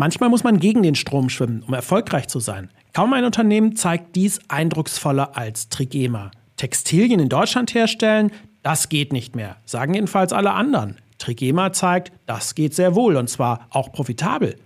Manchmal 0.00 0.30
muss 0.30 0.44
man 0.44 0.58
gegen 0.58 0.82
den 0.82 0.94
Strom 0.94 1.28
schwimmen, 1.28 1.62
um 1.62 1.74
erfolgreich 1.74 2.26
zu 2.26 2.40
sein. 2.40 2.70
Kaum 2.94 3.12
ein 3.12 3.26
Unternehmen 3.26 3.76
zeigt 3.76 4.16
dies 4.16 4.40
eindrucksvoller 4.48 5.36
als 5.36 5.68
Trigema. 5.68 6.30
Textilien 6.56 7.20
in 7.20 7.28
Deutschland 7.28 7.74
herstellen, 7.74 8.32
das 8.62 8.88
geht 8.88 9.12
nicht 9.12 9.36
mehr, 9.36 9.58
sagen 9.66 9.92
jedenfalls 9.92 10.32
alle 10.32 10.52
anderen. 10.52 10.96
Trigema 11.18 11.74
zeigt, 11.74 12.12
das 12.24 12.54
geht 12.54 12.74
sehr 12.74 12.94
wohl 12.94 13.16
und 13.16 13.28
zwar 13.28 13.66
auch 13.68 13.92
profitabel. 13.92 14.56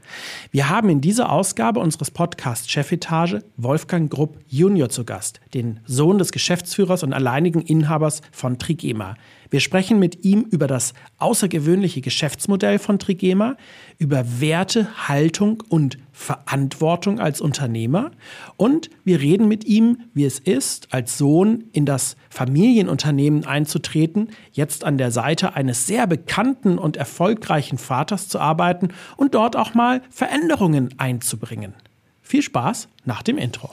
Wir 0.53 0.69
haben 0.69 0.89
in 0.89 1.01
dieser 1.01 1.33
Ausgabe 1.33 1.81
unseres 1.81 2.13
Podcasts 2.13 2.71
Chefetage 2.71 3.41
Wolfgang 3.57 4.09
Grupp 4.09 4.39
Junior 4.47 4.89
zu 4.89 5.05
Gast, 5.05 5.41
den 5.53 5.81
Sohn 5.85 6.19
des 6.19 6.31
Geschäftsführers 6.31 7.03
und 7.03 7.13
alleinigen 7.13 7.61
Inhabers 7.61 8.23
von 8.31 8.61
Trigema. 8.61 9.17
Wir 9.55 9.61
sprechen 9.61 10.01
mit 10.01 10.25
ihm 10.25 10.49
über 10.51 10.67
das 10.67 10.95
außergewöhnliche 11.19 12.01
Geschäftsmodell 12.01 12.81
von 12.81 12.99
Trigema, 12.99 13.57
über 13.99 14.41
Werte, 14.41 14.89
Haltung 15.07 15.63
und 15.69 15.97
Verantwortung 16.11 17.21
als 17.21 17.41
Unternehmer 17.41 18.11
und 18.57 18.91
wir 19.05 19.21
reden 19.21 19.47
mit 19.47 19.65
ihm, 19.65 19.99
wie 20.13 20.25
es 20.25 20.41
ist, 20.41 20.93
als 20.93 21.19
Sohn 21.19 21.67
in 21.71 21.87
das 21.87 22.17
Familienunternehmen 22.31 23.47
einzutreten, 23.47 24.31
jetzt 24.51 24.83
an 24.83 24.99
der 24.99 25.13
Seite 25.13 25.55
eines 25.55 25.87
sehr 25.87 26.09
bekannten 26.09 26.77
und 26.77 26.97
erfolgreichen 26.97 27.79
Vaters 27.79 28.27
zu 28.27 28.41
arbeiten 28.41 28.89
und 29.17 29.37
dort 29.37 29.55
auch 29.55 29.73
mal 29.73 30.03
Veränderungen 30.11 30.99
einzubringen. 30.99 31.75
Viel 32.23 32.43
Spaß 32.43 32.89
nach 33.05 33.23
dem 33.23 33.39
Intro. 33.39 33.71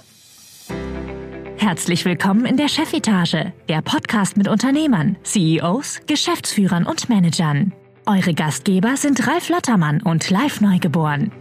Herzlich 1.62 2.06
willkommen 2.06 2.48
in 2.48 2.58
der 2.58 2.68
Chefetage, 2.68 3.54
der 3.70 3.84
Podcast 3.84 4.36
mit 4.36 4.48
Unternehmern, 4.48 5.16
CEOs, 5.22 6.02
Geschäftsführern 6.08 6.88
und 6.88 7.08
Managern. 7.08 7.72
Eure 8.08 8.34
Gastgeber 8.34 8.98
sind 8.98 9.28
Ralf 9.28 9.48
Lottermann 9.48 10.02
und 10.02 10.28
Live 10.32 10.60
Neugeboren. 10.60 11.32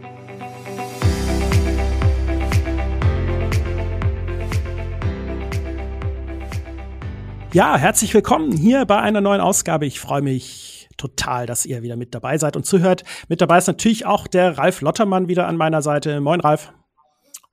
Ja, 7.55 7.78
herzlich 7.78 8.12
willkommen 8.12 8.53
hier 8.53 8.84
bei 8.84 9.00
einer 9.00 9.22
neuen 9.22 9.41
Ausgabe. 9.41 9.87
Ich 9.87 10.00
freue 10.00 10.20
mich 10.20 10.91
total, 10.98 11.47
dass 11.47 11.64
ihr 11.64 11.81
wieder 11.81 11.97
mit 11.97 12.14
dabei 12.14 12.37
seid 12.37 12.56
und 12.56 12.66
zuhört. 12.66 13.05
Mit 13.31 13.41
dabei 13.41 13.56
ist 13.56 13.69
natürlich 13.69 14.05
auch 14.05 14.27
der 14.27 14.59
Ralf 14.59 14.83
Lottermann 14.83 15.28
wieder 15.28 15.48
an 15.48 15.56
meiner 15.56 15.81
Seite. 15.81 16.20
Moin, 16.20 16.41
Ralf. 16.41 16.75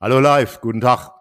Hallo, 0.02 0.20
Live. 0.20 0.60
Guten 0.60 0.82
Tag. 0.82 1.17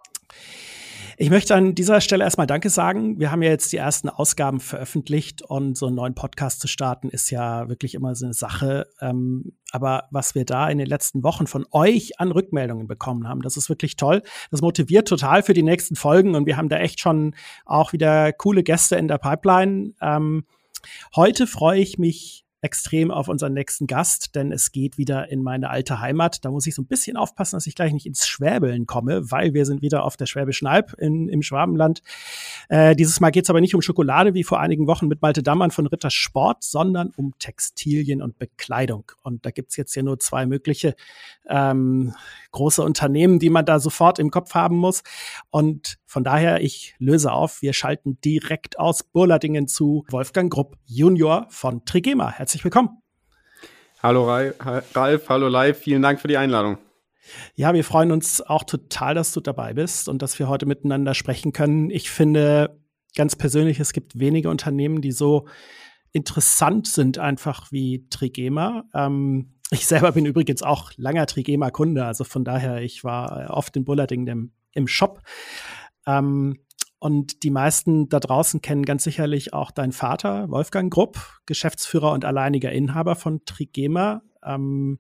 Ich 1.19 1.31
möchte 1.31 1.55
an 1.55 1.73
dieser 1.73 1.99
Stelle 1.99 2.23
erstmal 2.23 2.45
Danke 2.45 2.69
sagen. 2.69 3.19
Wir 3.19 3.31
haben 3.31 3.41
ja 3.41 3.49
jetzt 3.49 3.73
die 3.73 3.77
ersten 3.77 4.07
Ausgaben 4.07 4.59
veröffentlicht 4.59 5.41
und 5.41 5.75
so 5.75 5.87
einen 5.87 5.95
neuen 5.95 6.13
Podcast 6.13 6.59
zu 6.59 6.67
starten 6.67 7.09
ist 7.09 7.31
ja 7.31 7.67
wirklich 7.69 7.95
immer 7.95 8.13
so 8.13 8.25
eine 8.25 8.35
Sache. 8.35 8.85
Ähm, 9.01 9.53
aber 9.71 10.03
was 10.11 10.35
wir 10.35 10.45
da 10.45 10.69
in 10.69 10.77
den 10.77 10.85
letzten 10.85 11.23
Wochen 11.23 11.47
von 11.47 11.65
euch 11.71 12.19
an 12.19 12.31
Rückmeldungen 12.31 12.87
bekommen 12.87 13.27
haben, 13.27 13.41
das 13.41 13.57
ist 13.57 13.67
wirklich 13.67 13.95
toll. 13.95 14.21
Das 14.51 14.61
motiviert 14.61 15.07
total 15.07 15.41
für 15.41 15.55
die 15.55 15.63
nächsten 15.63 15.95
Folgen 15.95 16.35
und 16.35 16.45
wir 16.45 16.55
haben 16.55 16.69
da 16.69 16.77
echt 16.77 16.99
schon 16.99 17.33
auch 17.65 17.93
wieder 17.93 18.31
coole 18.31 18.61
Gäste 18.61 18.95
in 18.95 19.07
der 19.07 19.17
Pipeline. 19.17 19.93
Ähm, 19.99 20.45
heute 21.15 21.47
freue 21.47 21.79
ich 21.79 21.97
mich 21.97 22.45
extrem 22.61 23.11
auf 23.11 23.27
unseren 23.27 23.53
nächsten 23.53 23.85
Gast, 23.85 24.33
denn 24.33 24.51
es 24.51 24.71
geht 24.71 24.97
wieder 24.97 25.29
in 25.29 25.43
meine 25.43 25.69
alte 25.69 25.99
Heimat. 25.99 26.43
Da 26.43 26.49
muss 26.49 26.65
ich 26.65 26.73
so 26.73 26.81
ein 26.81 26.87
bisschen 26.87 27.15
aufpassen, 27.15 27.55
dass 27.55 27.67
ich 27.67 27.75
gleich 27.75 27.93
nicht 27.93 28.07
ins 28.07 28.27
Schwäbeln 28.27 28.87
komme, 28.87 29.29
weil 29.29 29.53
wir 29.53 29.65
sind 29.65 29.83
wieder 29.83 30.03
auf 30.03 30.17
der 30.17 30.25
Schwäbischen 30.25 30.67
Alb 30.67 30.93
in, 30.97 31.29
im 31.29 31.43
Schwabenland. 31.43 32.01
Äh, 32.69 32.95
dieses 32.95 33.19
Mal 33.19 33.29
geht 33.29 33.43
es 33.43 33.49
aber 33.51 33.61
nicht 33.61 33.75
um 33.75 33.81
Schokolade 33.81 34.33
wie 34.33 34.43
vor 34.43 34.59
einigen 34.59 34.87
Wochen 34.87 35.07
mit 35.07 35.21
Malte 35.21 35.43
Dammann 35.43 35.69
von 35.69 35.85
Ritter 35.85 36.09
Sport, 36.09 36.63
sondern 36.63 37.11
um 37.15 37.33
Textilien 37.37 38.23
und 38.23 38.39
Bekleidung. 38.39 39.11
Und 39.21 39.45
da 39.45 39.51
gibt's 39.51 39.77
jetzt 39.77 39.93
hier 39.93 40.03
nur 40.03 40.19
zwei 40.19 40.47
mögliche 40.47 40.95
ähm, 41.47 42.15
große 42.51 42.81
Unternehmen, 42.81 43.37
die 43.37 43.51
man 43.51 43.65
da 43.65 43.79
sofort 43.79 44.17
im 44.17 44.31
Kopf 44.31 44.55
haben 44.55 44.77
muss. 44.77 45.03
Und 45.51 45.99
von 46.07 46.23
daher, 46.23 46.61
ich 46.61 46.95
löse 46.99 47.33
auf, 47.33 47.61
wir 47.61 47.73
schalten 47.73 48.17
direkt 48.21 48.79
aus 48.79 49.03
Burladingen 49.03 49.67
zu 49.67 50.05
Wolfgang 50.09 50.51
Grupp 50.51 50.77
Junior 50.85 51.47
von 51.49 51.83
Trigema. 51.83 52.31
Herzlich 52.31 52.63
willkommen. 52.63 53.01
Hallo 54.01 54.25
Ralf, 54.25 55.27
hallo 55.27 55.49
Live, 55.49 55.79
vielen 55.79 56.01
Dank 56.01 56.21
für 56.21 56.29
die 56.29 56.37
Einladung. 56.37 56.77
Ja, 57.55 57.73
wir 57.73 57.83
freuen 57.83 58.13
uns 58.13 58.39
auch 58.41 58.63
total, 58.63 59.15
dass 59.15 59.33
du 59.33 59.41
dabei 59.41 59.73
bist 59.73 60.07
und 60.07 60.21
dass 60.21 60.39
wir 60.39 60.47
heute 60.47 60.65
miteinander 60.65 61.13
sprechen 61.13 61.51
können. 61.51 61.89
Ich 61.89 62.09
finde 62.09 62.79
ganz 63.17 63.35
persönlich, 63.35 63.81
es 63.81 63.91
gibt 63.91 64.17
wenige 64.17 64.49
Unternehmen, 64.49 65.01
die 65.01 65.11
so 65.11 65.45
interessant 66.13 66.87
sind 66.87 67.17
einfach 67.17 67.69
wie 67.73 68.07
Trigema. 68.09 68.85
Ähm, 68.93 69.55
ich 69.71 69.85
selber 69.85 70.13
bin 70.13 70.25
übrigens 70.25 70.63
auch 70.63 70.93
langer 70.95 71.25
Trigema-Kunde, 71.25 72.05
also 72.05 72.23
von 72.23 72.45
daher, 72.45 72.81
ich 72.81 73.03
war 73.03 73.49
oft 73.49 73.75
in 73.75 73.83
Bullarding 73.83 74.25
im, 74.27 74.53
im 74.71 74.87
Shop. 74.87 75.21
Ähm, 76.07 76.59
und 76.99 77.43
die 77.43 77.51
meisten 77.51 78.09
da 78.09 78.19
draußen 78.19 78.61
kennen 78.61 78.83
ganz 78.83 79.03
sicherlich 79.03 79.53
auch 79.53 79.69
deinen 79.69 79.91
Vater, 79.91 80.49
Wolfgang 80.49 80.91
Grupp, 80.91 81.39
Geschäftsführer 81.45 82.11
und 82.11 82.25
alleiniger 82.25 82.71
Inhaber 82.71 83.15
von 83.15 83.45
Trigema. 83.45 84.23
Ähm, 84.43 84.97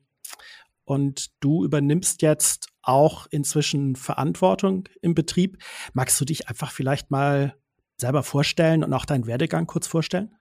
und 0.83 1.31
du 1.39 1.65
übernimmst 1.65 2.21
jetzt 2.21 2.69
auch 2.81 3.27
inzwischen 3.31 3.95
Verantwortung 3.95 4.87
im 5.01 5.15
Betrieb. 5.15 5.57
Magst 5.93 6.21
du 6.21 6.25
dich 6.25 6.47
einfach 6.47 6.71
vielleicht 6.71 7.09
mal 7.09 7.55
selber 7.97 8.21
vorstellen 8.23 8.83
und 8.83 8.93
auch 8.93 9.05
deinen 9.05 9.25
Werdegang 9.25 9.65
kurz 9.65 9.87
vorstellen? 9.87 10.36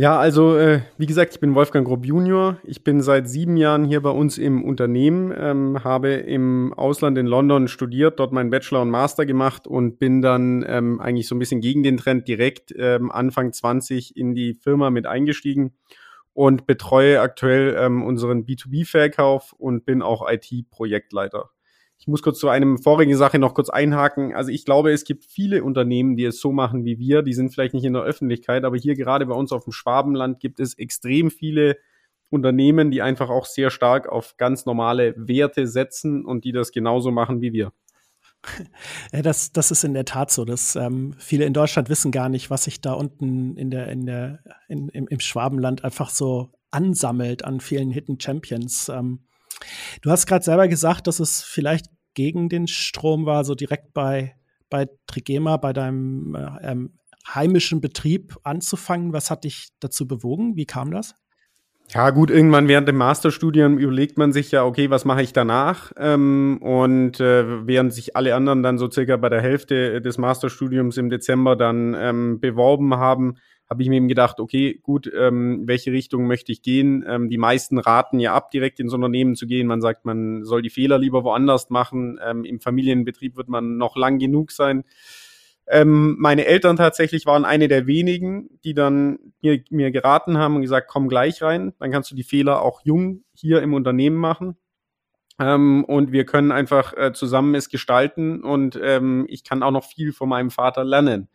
Ja, 0.00 0.16
also 0.16 0.56
äh, 0.56 0.82
wie 0.96 1.06
gesagt, 1.06 1.34
ich 1.34 1.40
bin 1.40 1.56
Wolfgang 1.56 1.84
Grob 1.84 2.06
Junior. 2.06 2.58
Ich 2.62 2.84
bin 2.84 3.00
seit 3.00 3.28
sieben 3.28 3.56
Jahren 3.56 3.84
hier 3.84 4.00
bei 4.00 4.10
uns 4.10 4.38
im 4.38 4.62
Unternehmen, 4.62 5.34
ähm, 5.36 5.82
habe 5.82 6.12
im 6.12 6.72
Ausland 6.72 7.18
in 7.18 7.26
London 7.26 7.66
studiert, 7.66 8.20
dort 8.20 8.32
meinen 8.32 8.50
Bachelor 8.50 8.82
und 8.82 8.90
Master 8.90 9.26
gemacht 9.26 9.66
und 9.66 9.98
bin 9.98 10.22
dann 10.22 10.64
ähm, 10.68 11.00
eigentlich 11.00 11.26
so 11.26 11.34
ein 11.34 11.40
bisschen 11.40 11.60
gegen 11.60 11.82
den 11.82 11.96
Trend 11.96 12.28
direkt 12.28 12.72
ähm, 12.78 13.10
Anfang 13.10 13.52
20 13.52 14.16
in 14.16 14.36
die 14.36 14.54
Firma 14.54 14.90
mit 14.90 15.06
eingestiegen 15.06 15.74
und 16.32 16.68
betreue 16.68 17.20
aktuell 17.20 17.76
ähm, 17.76 18.04
unseren 18.04 18.44
B2B-Verkauf 18.44 19.52
und 19.52 19.84
bin 19.84 20.02
auch 20.02 20.30
IT-Projektleiter. 20.30 21.50
Ich 21.98 22.06
muss 22.06 22.22
kurz 22.22 22.38
zu 22.38 22.48
einem 22.48 22.78
vorigen 22.78 23.16
Sache 23.16 23.38
noch 23.38 23.54
kurz 23.54 23.70
einhaken. 23.70 24.34
Also 24.34 24.50
ich 24.50 24.64
glaube, 24.64 24.92
es 24.92 25.04
gibt 25.04 25.24
viele 25.24 25.64
Unternehmen, 25.64 26.16
die 26.16 26.24
es 26.24 26.40
so 26.40 26.52
machen 26.52 26.84
wie 26.84 26.98
wir. 26.98 27.22
Die 27.22 27.32
sind 27.32 27.50
vielleicht 27.50 27.74
nicht 27.74 27.84
in 27.84 27.92
der 27.92 28.02
Öffentlichkeit, 28.02 28.64
aber 28.64 28.76
hier 28.76 28.94
gerade 28.94 29.26
bei 29.26 29.34
uns 29.34 29.50
auf 29.50 29.64
dem 29.64 29.72
Schwabenland 29.72 30.38
gibt 30.38 30.60
es 30.60 30.78
extrem 30.78 31.30
viele 31.30 31.76
Unternehmen, 32.30 32.90
die 32.90 33.02
einfach 33.02 33.30
auch 33.30 33.46
sehr 33.46 33.70
stark 33.70 34.08
auf 34.08 34.36
ganz 34.36 34.66
normale 34.66 35.14
Werte 35.16 35.66
setzen 35.66 36.24
und 36.24 36.44
die 36.44 36.52
das 36.52 36.72
genauso 36.72 37.10
machen 37.10 37.40
wie 37.40 37.52
wir. 37.52 37.72
Ja, 39.12 39.22
das, 39.22 39.52
das 39.52 39.70
ist 39.70 39.84
in 39.84 39.94
der 39.94 40.04
Tat 40.04 40.30
so. 40.30 40.44
Dass, 40.44 40.76
ähm, 40.76 41.14
viele 41.18 41.44
in 41.44 41.52
Deutschland 41.52 41.88
wissen 41.88 42.12
gar 42.12 42.28
nicht, 42.28 42.50
was 42.50 42.64
sich 42.64 42.80
da 42.80 42.92
unten 42.92 43.56
in 43.56 43.70
der, 43.70 43.88
in 43.88 44.06
der, 44.06 44.40
in, 44.68 44.88
im, 44.90 45.08
im 45.08 45.20
Schwabenland 45.20 45.82
einfach 45.82 46.10
so 46.10 46.52
ansammelt 46.70 47.44
an 47.44 47.60
vielen 47.60 47.90
Hidden 47.90 48.20
Champions. 48.20 48.88
Ähm, 48.88 49.20
Du 50.02 50.10
hast 50.10 50.26
gerade 50.26 50.44
selber 50.44 50.68
gesagt, 50.68 51.06
dass 51.06 51.20
es 51.20 51.42
vielleicht 51.42 51.86
gegen 52.14 52.48
den 52.48 52.66
Strom 52.66 53.26
war, 53.26 53.44
so 53.44 53.54
direkt 53.54 53.94
bei, 53.94 54.34
bei 54.70 54.88
Trigema, 55.06 55.56
bei 55.56 55.72
deinem 55.72 56.34
äh, 56.34 56.70
ähm, 56.70 56.98
heimischen 57.26 57.80
Betrieb 57.80 58.36
anzufangen. 58.42 59.12
Was 59.12 59.30
hat 59.30 59.44
dich 59.44 59.68
dazu 59.80 60.06
bewogen? 60.06 60.56
Wie 60.56 60.66
kam 60.66 60.90
das? 60.90 61.14
Ja, 61.90 62.10
gut, 62.10 62.30
irgendwann 62.30 62.68
während 62.68 62.86
dem 62.86 62.96
Masterstudium 62.96 63.78
überlegt 63.78 64.18
man 64.18 64.30
sich 64.30 64.50
ja, 64.50 64.62
okay, 64.62 64.90
was 64.90 65.06
mache 65.06 65.22
ich 65.22 65.32
danach? 65.32 65.90
Ähm, 65.96 66.58
und 66.60 67.18
äh, 67.18 67.66
während 67.66 67.94
sich 67.94 68.14
alle 68.14 68.34
anderen 68.34 68.62
dann 68.62 68.76
so 68.76 68.90
circa 68.90 69.16
bei 69.16 69.30
der 69.30 69.40
Hälfte 69.40 70.02
des 70.02 70.18
Masterstudiums 70.18 70.98
im 70.98 71.08
Dezember 71.08 71.56
dann 71.56 71.96
ähm, 71.98 72.40
beworben 72.40 72.96
haben, 72.96 73.36
habe 73.68 73.82
ich 73.82 73.88
mir 73.88 73.96
eben 73.96 74.08
gedacht, 74.08 74.40
okay, 74.40 74.80
gut, 74.82 75.10
ähm, 75.14 75.62
welche 75.66 75.92
Richtung 75.92 76.26
möchte 76.26 76.52
ich 76.52 76.62
gehen? 76.62 77.04
Ähm, 77.06 77.28
die 77.28 77.38
meisten 77.38 77.78
raten 77.78 78.18
ja 78.18 78.34
ab, 78.34 78.50
direkt 78.50 78.80
ins 78.80 78.94
Unternehmen 78.94 79.36
zu 79.36 79.46
gehen. 79.46 79.66
Man 79.66 79.82
sagt, 79.82 80.04
man 80.06 80.44
soll 80.44 80.62
die 80.62 80.70
Fehler 80.70 80.98
lieber 80.98 81.22
woanders 81.22 81.68
machen. 81.68 82.18
Ähm, 82.24 82.44
Im 82.44 82.60
Familienbetrieb 82.60 83.36
wird 83.36 83.48
man 83.48 83.76
noch 83.76 83.96
lang 83.96 84.18
genug 84.18 84.52
sein. 84.52 84.84
Ähm, 85.70 86.16
meine 86.18 86.46
Eltern 86.46 86.76
tatsächlich 86.76 87.26
waren 87.26 87.44
eine 87.44 87.68
der 87.68 87.86
wenigen, 87.86 88.58
die 88.64 88.72
dann 88.72 89.18
mir, 89.42 89.62
mir 89.68 89.90
geraten 89.90 90.38
haben 90.38 90.56
und 90.56 90.62
gesagt, 90.62 90.88
komm 90.88 91.08
gleich 91.08 91.42
rein, 91.42 91.74
dann 91.78 91.90
kannst 91.90 92.10
du 92.10 92.14
die 92.14 92.22
Fehler 92.22 92.62
auch 92.62 92.80
jung 92.84 93.24
hier 93.34 93.60
im 93.60 93.74
Unternehmen 93.74 94.16
machen. 94.16 94.56
Ähm, 95.38 95.84
und 95.84 96.10
wir 96.10 96.24
können 96.24 96.52
einfach 96.52 96.94
äh, 96.96 97.12
zusammen 97.12 97.54
es 97.54 97.68
gestalten 97.68 98.42
und 98.42 98.80
ähm, 98.82 99.26
ich 99.28 99.44
kann 99.44 99.62
auch 99.62 99.70
noch 99.70 99.84
viel 99.84 100.12
von 100.12 100.30
meinem 100.30 100.50
Vater 100.50 100.84
lernen. 100.84 101.28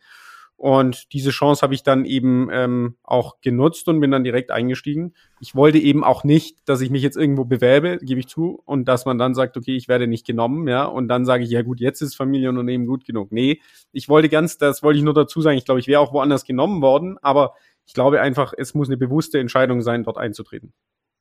Und 0.64 1.12
diese 1.12 1.28
Chance 1.28 1.60
habe 1.60 1.74
ich 1.74 1.82
dann 1.82 2.06
eben 2.06 2.48
ähm, 2.50 2.96
auch 3.02 3.42
genutzt 3.42 3.86
und 3.86 4.00
bin 4.00 4.10
dann 4.10 4.24
direkt 4.24 4.50
eingestiegen. 4.50 5.12
Ich 5.38 5.54
wollte 5.54 5.76
eben 5.76 6.02
auch 6.02 6.24
nicht, 6.24 6.66
dass 6.66 6.80
ich 6.80 6.88
mich 6.88 7.02
jetzt 7.02 7.18
irgendwo 7.18 7.44
bewerbe, 7.44 7.98
gebe 8.00 8.18
ich 8.18 8.28
zu, 8.28 8.62
und 8.64 8.88
dass 8.88 9.04
man 9.04 9.18
dann 9.18 9.34
sagt, 9.34 9.58
okay, 9.58 9.76
ich 9.76 9.88
werde 9.88 10.06
nicht 10.06 10.26
genommen, 10.26 10.66
ja, 10.66 10.86
und 10.86 11.08
dann 11.08 11.26
sage 11.26 11.44
ich, 11.44 11.50
ja 11.50 11.60
gut, 11.60 11.80
jetzt 11.80 12.00
ist 12.00 12.16
Familienunternehmen 12.16 12.86
gut 12.86 13.04
genug. 13.04 13.30
Nee, 13.30 13.60
ich 13.92 14.08
wollte 14.08 14.30
ganz, 14.30 14.56
das 14.56 14.82
wollte 14.82 14.96
ich 14.96 15.04
nur 15.04 15.12
dazu 15.12 15.42
sagen, 15.42 15.58
ich 15.58 15.66
glaube, 15.66 15.80
ich 15.80 15.86
wäre 15.86 16.00
auch 16.00 16.14
woanders 16.14 16.46
genommen 16.46 16.80
worden, 16.80 17.18
aber 17.20 17.52
ich 17.84 17.92
glaube 17.92 18.22
einfach, 18.22 18.54
es 18.56 18.72
muss 18.72 18.88
eine 18.88 18.96
bewusste 18.96 19.38
Entscheidung 19.40 19.82
sein, 19.82 20.02
dort 20.02 20.16
einzutreten. 20.16 20.72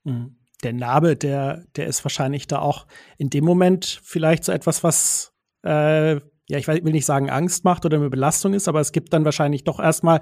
Mhm. 0.05 0.37
der 0.63 0.71
Narbe, 0.71 1.17
der, 1.17 1.65
der 1.75 1.87
ist 1.87 2.05
wahrscheinlich 2.05 2.47
da 2.47 2.59
auch 2.59 2.87
in 3.17 3.29
dem 3.29 3.43
Moment 3.43 3.99
vielleicht 4.05 4.45
so 4.45 4.53
etwas, 4.53 4.85
was, 4.85 5.33
äh, 5.63 6.21
ja, 6.53 6.59
ich 6.59 6.67
will 6.67 6.91
nicht 6.91 7.05
sagen 7.05 7.29
Angst 7.29 7.63
macht 7.63 7.85
oder 7.85 7.97
eine 7.97 8.09
Belastung 8.09 8.53
ist, 8.53 8.67
aber 8.67 8.79
es 8.79 8.91
gibt 8.91 9.11
dann 9.11 9.25
wahrscheinlich 9.25 9.63
doch 9.63 9.79
erstmal 9.79 10.19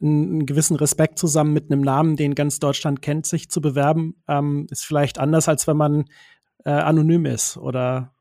einen, 0.00 0.46
gewissen 0.46 0.76
Respekt 0.76 1.18
zusammen 1.18 1.52
mit 1.52 1.70
einem 1.70 1.82
Namen, 1.82 2.16
den 2.16 2.34
ganz 2.34 2.58
Deutschland 2.58 3.02
kennt, 3.02 3.26
sich 3.26 3.50
zu 3.50 3.60
bewerben. 3.60 4.14
Ähm, 4.26 4.66
ist 4.70 4.86
vielleicht 4.86 5.18
anders, 5.18 5.48
als 5.48 5.66
wenn 5.66 5.76
man 5.76 6.04
äh, 6.64 6.70
anonym 6.70 7.26
ist 7.26 7.58
oder 7.58 8.12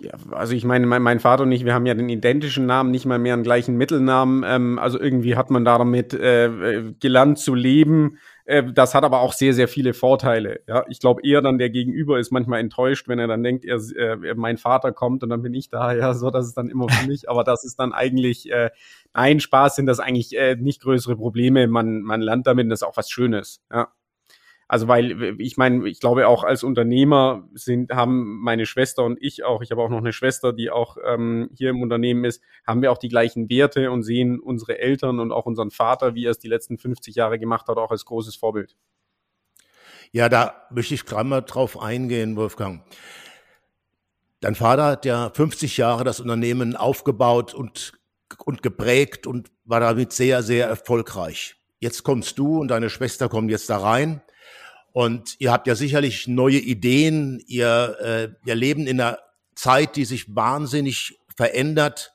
ja, 0.00 0.12
also 0.30 0.54
ich 0.54 0.64
meine, 0.64 0.86
mein, 0.86 1.02
mein, 1.02 1.20
Vater 1.20 1.42
und 1.42 1.52
ich, 1.52 1.66
wir 1.66 1.74
haben 1.74 1.84
ja 1.84 1.92
den 1.92 2.08
identischen 2.08 2.64
Namen, 2.64 2.90
nicht 2.90 3.04
mal 3.04 3.18
mehr 3.18 3.34
einen 3.34 3.42
gleichen 3.42 3.76
Mittelnamen. 3.76 4.42
Ähm, 4.46 4.78
also 4.78 4.98
irgendwie 4.98 5.36
hat 5.36 5.50
man 5.50 5.66
damit 5.66 6.14
äh, 6.14 6.46
äh 6.46 6.94
gelernt 6.98 7.38
zu 7.38 7.54
leben. 7.54 8.16
Äh, 8.46 8.72
das 8.72 8.94
hat 8.94 9.04
aber 9.04 9.20
auch 9.20 9.32
sehr, 9.32 9.52
sehr 9.52 9.68
viele 9.68 9.92
Vorteile. 9.92 10.60
Ja, 10.68 10.84
ich 10.88 11.00
glaube 11.00 11.20
eher 11.24 11.42
dann 11.42 11.58
der 11.58 11.70
Gegenüber 11.70 12.18
ist 12.18 12.30
manchmal 12.30 12.60
enttäuscht, 12.60 13.08
wenn 13.08 13.18
er 13.18 13.26
dann 13.26 13.42
denkt, 13.42 13.64
er, 13.64 13.76
äh, 13.96 14.34
mein 14.34 14.56
Vater 14.56 14.92
kommt 14.92 15.22
und 15.22 15.30
dann 15.30 15.42
bin 15.42 15.52
ich 15.54 15.68
da. 15.68 15.92
Ja, 15.96 16.14
so 16.14 16.30
das 16.30 16.46
ist 16.46 16.56
dann 16.56 16.68
immer 16.68 16.88
für 16.88 17.06
mich. 17.08 17.28
Aber 17.28 17.42
das 17.42 17.64
ist 17.64 17.78
dann 17.80 17.92
eigentlich 17.92 18.50
äh, 18.50 18.70
ein 19.12 19.40
Spaß, 19.40 19.76
sind 19.76 19.86
das 19.86 19.98
eigentlich 19.98 20.36
äh, 20.36 20.56
nicht 20.56 20.82
größere 20.82 21.16
Probleme. 21.16 21.66
Man 21.66 22.02
man 22.02 22.20
lernt 22.20 22.46
damit, 22.46 22.70
das 22.70 22.80
ist 22.82 22.86
auch 22.86 22.96
was 22.96 23.10
Schönes. 23.10 23.62
Ja. 23.72 23.88
Also 24.68 24.88
weil 24.88 25.40
ich 25.40 25.56
meine, 25.56 25.88
ich 25.88 26.00
glaube 26.00 26.26
auch 26.26 26.42
als 26.42 26.64
Unternehmer 26.64 27.48
sind 27.54 27.92
haben 27.92 28.40
meine 28.42 28.66
Schwester 28.66 29.04
und 29.04 29.16
ich 29.20 29.44
auch, 29.44 29.62
ich 29.62 29.70
habe 29.70 29.80
auch 29.80 29.88
noch 29.88 29.98
eine 29.98 30.12
Schwester, 30.12 30.52
die 30.52 30.70
auch 30.70 30.96
ähm, 31.06 31.50
hier 31.54 31.70
im 31.70 31.82
Unternehmen 31.82 32.24
ist, 32.24 32.42
haben 32.66 32.82
wir 32.82 32.90
auch 32.90 32.98
die 32.98 33.08
gleichen 33.08 33.48
Werte 33.48 33.92
und 33.92 34.02
sehen 34.02 34.40
unsere 34.40 34.78
Eltern 34.78 35.20
und 35.20 35.30
auch 35.30 35.46
unseren 35.46 35.70
Vater, 35.70 36.16
wie 36.16 36.24
er 36.24 36.32
es 36.32 36.38
die 36.38 36.48
letzten 36.48 36.78
50 36.78 37.14
Jahre 37.14 37.38
gemacht 37.38 37.68
hat, 37.68 37.76
auch 37.76 37.92
als 37.92 38.04
großes 38.04 38.34
Vorbild. 38.34 38.76
Ja, 40.10 40.28
da 40.28 40.66
möchte 40.70 40.94
ich 40.94 41.04
gerade 41.04 41.28
mal 41.28 41.42
drauf 41.42 41.80
eingehen, 41.80 42.34
Wolfgang. 42.34 42.82
Dein 44.40 44.56
Vater 44.56 44.84
hat 44.84 45.04
ja 45.04 45.30
50 45.32 45.76
Jahre 45.76 46.02
das 46.02 46.18
Unternehmen 46.18 46.74
aufgebaut 46.74 47.54
und, 47.54 47.92
und 48.44 48.64
geprägt 48.64 49.28
und 49.28 49.48
war 49.64 49.78
damit 49.78 50.12
sehr, 50.12 50.42
sehr 50.42 50.66
erfolgreich. 50.66 51.56
Jetzt 51.78 52.02
kommst 52.02 52.38
du 52.38 52.58
und 52.58 52.68
deine 52.68 52.90
Schwester 52.90 53.28
kommen 53.28 53.48
jetzt 53.48 53.70
da 53.70 53.78
rein 53.78 54.22
und 54.96 55.36
ihr 55.40 55.52
habt 55.52 55.66
ja 55.66 55.74
sicherlich 55.74 56.26
neue 56.26 56.56
Ideen. 56.56 57.38
Ihr, 57.46 57.98
äh, 58.00 58.48
ihr 58.48 58.54
leben 58.54 58.86
in 58.86 58.98
einer 58.98 59.18
Zeit, 59.54 59.94
die 59.94 60.06
sich 60.06 60.34
wahnsinnig 60.34 61.20
verändert. 61.36 62.14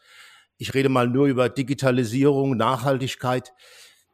Ich 0.58 0.74
rede 0.74 0.90
mal 0.90 1.08
nur 1.08 1.28
über 1.28 1.48
Digitalisierung, 1.48 2.58
Nachhaltigkeit. 2.58 3.54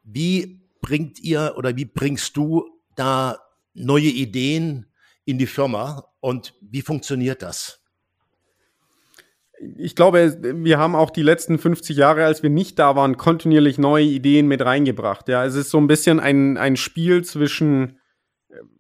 Wie 0.04 0.60
bringt 0.82 1.18
ihr 1.18 1.54
oder 1.56 1.78
wie 1.78 1.86
bringst 1.86 2.36
du 2.36 2.66
da 2.98 3.40
neue 3.74 4.10
Ideen 4.10 4.88
in 5.24 5.38
die 5.38 5.48
Firma 5.48 6.04
und 6.20 6.54
wie 6.60 6.82
funktioniert 6.82 7.42
das? 7.42 7.80
ich 9.78 9.96
glaube, 9.96 10.38
wir 10.42 10.78
haben 10.78 10.94
auch 10.94 11.10
die 11.10 11.24
letzten 11.24 11.58
50 11.58 11.96
Jahre, 11.96 12.26
als 12.26 12.44
wir 12.44 12.50
nicht 12.50 12.78
da 12.78 12.98
waren, 12.98 13.16
kontinuierlich 13.16 13.78
neue 13.78 14.04
Ideen 14.04 14.48
mit 14.48 14.62
reingebracht. 14.62 15.30
Ja, 15.30 15.46
es 15.46 15.56
ist 15.56 15.72
so 15.72 15.78
ein 15.80 15.88
bisschen 15.88 16.20
ein, 16.20 16.58
ein 16.58 16.76
Spiel 16.76 17.24
zwischen 17.24 17.98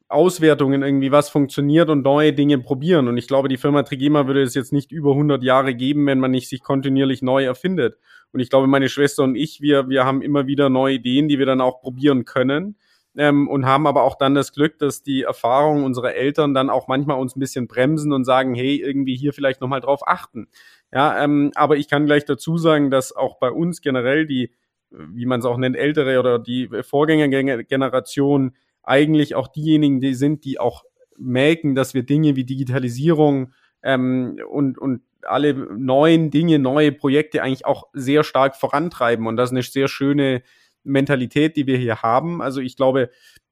Auswertungen 0.10 0.84
irgendwie, 0.84 1.12
was 1.12 1.30
funktioniert 1.30 1.90
und 1.90 2.04
neue 2.04 2.32
Dinge 2.32 2.60
probieren. 2.60 3.08
Und 3.08 3.18
ich 3.18 3.28
glaube, 3.28 3.50
die 3.50 3.58
Firma 3.58 3.84
Trigema 3.84 4.26
würde 4.26 4.42
es 4.42 4.54
jetzt 4.54 4.72
nicht 4.72 4.92
über 4.92 5.12
100 5.12 5.44
Jahre 5.44 5.76
geben, 5.76 6.06
wenn 6.06 6.20
man 6.20 6.32
nicht 6.32 6.48
sich 6.48 6.62
kontinuierlich 6.62 7.22
neu 7.22 7.44
erfindet. 7.44 7.98
Und 8.32 8.40
ich 8.40 8.50
glaube, 8.50 8.68
meine 8.68 8.88
Schwester 8.88 9.24
und 9.24 9.36
ich, 9.36 9.62
wir, 9.62 9.90
wir 9.90 10.06
haben 10.06 10.22
immer 10.22 10.48
wieder 10.48 10.70
neue 10.70 10.96
Ideen, 10.96 11.28
die 11.28 11.40
wir 11.40 11.46
dann 11.46 11.62
auch 11.62 11.82
probieren 11.82 12.24
können. 12.24 12.78
Ähm, 13.18 13.48
und 13.48 13.66
haben 13.66 13.88
aber 13.88 14.04
auch 14.04 14.16
dann 14.16 14.36
das 14.36 14.54
Glück, 14.54 14.78
dass 14.78 15.02
die 15.02 15.24
Erfahrungen 15.24 15.84
unserer 15.84 16.14
Eltern 16.14 16.54
dann 16.54 16.70
auch 16.70 16.88
manchmal 16.88 17.20
uns 17.20 17.36
ein 17.36 17.40
bisschen 17.40 17.68
bremsen 17.68 18.14
und 18.14 18.26
sagen, 18.26 18.54
hey, 18.54 18.76
irgendwie 18.76 19.16
hier 19.16 19.34
vielleicht 19.34 19.60
nochmal 19.60 19.82
drauf 19.82 20.02
achten. 20.06 20.48
Ja, 20.94 21.24
ähm, 21.24 21.52
aber 21.56 21.78
ich 21.78 21.90
kann 21.90 22.06
gleich 22.06 22.26
dazu 22.26 22.58
sagen, 22.58 22.92
dass 22.92 23.16
auch 23.16 23.40
bei 23.40 23.50
uns 23.50 23.82
generell 23.82 24.28
die, 24.28 24.52
wie 24.92 25.26
man 25.26 25.40
es 25.40 25.48
auch 25.48 25.58
nennt, 25.58 25.76
ältere 25.76 26.20
oder 26.20 26.38
die 26.38 26.70
Vorgängergeneration 26.84 28.54
eigentlich 28.88 29.36
auch 29.36 29.48
diejenigen 29.48 30.00
die 30.02 30.14
sind, 30.14 30.46
die 30.46 30.60
auch 30.60 30.84
merken, 31.18 31.76
dass 31.76 31.94
wir 31.94 32.04
Dinge 32.04 32.36
wie 32.36 32.44
Digitalisierung 32.44 33.54
ähm, 33.84 34.40
und, 34.50 34.78
und 34.78 35.02
alle 35.24 35.54
neuen 35.54 36.32
Dinge, 36.32 36.60
neue 36.60 36.92
Projekte 36.92 37.44
eigentlich 37.44 37.66
auch 37.66 37.88
sehr 37.94 38.24
stark 38.24 38.56
vorantreiben. 38.56 39.28
Und 39.28 39.36
das 39.36 39.50
ist 39.50 39.54
eine 39.54 39.64
sehr 39.64 39.88
schöne 39.88 40.44
Mentalität, 40.84 41.58
die 41.58 41.68
wir 41.68 41.78
hier 41.78 42.02
haben. 42.02 42.42
Also 42.42 42.62
ich 42.62 42.78
glaube, 42.78 43.10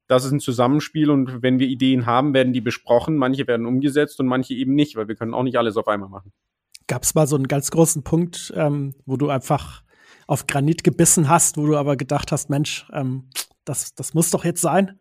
das 0.08 0.24
ist 0.24 0.32
ein 0.32 0.40
Zusammenspiel 0.40 1.10
und 1.10 1.42
wenn 1.42 1.58
wir 1.58 1.66
Ideen 1.66 2.06
haben, 2.06 2.32
werden 2.32 2.52
die 2.52 2.60
besprochen. 2.60 3.16
Manche 3.16 3.46
werden 3.46 3.66
umgesetzt 3.66 4.20
und 4.20 4.26
manche 4.26 4.54
eben 4.54 4.74
nicht, 4.74 4.96
weil 4.96 5.08
wir 5.08 5.16
können 5.16 5.34
auch 5.34 5.42
nicht 5.42 5.58
alles 5.58 5.76
auf 5.76 5.88
einmal 5.88 6.08
machen. 6.08 6.32
Gab 6.86 7.02
es 7.02 7.14
mal 7.14 7.26
so 7.26 7.34
einen 7.34 7.48
ganz 7.48 7.70
großen 7.70 8.04
Punkt, 8.04 8.52
ähm, 8.56 8.94
wo 9.04 9.16
du 9.16 9.28
einfach 9.28 9.82
auf 10.28 10.46
Granit 10.46 10.84
gebissen 10.84 11.28
hast, 11.28 11.56
wo 11.56 11.66
du 11.66 11.76
aber 11.76 11.96
gedacht 11.96 12.30
hast, 12.30 12.48
Mensch, 12.48 12.86
ähm, 12.92 13.28
das, 13.66 13.94
das 13.94 14.14
muss 14.14 14.30
doch 14.30 14.44
jetzt 14.44 14.62
sein. 14.62 14.98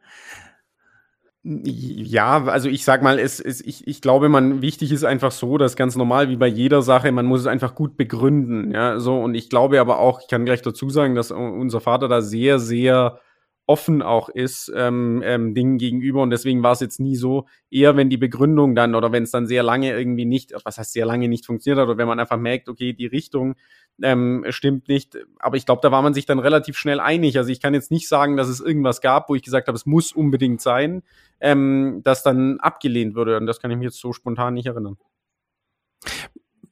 Ja, 1.47 2.43
also 2.45 2.69
ich 2.69 2.83
sag 2.83 3.03
mal, 3.03 3.19
es, 3.19 3.39
es, 3.39 3.61
ich, 3.61 3.87
ich 3.87 4.01
glaube, 4.01 4.29
man 4.29 4.63
wichtig 4.63 4.91
ist 4.91 5.03
einfach 5.03 5.31
so, 5.31 5.59
dass 5.59 5.75
ganz 5.75 5.95
normal 5.95 6.27
wie 6.29 6.37
bei 6.37 6.47
jeder 6.47 6.81
Sache, 6.81 7.11
man 7.11 7.27
muss 7.27 7.41
es 7.41 7.45
einfach 7.47 7.75
gut 7.75 7.97
begründen, 7.97 8.71
ja, 8.71 8.99
so 8.99 9.21
und 9.21 9.35
ich 9.35 9.51
glaube 9.51 9.79
aber 9.79 9.99
auch, 9.99 10.21
ich 10.21 10.27
kann 10.27 10.45
gleich 10.45 10.63
dazu 10.63 10.89
sagen, 10.89 11.13
dass 11.13 11.29
unser 11.29 11.81
Vater 11.81 12.07
da 12.07 12.23
sehr, 12.23 12.57
sehr 12.57 13.19
offen 13.67 14.01
auch 14.01 14.29
ist 14.29 14.71
ähm, 14.75 15.21
ähm, 15.25 15.55
Dingen 15.55 15.77
gegenüber 15.77 16.21
und 16.21 16.29
deswegen 16.29 16.61
war 16.61 16.73
es 16.73 16.79
jetzt 16.81 16.99
nie 16.99 17.15
so, 17.15 17.47
eher 17.71 17.97
wenn 17.97 18.09
die 18.09 18.17
Begründung 18.17 18.75
dann 18.75 18.93
oder 18.93 19.11
wenn 19.11 19.23
es 19.23 19.31
dann 19.31 19.47
sehr 19.47 19.63
lange 19.63 19.91
irgendwie 19.97 20.25
nicht, 20.25 20.53
was 20.63 20.77
heißt 20.77 20.93
sehr 20.93 21.05
lange 21.05 21.27
nicht 21.27 21.45
funktioniert 21.45 21.79
hat 21.79 21.87
oder 21.87 21.97
wenn 21.97 22.07
man 22.07 22.19
einfach 22.19 22.37
merkt, 22.37 22.69
okay, 22.69 22.93
die 22.93 23.07
Richtung 23.07 23.55
ähm, 24.03 24.45
stimmt 24.49 24.87
nicht, 24.87 25.17
aber 25.39 25.57
ich 25.57 25.65
glaube, 25.65 25.81
da 25.81 25.91
war 25.91 26.01
man 26.01 26.13
sich 26.13 26.25
dann 26.25 26.39
relativ 26.39 26.77
schnell 26.77 26.99
einig. 26.99 27.37
Also 27.37 27.49
ich 27.49 27.61
kann 27.61 27.73
jetzt 27.73 27.91
nicht 27.91 28.07
sagen, 28.07 28.37
dass 28.37 28.49
es 28.49 28.59
irgendwas 28.59 29.01
gab, 29.01 29.29
wo 29.29 29.35
ich 29.35 29.41
gesagt 29.41 29.67
habe, 29.67 29.75
es 29.75 29.85
muss 29.85 30.11
unbedingt 30.11 30.61
sein, 30.61 31.01
ähm, 31.39 32.01
das 32.03 32.21
dann 32.21 32.59
abgelehnt 32.59 33.15
würde 33.15 33.37
und 33.37 33.47
das 33.47 33.59
kann 33.59 33.71
ich 33.71 33.77
mir 33.77 33.85
jetzt 33.85 33.99
so 33.99 34.13
spontan 34.13 34.53
nicht 34.53 34.67
erinnern. 34.67 34.97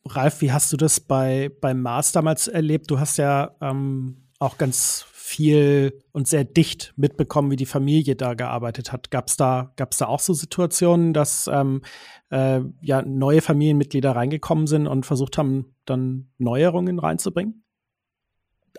Ralf, 0.06 0.42
wie 0.42 0.52
hast 0.52 0.72
du 0.72 0.78
das 0.78 1.00
bei 1.00 1.50
beim 1.62 1.82
Mars 1.82 2.12
damals 2.12 2.48
erlebt? 2.48 2.92
Du 2.92 3.00
hast 3.00 3.18
ja 3.18 3.56
ähm, 3.62 4.28
auch 4.38 4.58
ganz 4.58 5.06
viel 5.26 6.04
und 6.12 6.28
sehr 6.28 6.44
dicht 6.44 6.94
mitbekommen, 6.98 7.50
wie 7.50 7.56
die 7.56 7.66
Familie 7.66 8.18
da 8.18 8.34
gearbeitet 8.34 8.92
hat. 8.92 9.10
Gab 9.10 9.30
es 9.30 9.38
da, 9.38 9.72
gab's 9.78 9.98
da 9.98 10.08
auch 10.08 10.20
so 10.20 10.34
Situationen, 10.34 11.14
dass 11.14 11.48
ähm, 11.48 11.82
äh, 12.30 12.60
ja, 12.82 13.02
neue 13.04 13.40
Familienmitglieder 13.42 14.14
reingekommen 14.14 14.68
sind 14.68 14.86
und 14.86 15.06
versucht 15.06 15.38
haben, 15.38 15.78
dann 15.86 16.30
Neuerungen 16.40 17.00
reinzubringen? 17.00 17.64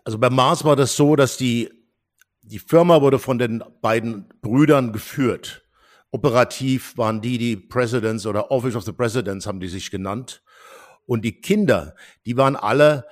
Also 0.04 0.18
bei 0.18 0.28
Mars 0.28 0.66
war 0.66 0.76
das 0.76 0.96
so, 0.96 1.16
dass 1.16 1.38
die, 1.38 1.70
die 2.42 2.58
Firma 2.58 3.00
wurde 3.00 3.18
von 3.18 3.38
den 3.38 3.64
beiden 3.80 4.28
Brüdern 4.42 4.92
geführt. 4.92 5.64
Operativ 6.10 6.98
waren 6.98 7.22
die 7.22 7.38
die 7.38 7.56
Presidents 7.56 8.26
oder 8.26 8.50
Office 8.50 8.76
of 8.76 8.84
the 8.84 8.92
Presidents 8.92 9.46
haben 9.46 9.60
die 9.60 9.68
sich 9.68 9.90
genannt. 9.90 10.42
Und 11.06 11.24
die 11.24 11.40
Kinder, 11.40 11.94
die 12.26 12.36
waren 12.36 12.54
alle 12.54 13.06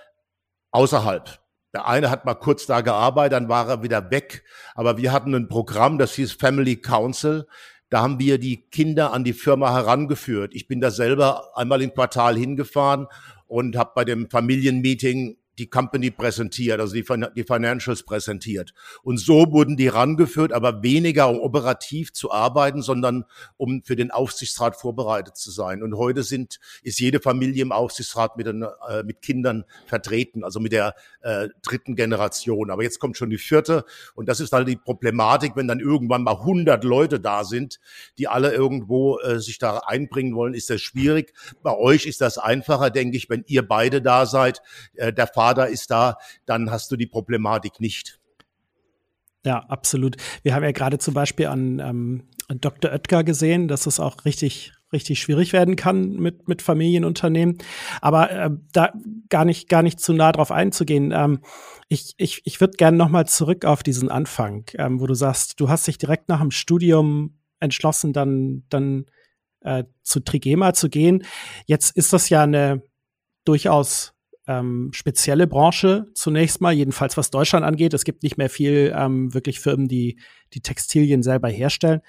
außerhalb. 0.71 1.42
Der 1.73 1.87
eine 1.87 2.11
hat 2.11 2.25
mal 2.25 2.35
kurz 2.35 2.67
da 2.67 2.83
gearbeitet, 2.83 3.33
dann 3.33 3.49
war 3.49 3.69
er 3.69 3.83
wieder 3.83 4.11
weg. 4.11 4.45
Aber 4.75 4.99
wir 4.99 5.13
hatten 5.13 5.35
ein 5.35 5.49
Programm, 5.49 5.99
das 5.99 6.15
hieß 6.15 6.33
Family 6.33 6.77
Council. 6.77 7.47
Da 7.89 8.03
haben 8.03 8.19
wir 8.19 8.39
die 8.39 8.69
Kinder 8.71 9.13
an 9.13 9.25
die 9.25 9.33
Firma 9.33 9.73
herangeführt. 9.73 10.55
Ich 10.55 10.67
bin 10.67 10.81
da 10.81 10.91
selber 10.91 11.57
einmal 11.57 11.83
im 11.83 11.93
Quartal 11.93 12.37
hingefahren 12.37 13.07
und 13.47 13.77
habe 13.77 13.93
bei 13.95 14.05
dem 14.05 14.31
Familienmeeting 14.31 15.37
die 15.63 15.71
Company 15.71 16.11
präsentiert, 16.11 16.81
also 16.81 16.95
die, 16.95 17.05
die 17.37 17.45
Financials 17.45 18.03
präsentiert. 18.03 18.75
Und 19.05 19.19
so 19.19 19.53
wurden 19.53 19.77
die 19.77 19.87
rangeführt, 19.87 20.53
aber 20.53 20.83
weniger 20.83 21.29
um 21.29 21.39
operativ 21.39 22.13
zu 22.13 22.33
arbeiten, 22.33 22.83
sondern 22.83 23.25
um 23.57 23.83
für 23.85 23.95
den 23.95 24.11
Aufsichtsrat 24.11 24.75
vorbereitet 24.75 25.37
zu 25.37 25.53
sein. 25.53 25.85
Und 25.85 25.97
heute 25.97 26.25
sind, 26.25 26.59
ist 26.83 26.99
jede 26.99 27.21
Familie 27.21 27.63
im 27.63 27.71
Aufsichtsrat 27.71 28.37
mit, 28.37 28.47
den, 28.49 28.65
äh, 28.89 29.05
mit 29.05 29.23
Kindern 29.23 29.65
vertreten, 29.87 30.43
also 30.43 30.59
mit 30.59 30.73
der 30.73 30.97
äh, 31.21 31.49
dritten 31.63 31.95
Generation. 31.95 32.71
Aber 32.73 32.83
jetzt 32.83 32.99
kommt 32.99 33.17
schon 33.17 33.31
die 33.31 33.39
vierte. 33.39 33.85
Und 34.17 34.29
das 34.29 34.41
ist 34.41 34.53
halt 34.53 34.67
die 34.67 34.77
Problematik, 34.77 35.55
wenn 35.55 35.69
dann 35.69 35.79
irgendwann 35.79 36.25
mal 36.25 36.39
100 36.39 36.83
Leute 36.83 37.21
da 37.21 37.45
sind, 37.45 37.79
die 38.19 38.27
alle 38.27 38.53
irgendwo 38.53 39.21
äh, 39.21 39.39
sich 39.39 39.59
da 39.59 39.79
einbringen 39.87 40.35
wollen, 40.35 40.55
ist 40.55 40.71
das 40.71 40.81
schwierig. 40.81 41.33
Bei 41.63 41.77
euch 41.77 42.07
ist 42.07 42.21
das 42.21 42.37
einfacher, 42.39 42.91
denke 42.91 43.17
ich, 43.17 43.31
wenn 43.31 43.45
ihr 43.47 43.67
beide 43.67 44.03
da 44.03 44.27
seid. 44.27 44.61
Äh, 44.95 45.13
der 45.13 45.29
Vater 45.29 45.52
ist 45.61 45.91
da, 45.91 46.19
dann 46.47 46.71
hast 46.71 46.91
du 46.91 46.97
die 46.97 47.07
Problematik 47.07 47.81
nicht. 47.81 48.19
Ja, 49.45 49.59
absolut. 49.69 50.17
Wir 50.43 50.55
haben 50.55 50.63
ja 50.63 50.73
gerade 50.73 50.99
zum 50.99 51.15
Beispiel 51.15 51.47
an, 51.47 51.81
ähm, 51.81 52.25
an 52.49 52.61
Dr. 52.61 52.93
Oetker 52.93 53.25
gesehen, 53.25 53.69
dass 53.69 53.87
es 53.87 54.01
auch 54.01 54.25
richtig 54.25 54.73
richtig 54.93 55.21
schwierig 55.21 55.55
werden 55.55 55.75
kann 55.75 56.17
mit 56.17 56.49
mit 56.49 56.61
Familienunternehmen. 56.61 57.59
Aber 58.01 58.31
äh, 58.31 58.51
da 58.73 58.93
gar 59.31 59.45
nicht 59.45 59.69
gar 59.69 59.83
nicht 59.83 60.01
zu 60.01 60.13
nah 60.13 60.33
drauf 60.33 60.53
einzugehen. 60.53 61.13
Ähm, 61.13 61.41
ich 61.89 62.15
ich, 62.19 62.43
ich 62.45 62.61
würde 62.61 62.77
gerne 62.77 62.97
noch 62.97 63.09
mal 63.09 63.27
zurück 63.27 63.65
auf 63.65 63.83
diesen 63.83 64.11
Anfang, 64.11 64.67
ähm, 64.75 65.01
wo 65.01 65.07
du 65.07 65.15
sagst, 65.15 65.59
du 65.61 65.69
hast 65.69 65.87
dich 65.87 65.99
direkt 65.99 66.29
nach 66.29 66.41
dem 66.41 66.51
Studium 66.51 67.39
entschlossen, 67.63 68.13
dann, 68.13 68.65
dann 68.69 69.07
äh, 69.61 69.85
zu 70.03 70.21
Trigema 70.21 70.75
zu 70.75 70.91
gehen. 70.91 71.25
Jetzt 71.67 71.97
ist 71.97 72.13
das 72.13 72.29
ja 72.29 72.43
eine 72.43 72.83
durchaus 73.45 74.12
ähm, 74.47 74.91
spezielle 74.93 75.47
Branche 75.47 76.07
zunächst 76.15 76.61
mal, 76.61 76.73
jedenfalls 76.73 77.17
was 77.17 77.31
Deutschland 77.31 77.65
angeht. 77.65 77.95
Es 77.95 78.05
gibt 78.05 78.23
nicht 78.23 78.39
mehr 78.39 78.51
viel 78.51 78.93
ähm, 78.97 79.33
wirklich 79.35 79.61
Firmen, 79.61 79.89
die 79.89 80.19
die 80.53 80.61
Textilien 80.61 81.23
selber 81.23 81.49
herstellen. 81.49 82.01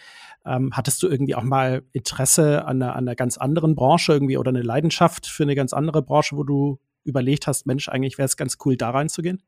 Ähm, 0.45 0.71
hattest 0.73 1.01
du 1.03 1.07
irgendwie 1.07 1.35
auch 1.35 1.43
mal 1.43 1.83
Interesse 1.93 2.65
an 2.65 2.81
einer, 2.81 2.95
an 2.95 3.07
einer 3.07 3.15
ganz 3.15 3.37
anderen 3.37 3.75
Branche 3.75 4.13
irgendwie 4.13 4.37
oder 4.37 4.49
eine 4.49 4.61
Leidenschaft 4.61 5.27
für 5.27 5.43
eine 5.43 5.55
ganz 5.55 5.73
andere 5.73 6.01
Branche, 6.01 6.35
wo 6.35 6.43
du 6.43 6.79
überlegt 7.03 7.47
hast, 7.47 7.65
Mensch, 7.65 7.89
eigentlich 7.89 8.17
wäre 8.17 8.25
es 8.25 8.37
ganz 8.37 8.57
cool, 8.65 8.77
da 8.77 8.89
reinzugehen? 8.89 9.41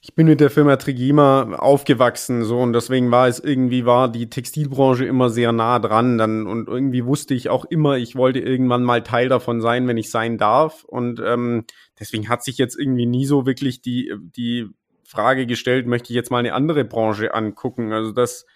Ich 0.00 0.14
bin 0.14 0.26
mit 0.26 0.40
der 0.40 0.50
Firma 0.50 0.76
Trigima 0.76 1.56
aufgewachsen, 1.56 2.44
so 2.44 2.60
und 2.60 2.72
deswegen 2.72 3.10
war 3.10 3.26
es 3.26 3.40
irgendwie 3.40 3.86
war 3.86 4.10
die 4.10 4.30
Textilbranche 4.30 5.04
immer 5.04 5.30
sehr 5.30 5.52
nah 5.52 5.78
dran, 5.78 6.16
dann 6.16 6.46
und 6.46 6.68
irgendwie 6.68 7.04
wusste 7.04 7.34
ich 7.34 7.48
auch 7.48 7.64
immer, 7.64 7.96
ich 7.96 8.14
wollte 8.14 8.38
irgendwann 8.38 8.84
mal 8.84 9.02
Teil 9.02 9.28
davon 9.28 9.60
sein, 9.60 9.88
wenn 9.88 9.96
ich 9.96 10.10
sein 10.10 10.38
darf 10.38 10.84
und 10.84 11.20
ähm, 11.24 11.64
deswegen 11.98 12.28
hat 12.28 12.44
sich 12.44 12.56
jetzt 12.56 12.78
irgendwie 12.78 13.06
nie 13.06 13.26
so 13.26 13.46
wirklich 13.46 13.82
die 13.82 14.14
die 14.20 14.68
Frage 15.06 15.46
gestellt, 15.46 15.86
möchte 15.86 16.12
ich 16.12 16.16
jetzt 16.16 16.30
mal 16.30 16.38
eine 16.38 16.52
andere 16.52 16.84
Branche 16.84 17.34
angucken? 17.34 17.92
Also 17.92 18.12
das 18.12 18.46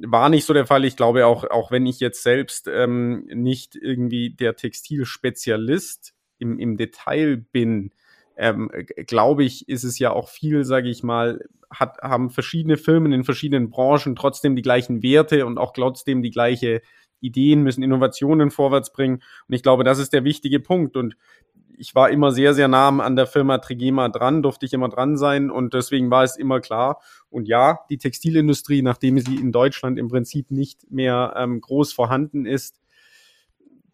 war 0.00 0.28
nicht 0.28 0.46
so 0.46 0.54
der 0.54 0.66
Fall. 0.66 0.84
Ich 0.84 0.96
glaube 0.96 1.26
auch, 1.26 1.44
auch 1.44 1.70
wenn 1.70 1.86
ich 1.86 2.00
jetzt 2.00 2.22
selbst 2.22 2.68
ähm, 2.68 3.24
nicht 3.26 3.76
irgendwie 3.76 4.30
der 4.30 4.56
Textilspezialist 4.56 6.14
im, 6.38 6.58
im 6.58 6.76
Detail 6.76 7.36
bin, 7.36 7.92
ähm, 8.38 8.70
glaube 9.06 9.44
ich, 9.44 9.68
ist 9.68 9.84
es 9.84 9.98
ja 9.98 10.12
auch 10.12 10.28
viel, 10.28 10.64
sage 10.64 10.88
ich 10.88 11.02
mal, 11.02 11.44
hat, 11.70 11.98
haben 12.00 12.30
verschiedene 12.30 12.76
Firmen 12.76 13.12
in 13.12 13.24
verschiedenen 13.24 13.68
Branchen 13.68 14.16
trotzdem 14.16 14.56
die 14.56 14.62
gleichen 14.62 15.02
Werte 15.02 15.44
und 15.44 15.58
auch 15.58 15.72
trotzdem 15.72 16.22
die 16.22 16.30
gleiche 16.30 16.80
Ideen, 17.20 17.64
müssen 17.64 17.82
Innovationen 17.82 18.52
vorwärts 18.52 18.92
bringen. 18.92 19.22
Und 19.48 19.54
ich 19.54 19.64
glaube, 19.64 19.82
das 19.82 19.98
ist 19.98 20.12
der 20.12 20.22
wichtige 20.22 20.60
Punkt. 20.60 20.96
Und 20.96 21.16
ich 21.76 21.96
war 21.96 22.10
immer 22.10 22.30
sehr, 22.30 22.54
sehr 22.54 22.68
nah 22.68 22.88
an 22.88 23.16
der 23.16 23.26
Firma 23.26 23.58
Trigema 23.58 24.08
dran, 24.08 24.42
durfte 24.42 24.66
ich 24.66 24.72
immer 24.72 24.88
dran 24.88 25.16
sein 25.16 25.50
und 25.50 25.74
deswegen 25.74 26.10
war 26.10 26.24
es 26.24 26.36
immer 26.36 26.60
klar. 26.60 27.00
Und 27.30 27.48
ja, 27.48 27.80
die 27.90 27.98
Textilindustrie, 27.98 28.82
nachdem 28.82 29.18
sie 29.18 29.36
in 29.36 29.52
Deutschland 29.52 29.98
im 29.98 30.08
Prinzip 30.08 30.50
nicht 30.50 30.90
mehr 30.90 31.34
ähm, 31.36 31.60
groß 31.60 31.92
vorhanden 31.92 32.46
ist, 32.46 32.80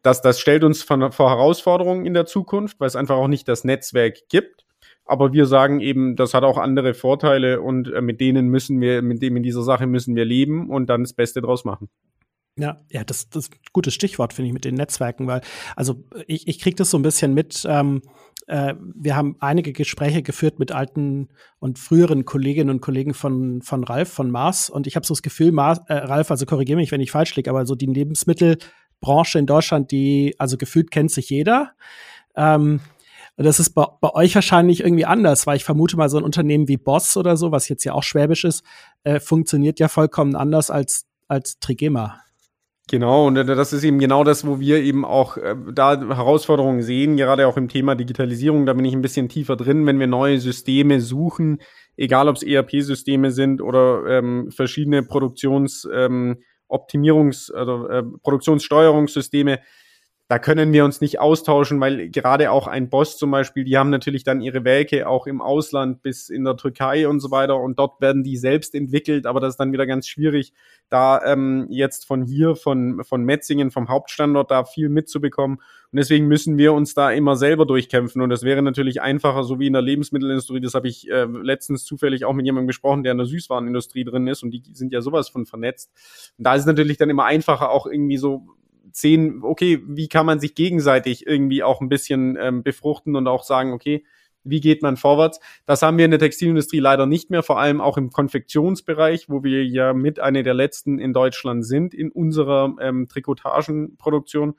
das, 0.04 0.20
das 0.20 0.38
stellt 0.38 0.64
uns 0.64 0.82
vor, 0.82 0.98
Herausforderungen 1.00 2.04
in 2.04 2.14
der 2.14 2.26
Zukunft, 2.26 2.78
weil 2.78 2.86
es 2.86 2.94
einfach 2.94 3.16
auch 3.16 3.26
nicht 3.26 3.48
das 3.48 3.64
Netzwerk 3.64 4.28
gibt. 4.28 4.66
Aber 5.06 5.32
wir 5.32 5.46
sagen 5.46 5.80
eben, 5.80 6.14
das 6.14 6.34
hat 6.34 6.44
auch 6.44 6.58
andere 6.58 6.94
Vorteile 6.94 7.60
und 7.60 7.92
äh, 7.92 8.00
mit 8.00 8.20
denen 8.20 8.48
müssen 8.48 8.80
wir, 8.80 9.02
mit 9.02 9.22
dem 9.22 9.36
in 9.36 9.42
dieser 9.42 9.62
Sache 9.62 9.86
müssen 9.86 10.14
wir 10.14 10.24
leben 10.24 10.70
und 10.70 10.88
dann 10.88 11.02
das 11.02 11.14
Beste 11.14 11.40
draus 11.40 11.64
machen. 11.64 11.88
Ja, 12.56 12.80
ja, 12.90 13.02
das, 13.02 13.28
das 13.30 13.46
ist 13.46 13.54
ein 13.54 13.58
gutes 13.72 13.94
Stichwort, 13.94 14.32
finde 14.32 14.48
ich, 14.48 14.52
mit 14.52 14.64
den 14.64 14.76
Netzwerken, 14.76 15.26
weil, 15.26 15.40
also 15.74 16.04
ich, 16.26 16.46
ich 16.46 16.60
kriege 16.60 16.76
das 16.76 16.90
so 16.90 16.98
ein 16.98 17.02
bisschen 17.02 17.34
mit. 17.34 17.66
Ähm, 17.68 18.02
äh, 18.46 18.74
wir 18.94 19.16
haben 19.16 19.36
einige 19.40 19.72
Gespräche 19.72 20.22
geführt 20.22 20.58
mit 20.58 20.70
alten 20.70 21.28
und 21.58 21.78
früheren 21.78 22.24
Kolleginnen 22.24 22.70
und 22.70 22.80
Kollegen 22.80 23.14
von, 23.14 23.62
von 23.62 23.84
Ralf, 23.84 24.10
von 24.10 24.30
Mars. 24.30 24.70
Und 24.70 24.86
ich 24.86 24.96
habe 24.96 25.06
so 25.06 25.14
das 25.14 25.22
Gefühl, 25.22 25.50
Mars, 25.50 25.80
äh, 25.88 25.94
Ralf, 25.94 26.30
also 26.30 26.46
korrigiere 26.46 26.76
mich, 26.76 26.92
wenn 26.92 27.00
ich 27.00 27.10
falsch 27.10 27.34
liege, 27.36 27.50
aber 27.50 27.66
so 27.66 27.74
die 27.74 27.88
Lebensmittelbranche 29.04 29.38
in 29.38 29.46
Deutschland, 29.46 29.90
die, 29.90 30.34
also 30.38 30.56
gefühlt 30.56 30.90
kennt 30.90 31.10
sich 31.10 31.30
jeder. 31.30 31.72
Ähm, 32.36 32.80
das 33.36 33.58
ist 33.58 33.70
bei, 33.70 33.86
bei, 34.00 34.10
euch 34.14 34.34
wahrscheinlich 34.34 34.80
irgendwie 34.80 35.06
anders, 35.06 35.46
weil 35.46 35.56
ich 35.56 35.64
vermute 35.64 35.96
mal, 35.96 36.08
so 36.08 36.18
ein 36.18 36.24
Unternehmen 36.24 36.68
wie 36.68 36.76
Boss 36.76 37.16
oder 37.16 37.36
so, 37.36 37.50
was 37.50 37.68
jetzt 37.68 37.84
ja 37.84 37.92
auch 37.92 38.02
schwäbisch 38.02 38.44
ist, 38.44 38.64
äh, 39.02 39.18
funktioniert 39.18 39.80
ja 39.80 39.88
vollkommen 39.88 40.36
anders 40.36 40.70
als, 40.70 41.06
als 41.26 41.58
Trigema. 41.58 42.20
Genau, 42.90 43.26
und 43.26 43.34
das 43.34 43.72
ist 43.72 43.82
eben 43.82 43.98
genau 43.98 44.24
das, 44.24 44.46
wo 44.46 44.60
wir 44.60 44.82
eben 44.82 45.06
auch 45.06 45.38
äh, 45.38 45.56
da 45.72 45.98
Herausforderungen 45.98 46.82
sehen, 46.82 47.16
gerade 47.16 47.48
auch 47.48 47.56
im 47.56 47.68
Thema 47.68 47.94
Digitalisierung. 47.94 48.66
Da 48.66 48.74
bin 48.74 48.84
ich 48.84 48.92
ein 48.92 49.00
bisschen 49.00 49.30
tiefer 49.30 49.56
drin, 49.56 49.86
wenn 49.86 49.98
wir 49.98 50.06
neue 50.06 50.38
Systeme 50.38 51.00
suchen, 51.00 51.60
egal 51.96 52.28
ob 52.28 52.36
es 52.36 52.42
ERP-Systeme 52.42 53.30
sind 53.30 53.62
oder 53.62 54.04
ähm, 54.06 54.50
verschiedene 54.50 55.02
Produktions- 55.02 55.88
ähm, 55.92 56.36
Optimierungs- 56.68 57.52
oder 57.52 57.98
äh, 57.98 58.02
Produktionssteuerungssysteme 58.22 59.60
da 60.34 60.40
können 60.40 60.72
wir 60.72 60.84
uns 60.84 61.00
nicht 61.00 61.20
austauschen, 61.20 61.78
weil 61.78 62.10
gerade 62.10 62.50
auch 62.50 62.66
ein 62.66 62.90
Boss 62.90 63.18
zum 63.18 63.30
Beispiel, 63.30 63.62
die 63.62 63.78
haben 63.78 63.90
natürlich 63.90 64.24
dann 64.24 64.40
ihre 64.40 64.64
Werke 64.64 65.08
auch 65.08 65.28
im 65.28 65.40
Ausland 65.40 66.02
bis 66.02 66.28
in 66.28 66.42
der 66.42 66.56
Türkei 66.56 67.06
und 67.06 67.20
so 67.20 67.30
weiter 67.30 67.60
und 67.60 67.78
dort 67.78 68.00
werden 68.00 68.24
die 68.24 68.36
selbst 68.36 68.74
entwickelt, 68.74 69.26
aber 69.26 69.38
das 69.38 69.50
ist 69.50 69.58
dann 69.58 69.70
wieder 69.70 69.86
ganz 69.86 70.08
schwierig, 70.08 70.52
da 70.90 71.24
ähm, 71.24 71.68
jetzt 71.70 72.04
von 72.04 72.24
hier, 72.24 72.56
von, 72.56 73.04
von 73.04 73.22
Metzingen, 73.22 73.70
vom 73.70 73.88
Hauptstandort 73.88 74.50
da 74.50 74.64
viel 74.64 74.88
mitzubekommen. 74.88 75.58
Und 75.58 75.96
deswegen 75.96 76.26
müssen 76.26 76.58
wir 76.58 76.72
uns 76.72 76.94
da 76.94 77.12
immer 77.12 77.36
selber 77.36 77.64
durchkämpfen 77.64 78.20
und 78.20 78.28
das 78.28 78.42
wäre 78.42 78.60
natürlich 78.60 79.00
einfacher, 79.00 79.44
so 79.44 79.60
wie 79.60 79.68
in 79.68 79.72
der 79.72 79.82
Lebensmittelindustrie, 79.82 80.60
das 80.60 80.74
habe 80.74 80.88
ich 80.88 81.08
äh, 81.08 81.26
letztens 81.26 81.84
zufällig 81.84 82.24
auch 82.24 82.32
mit 82.32 82.44
jemandem 82.44 82.66
gesprochen, 82.66 83.04
der 83.04 83.12
in 83.12 83.18
der 83.18 83.28
Süßwarenindustrie 83.28 84.02
drin 84.02 84.26
ist 84.26 84.42
und 84.42 84.50
die 84.50 84.64
sind 84.72 84.92
ja 84.92 85.00
sowas 85.00 85.28
von 85.28 85.46
vernetzt. 85.46 85.92
Und 86.38 86.44
da 86.44 86.56
ist 86.56 86.62
es 86.62 86.66
natürlich 86.66 86.96
dann 86.96 87.08
immer 87.08 87.24
einfacher 87.24 87.70
auch 87.70 87.86
irgendwie 87.86 88.16
so 88.16 88.48
sehen, 88.96 89.40
okay, 89.42 89.82
wie 89.86 90.08
kann 90.08 90.24
man 90.24 90.38
sich 90.38 90.54
gegenseitig 90.54 91.26
irgendwie 91.26 91.62
auch 91.62 91.80
ein 91.80 91.88
bisschen 91.88 92.38
ähm, 92.40 92.62
befruchten 92.62 93.16
und 93.16 93.26
auch 93.26 93.42
sagen, 93.42 93.72
okay, 93.72 94.04
wie 94.44 94.60
geht 94.60 94.82
man 94.82 94.96
vorwärts? 94.96 95.40
Das 95.66 95.82
haben 95.82 95.98
wir 95.98 96.04
in 96.04 96.12
der 96.12 96.20
Textilindustrie 96.20 96.78
leider 96.78 97.06
nicht 97.06 97.30
mehr, 97.30 97.42
vor 97.42 97.58
allem 97.58 97.80
auch 97.80 97.96
im 97.96 98.10
Konfektionsbereich, 98.10 99.28
wo 99.28 99.42
wir 99.42 99.64
ja 99.64 99.94
mit 99.94 100.20
einer 100.20 100.42
der 100.42 100.54
letzten 100.54 100.98
in 100.98 101.12
Deutschland 101.12 101.66
sind 101.66 101.92
in 101.92 102.12
unserer 102.12 102.76
ähm, 102.80 103.08
Trikotagenproduktion. 103.08 104.54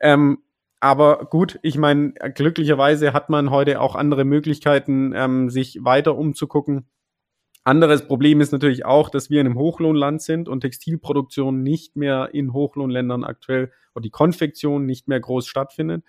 Ähm, 0.00 0.38
aber 0.78 1.24
gut, 1.30 1.58
ich 1.62 1.78
meine, 1.78 2.12
glücklicherweise 2.12 3.12
hat 3.12 3.30
man 3.30 3.50
heute 3.50 3.80
auch 3.80 3.96
andere 3.96 4.24
Möglichkeiten, 4.24 5.14
ähm, 5.16 5.48
sich 5.48 5.78
weiter 5.82 6.16
umzugucken. 6.16 6.86
Anderes 7.64 8.06
Problem 8.06 8.42
ist 8.42 8.52
natürlich 8.52 8.84
auch, 8.84 9.08
dass 9.08 9.30
wir 9.30 9.40
in 9.40 9.46
einem 9.46 9.58
Hochlohnland 9.58 10.20
sind 10.20 10.50
und 10.50 10.60
Textilproduktion 10.60 11.62
nicht 11.62 11.96
mehr 11.96 12.28
in 12.34 12.52
Hochlohnländern 12.52 13.24
aktuell 13.24 13.72
oder 13.94 14.02
die 14.02 14.10
Konfektion 14.10 14.84
nicht 14.84 15.08
mehr 15.08 15.18
groß 15.18 15.46
stattfindet. 15.46 16.04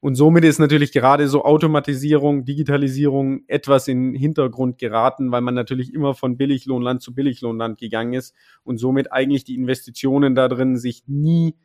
Und 0.00 0.16
somit 0.16 0.44
ist 0.44 0.58
natürlich 0.58 0.90
gerade 0.92 1.28
so 1.28 1.44
Automatisierung, 1.44 2.44
Digitalisierung 2.44 3.44
etwas 3.46 3.86
in 3.86 4.14
Hintergrund 4.14 4.78
geraten, 4.78 5.30
weil 5.30 5.40
man 5.40 5.54
natürlich 5.54 5.94
immer 5.94 6.14
von 6.14 6.36
Billiglohnland 6.36 7.00
zu 7.00 7.14
Billiglohnland 7.14 7.78
gegangen 7.78 8.14
ist 8.14 8.34
und 8.64 8.78
somit 8.78 9.12
eigentlich 9.12 9.44
die 9.44 9.54
Investitionen 9.54 10.34
da 10.34 10.48
drin 10.48 10.76
sich 10.76 11.04
nie 11.06 11.56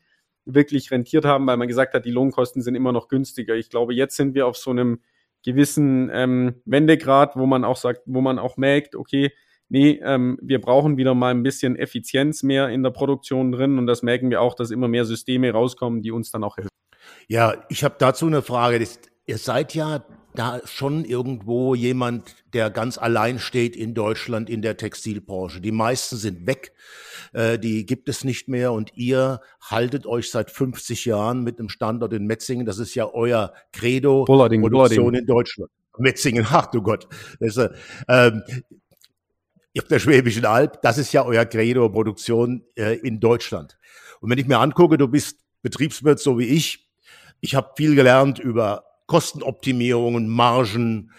wirklich 0.46 0.92
rentiert 0.92 1.26
haben, 1.26 1.48
weil 1.48 1.58
man 1.58 1.68
gesagt 1.68 1.94
hat, 1.96 2.06
die 2.06 2.12
Lohnkosten 2.12 2.62
sind 2.62 2.76
immer 2.76 2.92
noch 2.92 3.08
günstiger. 3.08 3.56
Ich 3.56 3.70
glaube, 3.70 3.94
jetzt 3.94 4.16
sind 4.16 4.36
wir 4.36 4.46
auf 4.46 4.58
so 4.58 4.72
einem 4.72 5.00
gewissen 5.44 6.10
ähm, 6.14 6.62
Wendegrad, 6.66 7.36
wo 7.36 7.46
man 7.46 7.64
auch 7.64 7.78
sagt, 7.78 8.02
wo 8.06 8.22
man 8.22 8.40
auch 8.40 8.58
merkt, 8.58 8.96
okay, 8.96 9.32
nee, 9.70 10.00
ähm, 10.04 10.38
wir 10.42 10.62
brauchen 10.62 10.98
wieder 10.98 11.16
mal 11.16 11.32
ein 11.32 11.44
bisschen 11.44 11.76
Effizienz 11.76 12.44
mehr 12.44 12.70
in 12.70 12.84
der 12.84 12.92
Produktion 12.92 13.52
drin 13.52 13.78
und 13.78 13.88
das 13.88 14.04
merken 14.04 14.30
wir 14.30 14.42
auch, 14.42 14.56
dass 14.56 14.72
immer 14.72 14.88
mehr 14.88 15.06
Systeme 15.06 15.52
rauskommen, 15.52 16.02
die 16.02 16.12
uns 16.12 16.32
dann 16.32 16.44
auch 16.44 16.58
helfen. 16.58 16.70
Ja, 17.28 17.56
ich 17.70 17.84
habe 17.84 17.96
dazu 17.98 18.28
eine 18.28 18.42
Frage. 18.42 18.86
Ihr 19.26 19.38
seid 19.38 19.74
ja 19.74 20.06
da 20.36 20.62
schon 20.66 21.06
irgendwo 21.06 21.76
jemand, 21.76 22.36
der 22.54 22.70
ganz 22.70 22.98
allein 22.98 23.40
steht 23.40 23.76
in 23.76 23.94
Deutschland 23.94 24.50
in 24.50 24.62
der 24.62 24.78
Textilbranche. 24.78 25.62
Die 25.62 25.72
meisten 25.72 26.18
sind 26.18 26.48
weg, 26.48 26.74
äh, 27.34 27.60
die 27.60 27.86
gibt 27.86 28.10
es 28.10 28.24
nicht 28.24 28.48
mehr 28.48 28.74
und 28.74 28.92
ihr 28.96 29.42
haltet 29.62 30.06
euch 30.06 30.32
seit 30.32 30.52
50 30.52 31.06
Jahren 31.06 31.44
mit 31.44 31.60
einem 31.60 31.70
Standort 31.70 32.14
in 32.14 32.26
Metzingen. 32.26 32.66
Das 32.66 32.80
ist 32.80 32.96
ja 32.96 33.12
euer 33.14 33.54
Credo, 33.72 34.26
Bullerding, 34.26 34.62
Produktion 34.62 35.06
Bullerding. 35.06 35.22
in 35.22 35.28
Deutschland. 35.28 35.72
Metzingen, 35.98 36.46
ach 36.50 36.68
du 36.68 36.82
Gott. 36.82 37.08
Das 37.40 37.58
ist, 37.58 37.70
ähm, 38.08 38.44
auf 39.78 39.88
der 39.88 40.00
Schwäbischen 40.00 40.46
Alb, 40.46 40.82
das 40.82 40.98
ist 40.98 41.14
ja 41.14 41.26
euer 41.26 41.46
Credo, 41.46 41.90
Produktion 41.90 42.64
äh, 42.76 42.98
in 42.98 43.20
Deutschland. 43.20 43.78
Und 44.22 44.30
wenn 44.30 44.38
ich 44.38 44.48
mir 44.48 44.60
angucke, 44.60 44.98
du 44.98 45.08
bist 45.08 45.40
Betriebswirt 45.62 46.20
so 46.20 46.38
wie 46.38 46.46
ich, 46.46 46.90
ich 47.42 47.56
habe 47.56 47.72
viel 47.76 47.96
gelernt 47.96 48.40
über 48.40 48.86
Kostenoptimierungen, 49.08 50.28
Margen, 50.28 51.12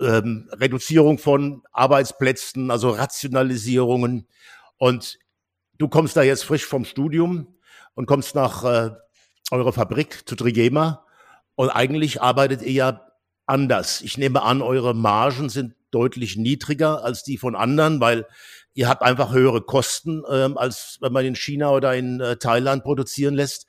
ähm, 0.00 0.48
Reduzierung 0.52 1.18
von 1.18 1.62
Arbeitsplätzen, 1.72 2.70
also 2.70 2.90
Rationalisierungen. 2.90 4.26
Und 4.78 5.18
du 5.78 5.88
kommst 5.88 6.16
da 6.16 6.22
jetzt 6.22 6.44
frisch 6.44 6.66
vom 6.66 6.84
Studium 6.84 7.58
und 7.94 8.06
kommst 8.06 8.34
nach 8.34 8.64
äh, 8.64 8.90
eurer 9.50 9.72
Fabrik 9.72 10.28
zu 10.28 10.36
Trigema 10.36 11.04
und 11.54 11.70
eigentlich 11.70 12.20
arbeitet 12.20 12.62
ihr 12.62 12.72
ja 12.72 13.06
anders. 13.46 14.02
Ich 14.02 14.18
nehme 14.18 14.42
an, 14.42 14.62
eure 14.62 14.94
Margen 14.94 15.48
sind 15.48 15.74
deutlich 15.90 16.36
niedriger 16.36 17.02
als 17.04 17.22
die 17.22 17.38
von 17.38 17.54
anderen, 17.54 18.00
weil 18.00 18.26
ihr 18.74 18.88
habt 18.88 19.02
einfach 19.02 19.32
höhere 19.32 19.62
Kosten, 19.62 20.22
ähm, 20.30 20.58
als 20.58 20.98
wenn 21.00 21.12
man 21.12 21.24
in 21.24 21.36
China 21.36 21.70
oder 21.70 21.94
in 21.94 22.20
äh, 22.20 22.36
Thailand 22.36 22.82
produzieren 22.82 23.34
lässt. 23.34 23.66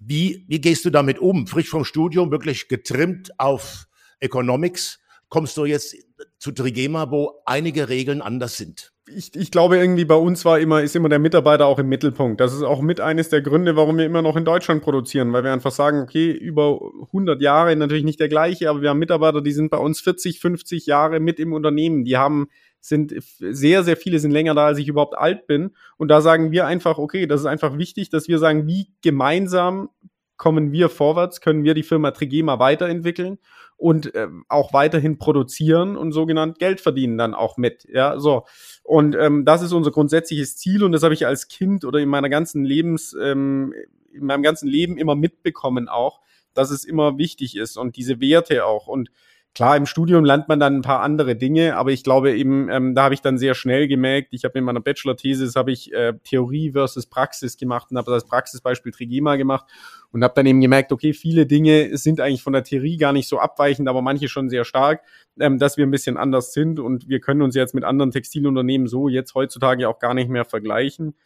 Wie, 0.00 0.44
wie 0.48 0.60
gehst 0.60 0.84
du 0.84 0.90
damit 0.90 1.18
um? 1.18 1.46
Frisch 1.46 1.68
vom 1.68 1.84
Studium, 1.84 2.30
wirklich 2.30 2.68
getrimmt 2.68 3.38
auf 3.38 3.86
Economics, 4.20 5.00
kommst 5.28 5.56
du 5.56 5.64
jetzt 5.64 5.96
zu 6.38 6.52
Trigema, 6.52 7.10
wo 7.10 7.42
einige 7.44 7.88
Regeln 7.88 8.22
anders 8.22 8.56
sind. 8.56 8.92
ich, 9.14 9.34
ich 9.34 9.50
glaube 9.50 9.76
irgendwie 9.76 10.04
bei 10.04 10.14
uns 10.14 10.44
war 10.44 10.58
immer, 10.58 10.82
ist 10.82 10.96
immer 10.96 11.08
der 11.08 11.18
Mitarbeiter 11.18 11.66
auch 11.66 11.78
im 11.78 11.88
Mittelpunkt. 11.88 12.40
Das 12.40 12.54
ist 12.54 12.62
auch 12.62 12.80
mit 12.80 13.00
eines 13.00 13.28
der 13.28 13.42
Gründe, 13.42 13.76
warum 13.76 13.98
wir 13.98 14.06
immer 14.06 14.22
noch 14.22 14.36
in 14.36 14.44
Deutschland 14.44 14.82
produzieren, 14.82 15.32
weil 15.32 15.44
wir 15.44 15.52
einfach 15.52 15.70
sagen, 15.70 16.00
okay, 16.00 16.30
über 16.30 16.80
100 17.06 17.40
Jahre 17.40 17.74
natürlich 17.76 18.04
nicht 18.04 18.20
der 18.20 18.28
gleiche, 18.28 18.70
aber 18.70 18.82
wir 18.82 18.90
haben 18.90 18.98
Mitarbeiter, 18.98 19.40
die 19.40 19.52
sind 19.52 19.70
bei 19.70 19.78
uns 19.78 20.00
40, 20.00 20.40
50 20.40 20.86
Jahre 20.86 21.20
mit 21.20 21.38
im 21.38 21.52
Unternehmen. 21.52 22.04
Die 22.04 22.16
haben, 22.16 22.48
sind 22.88 23.14
sehr, 23.38 23.84
sehr 23.84 23.96
viele 23.96 24.18
sind 24.18 24.30
länger 24.30 24.54
da, 24.54 24.66
als 24.66 24.78
ich 24.78 24.88
überhaupt 24.88 25.16
alt 25.16 25.46
bin. 25.46 25.70
Und 25.96 26.08
da 26.08 26.20
sagen 26.20 26.50
wir 26.50 26.66
einfach, 26.66 26.98
okay, 26.98 27.26
das 27.26 27.40
ist 27.40 27.46
einfach 27.46 27.78
wichtig, 27.78 28.10
dass 28.10 28.28
wir 28.28 28.38
sagen, 28.38 28.66
wie 28.66 28.90
gemeinsam 29.02 29.90
kommen 30.36 30.72
wir 30.72 30.88
vorwärts, 30.88 31.40
können 31.40 31.64
wir 31.64 31.74
die 31.74 31.82
Firma 31.82 32.12
Trigema 32.12 32.58
weiterentwickeln 32.58 33.38
und 33.76 34.14
äh, 34.14 34.28
auch 34.48 34.72
weiterhin 34.72 35.18
produzieren 35.18 35.96
und 35.96 36.12
sogenannt 36.12 36.58
Geld 36.58 36.80
verdienen 36.80 37.18
dann 37.18 37.34
auch 37.34 37.56
mit. 37.56 37.86
Ja, 37.92 38.18
so. 38.18 38.44
Und 38.82 39.16
ähm, 39.16 39.44
das 39.44 39.62
ist 39.62 39.72
unser 39.72 39.90
grundsätzliches 39.90 40.56
Ziel 40.56 40.82
und 40.82 40.92
das 40.92 41.02
habe 41.02 41.14
ich 41.14 41.26
als 41.26 41.48
Kind 41.48 41.84
oder 41.84 41.98
in 41.98 42.08
meiner 42.08 42.28
ganzen 42.28 42.64
Lebens, 42.64 43.16
ähm, 43.20 43.74
in 44.12 44.24
meinem 44.24 44.42
ganzen 44.42 44.68
Leben 44.68 44.96
immer 44.96 45.14
mitbekommen 45.14 45.88
auch, 45.88 46.20
dass 46.54 46.70
es 46.70 46.84
immer 46.84 47.18
wichtig 47.18 47.56
ist 47.56 47.76
und 47.76 47.96
diese 47.96 48.20
Werte 48.20 48.64
auch. 48.64 48.86
Und 48.86 49.10
Klar, 49.54 49.76
im 49.76 49.86
Studium 49.86 50.24
lernt 50.24 50.46
man 50.48 50.60
dann 50.60 50.76
ein 50.76 50.82
paar 50.82 51.00
andere 51.00 51.34
Dinge, 51.34 51.76
aber 51.76 51.90
ich 51.90 52.04
glaube 52.04 52.36
eben, 52.36 52.68
ähm, 52.68 52.94
da 52.94 53.04
habe 53.04 53.14
ich 53.14 53.22
dann 53.22 53.38
sehr 53.38 53.54
schnell 53.54 53.88
gemerkt, 53.88 54.28
ich 54.30 54.44
habe 54.44 54.56
in 54.58 54.64
meiner 54.64 54.80
Bachelor-Thesis 54.80 55.56
habe 55.56 55.72
ich 55.72 55.92
äh, 55.92 56.12
Theorie 56.22 56.70
versus 56.72 57.06
Praxis 57.06 57.56
gemacht 57.56 57.90
und 57.90 57.96
habe 57.96 58.12
das 58.12 58.24
Praxisbeispiel 58.24 58.92
Trigema 58.92 59.34
gemacht 59.34 59.66
und 60.12 60.22
habe 60.22 60.34
dann 60.36 60.46
eben 60.46 60.60
gemerkt, 60.60 60.92
okay, 60.92 61.12
viele 61.12 61.44
Dinge 61.44 61.96
sind 61.96 62.20
eigentlich 62.20 62.42
von 62.42 62.52
der 62.52 62.62
Theorie 62.62 62.98
gar 62.98 63.12
nicht 63.12 63.26
so 63.26 63.40
abweichend, 63.40 63.88
aber 63.88 64.00
manche 64.00 64.28
schon 64.28 64.48
sehr 64.48 64.64
stark, 64.64 65.02
ähm, 65.40 65.58
dass 65.58 65.76
wir 65.76 65.86
ein 65.86 65.90
bisschen 65.90 66.16
anders 66.16 66.52
sind 66.52 66.78
und 66.78 67.08
wir 67.08 67.18
können 67.18 67.42
uns 67.42 67.56
jetzt 67.56 67.74
mit 67.74 67.82
anderen 67.82 68.12
Textilunternehmen 68.12 68.86
so 68.86 69.08
jetzt 69.08 69.34
heutzutage 69.34 69.88
auch 69.88 69.98
gar 69.98 70.14
nicht 70.14 70.28
mehr 70.28 70.44
vergleichen. 70.44 71.16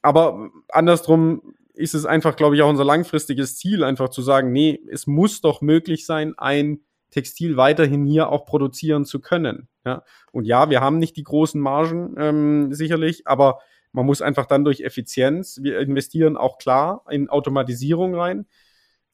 Aber 0.00 0.50
andersrum 0.68 1.54
ist 1.74 1.94
es 1.94 2.06
einfach, 2.06 2.36
glaube 2.36 2.56
ich, 2.56 2.62
auch 2.62 2.70
unser 2.70 2.84
langfristiges 2.84 3.56
Ziel, 3.56 3.84
einfach 3.84 4.08
zu 4.08 4.22
sagen, 4.22 4.52
nee, 4.52 4.80
es 4.90 5.06
muss 5.06 5.40
doch 5.40 5.60
möglich 5.60 6.06
sein, 6.06 6.34
ein 6.36 6.80
Textil 7.12 7.56
weiterhin 7.56 8.04
hier 8.04 8.30
auch 8.30 8.44
produzieren 8.44 9.04
zu 9.04 9.20
können. 9.20 9.68
Ja? 9.86 10.02
Und 10.32 10.46
ja, 10.46 10.70
wir 10.70 10.80
haben 10.80 10.98
nicht 10.98 11.16
die 11.16 11.22
großen 11.22 11.60
Margen 11.60 12.14
ähm, 12.18 12.74
sicherlich, 12.74 13.26
aber 13.26 13.60
man 13.92 14.06
muss 14.06 14.22
einfach 14.22 14.46
dann 14.46 14.64
durch 14.64 14.80
Effizienz, 14.80 15.60
wir 15.62 15.78
investieren 15.78 16.36
auch 16.36 16.58
klar 16.58 17.04
in 17.10 17.28
Automatisierung 17.28 18.14
rein. 18.14 18.46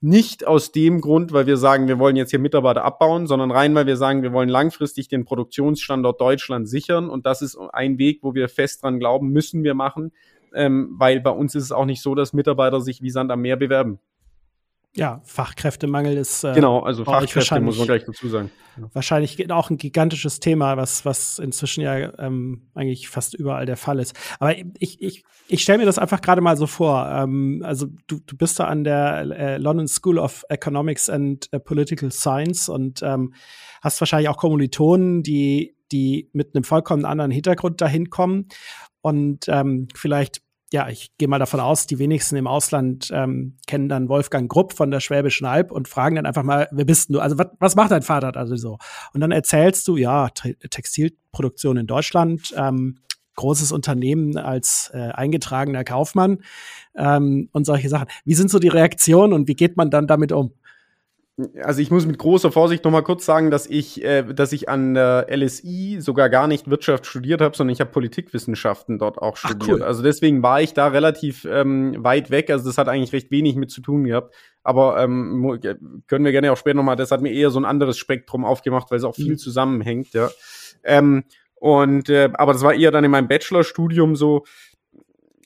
Nicht 0.00 0.46
aus 0.46 0.70
dem 0.70 1.00
Grund, 1.00 1.32
weil 1.32 1.48
wir 1.48 1.56
sagen, 1.56 1.88
wir 1.88 1.98
wollen 1.98 2.14
jetzt 2.14 2.30
hier 2.30 2.38
Mitarbeiter 2.38 2.84
abbauen, 2.84 3.26
sondern 3.26 3.50
rein, 3.50 3.74
weil 3.74 3.86
wir 3.86 3.96
sagen, 3.96 4.22
wir 4.22 4.32
wollen 4.32 4.48
langfristig 4.48 5.08
den 5.08 5.24
Produktionsstandort 5.24 6.20
Deutschland 6.20 6.68
sichern. 6.68 7.10
Und 7.10 7.26
das 7.26 7.42
ist 7.42 7.58
ein 7.72 7.98
Weg, 7.98 8.20
wo 8.22 8.32
wir 8.32 8.48
fest 8.48 8.84
dran 8.84 9.00
glauben, 9.00 9.30
müssen 9.30 9.64
wir 9.64 9.74
machen, 9.74 10.12
ähm, 10.54 10.94
weil 10.96 11.20
bei 11.20 11.30
uns 11.30 11.56
ist 11.56 11.64
es 11.64 11.72
auch 11.72 11.84
nicht 11.84 12.00
so, 12.00 12.14
dass 12.14 12.32
Mitarbeiter 12.32 12.80
sich 12.80 13.02
wie 13.02 13.10
Sand 13.10 13.32
am 13.32 13.40
Meer 13.40 13.56
bewerben. 13.56 13.98
Ja, 14.96 15.20
Fachkräftemangel 15.24 16.16
ist. 16.16 16.44
Äh, 16.44 16.54
genau, 16.54 16.80
also 16.80 17.04
Fachkräfte 17.04 17.60
muss 17.60 17.78
man 17.78 17.86
gleich 17.86 18.04
dazu 18.04 18.28
sagen. 18.28 18.50
Wahrscheinlich 18.92 19.50
auch 19.50 19.70
ein 19.70 19.76
gigantisches 19.76 20.40
Thema, 20.40 20.76
was, 20.76 21.04
was 21.04 21.38
inzwischen 21.38 21.82
ja 21.82 22.18
ähm, 22.18 22.68
eigentlich 22.74 23.08
fast 23.08 23.34
überall 23.34 23.66
der 23.66 23.76
Fall 23.76 23.98
ist. 23.98 24.16
Aber 24.38 24.56
ich, 24.78 25.00
ich, 25.02 25.24
ich 25.48 25.62
stelle 25.62 25.78
mir 25.78 25.84
das 25.84 25.98
einfach 25.98 26.20
gerade 26.20 26.40
mal 26.40 26.56
so 26.56 26.66
vor. 26.66 27.08
Ähm, 27.10 27.62
also 27.64 27.86
du, 28.06 28.18
du 28.24 28.36
bist 28.36 28.58
da 28.60 28.64
an 28.64 28.84
der 28.84 29.20
äh, 29.30 29.56
London 29.58 29.88
School 29.88 30.18
of 30.18 30.44
Economics 30.48 31.10
and 31.10 31.52
äh, 31.52 31.60
Political 31.60 32.10
Science 32.10 32.68
und 32.68 33.02
ähm, 33.02 33.34
hast 33.82 34.00
wahrscheinlich 34.00 34.28
auch 34.28 34.36
Kommilitonen, 34.36 35.22
die, 35.22 35.76
die 35.92 36.30
mit 36.32 36.54
einem 36.54 36.64
vollkommen 36.64 37.04
anderen 37.04 37.30
Hintergrund 37.30 37.80
dahin 37.80 38.10
kommen. 38.10 38.48
Und 39.00 39.48
ähm, 39.48 39.88
vielleicht 39.94 40.42
ja, 40.72 40.88
ich 40.88 41.16
gehe 41.16 41.28
mal 41.28 41.38
davon 41.38 41.60
aus, 41.60 41.86
die 41.86 41.98
wenigsten 41.98 42.36
im 42.36 42.46
Ausland 42.46 43.10
ähm, 43.12 43.56
kennen 43.66 43.88
dann 43.88 44.08
Wolfgang 44.08 44.50
Grupp 44.50 44.74
von 44.74 44.90
der 44.90 45.00
Schwäbischen 45.00 45.46
Alb 45.46 45.72
und 45.72 45.88
fragen 45.88 46.16
dann 46.16 46.26
einfach 46.26 46.42
mal, 46.42 46.68
wer 46.72 46.84
bist 46.84 47.14
du? 47.14 47.20
Also 47.20 47.38
was, 47.38 47.48
was 47.58 47.74
macht 47.74 47.90
dein 47.90 48.02
Vater 48.02 48.36
also 48.36 48.56
so? 48.56 48.78
Und 49.14 49.20
dann 49.20 49.32
erzählst 49.32 49.88
du, 49.88 49.96
ja, 49.96 50.28
Textilproduktion 50.28 51.78
in 51.78 51.86
Deutschland, 51.86 52.52
ähm, 52.56 52.98
großes 53.36 53.72
Unternehmen 53.72 54.36
als 54.36 54.90
äh, 54.92 54.98
eingetragener 54.98 55.84
Kaufmann 55.84 56.38
ähm, 56.96 57.48
und 57.52 57.64
solche 57.64 57.88
Sachen. 57.88 58.08
Wie 58.24 58.34
sind 58.34 58.50
so 58.50 58.58
die 58.58 58.68
Reaktionen 58.68 59.32
und 59.32 59.48
wie 59.48 59.54
geht 59.54 59.76
man 59.76 59.90
dann 59.90 60.06
damit 60.06 60.32
um? 60.32 60.52
Also 61.62 61.80
ich 61.80 61.90
muss 61.90 62.06
mit 62.06 62.18
großer 62.18 62.50
Vorsicht 62.50 62.84
noch 62.84 62.90
mal 62.90 63.02
kurz 63.02 63.24
sagen, 63.24 63.50
dass 63.50 63.66
ich, 63.66 64.02
äh, 64.02 64.22
dass 64.22 64.52
ich 64.52 64.68
an 64.68 64.94
der 64.94 65.26
LSI 65.30 65.98
sogar 66.00 66.28
gar 66.30 66.48
nicht 66.48 66.68
Wirtschaft 66.68 67.06
studiert 67.06 67.40
habe, 67.40 67.56
sondern 67.56 67.72
ich 67.72 67.80
habe 67.80 67.90
Politikwissenschaften 67.90 68.98
dort 68.98 69.18
auch 69.18 69.36
studiert. 69.36 69.62
Ach, 69.62 69.68
cool. 69.68 69.82
Also 69.82 70.02
deswegen 70.02 70.42
war 70.42 70.60
ich 70.60 70.74
da 70.74 70.88
relativ 70.88 71.44
ähm, 71.44 71.96
weit 71.98 72.30
weg. 72.30 72.50
Also 72.50 72.66
das 72.66 72.76
hat 72.76 72.88
eigentlich 72.88 73.12
recht 73.12 73.30
wenig 73.30 73.56
mit 73.56 73.70
zu 73.70 73.80
tun 73.80 74.04
gehabt. 74.04 74.34
Aber 74.64 75.00
ähm, 75.00 75.60
können 76.08 76.24
wir 76.24 76.32
gerne 76.32 76.52
auch 76.52 76.56
später 76.56 76.76
noch 76.76 76.82
mal. 76.82 76.96
Das 76.96 77.12
hat 77.12 77.22
mir 77.22 77.32
eher 77.32 77.50
so 77.50 77.60
ein 77.60 77.64
anderes 77.64 77.98
Spektrum 77.98 78.44
aufgemacht, 78.44 78.90
weil 78.90 78.98
es 78.98 79.04
auch 79.04 79.14
viel 79.14 79.32
mhm. 79.32 79.38
zusammenhängt. 79.38 80.12
Ja. 80.14 80.30
Ähm, 80.82 81.24
und 81.54 82.08
äh, 82.08 82.30
aber 82.34 82.52
das 82.52 82.62
war 82.62 82.74
eher 82.74 82.90
dann 82.90 83.04
in 83.04 83.10
meinem 83.10 83.28
Bachelorstudium 83.28 84.16
so 84.16 84.44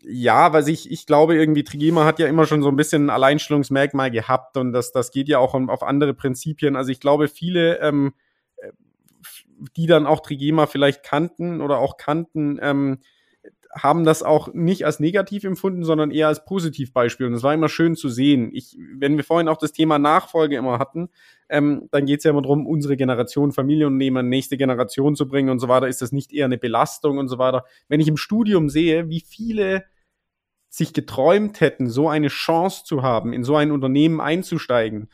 ja, 0.04 0.52
weil 0.52 0.68
ich, 0.68 0.90
ich 0.90 1.06
glaube 1.06 1.36
irgendwie, 1.36 1.64
Trigema 1.64 2.04
hat 2.04 2.18
ja 2.18 2.26
immer 2.26 2.46
schon 2.46 2.62
so 2.62 2.68
ein 2.68 2.76
bisschen 2.76 3.06
ein 3.06 3.10
Alleinstellungsmerkmal 3.10 4.10
gehabt 4.10 4.56
und 4.56 4.72
das, 4.72 4.92
das 4.92 5.10
geht 5.10 5.28
ja 5.28 5.38
auch 5.38 5.54
auf 5.54 5.82
andere 5.82 6.14
Prinzipien. 6.14 6.76
Also 6.76 6.90
ich 6.90 7.00
glaube, 7.00 7.28
viele, 7.28 7.78
ähm, 7.80 8.14
die 9.76 9.86
dann 9.86 10.06
auch 10.06 10.20
Trigema 10.20 10.66
vielleicht 10.66 11.04
kannten 11.04 11.60
oder 11.60 11.78
auch 11.78 11.96
kannten, 11.96 12.58
ähm, 12.60 12.98
haben 13.74 14.04
das 14.04 14.22
auch 14.22 14.52
nicht 14.52 14.84
als 14.84 15.00
negativ 15.00 15.44
empfunden, 15.44 15.84
sondern 15.84 16.10
eher 16.10 16.28
als 16.28 16.44
Positivbeispiel. 16.44 17.26
Und 17.26 17.34
es 17.34 17.42
war 17.42 17.54
immer 17.54 17.70
schön 17.70 17.96
zu 17.96 18.10
sehen. 18.10 18.50
Ich, 18.52 18.76
wenn 18.98 19.16
wir 19.16 19.24
vorhin 19.24 19.48
auch 19.48 19.56
das 19.56 19.72
Thema 19.72 19.98
Nachfolge 19.98 20.56
immer 20.56 20.78
hatten, 20.78 21.08
ähm, 21.48 21.88
dann 21.90 22.04
geht 22.04 22.18
es 22.18 22.24
ja 22.24 22.32
immer 22.32 22.42
darum, 22.42 22.66
unsere 22.66 22.96
Generation 22.96 23.52
Familienunternehmer, 23.52 24.22
nächste 24.22 24.58
Generation 24.58 25.16
zu 25.16 25.26
bringen 25.26 25.48
und 25.48 25.58
so 25.58 25.68
weiter. 25.68 25.88
Ist 25.88 26.02
das 26.02 26.12
nicht 26.12 26.32
eher 26.32 26.44
eine 26.44 26.58
Belastung 26.58 27.16
und 27.16 27.28
so 27.28 27.38
weiter? 27.38 27.64
Wenn 27.88 28.00
ich 28.00 28.08
im 28.08 28.18
Studium 28.18 28.68
sehe, 28.68 29.08
wie 29.08 29.20
viele 29.20 29.84
sich 30.68 30.92
geträumt 30.92 31.60
hätten, 31.60 31.88
so 31.88 32.08
eine 32.08 32.28
Chance 32.28 32.84
zu 32.84 33.02
haben, 33.02 33.32
in 33.32 33.44
so 33.44 33.56
ein 33.56 33.72
Unternehmen 33.72 34.20
einzusteigen. 34.20 35.08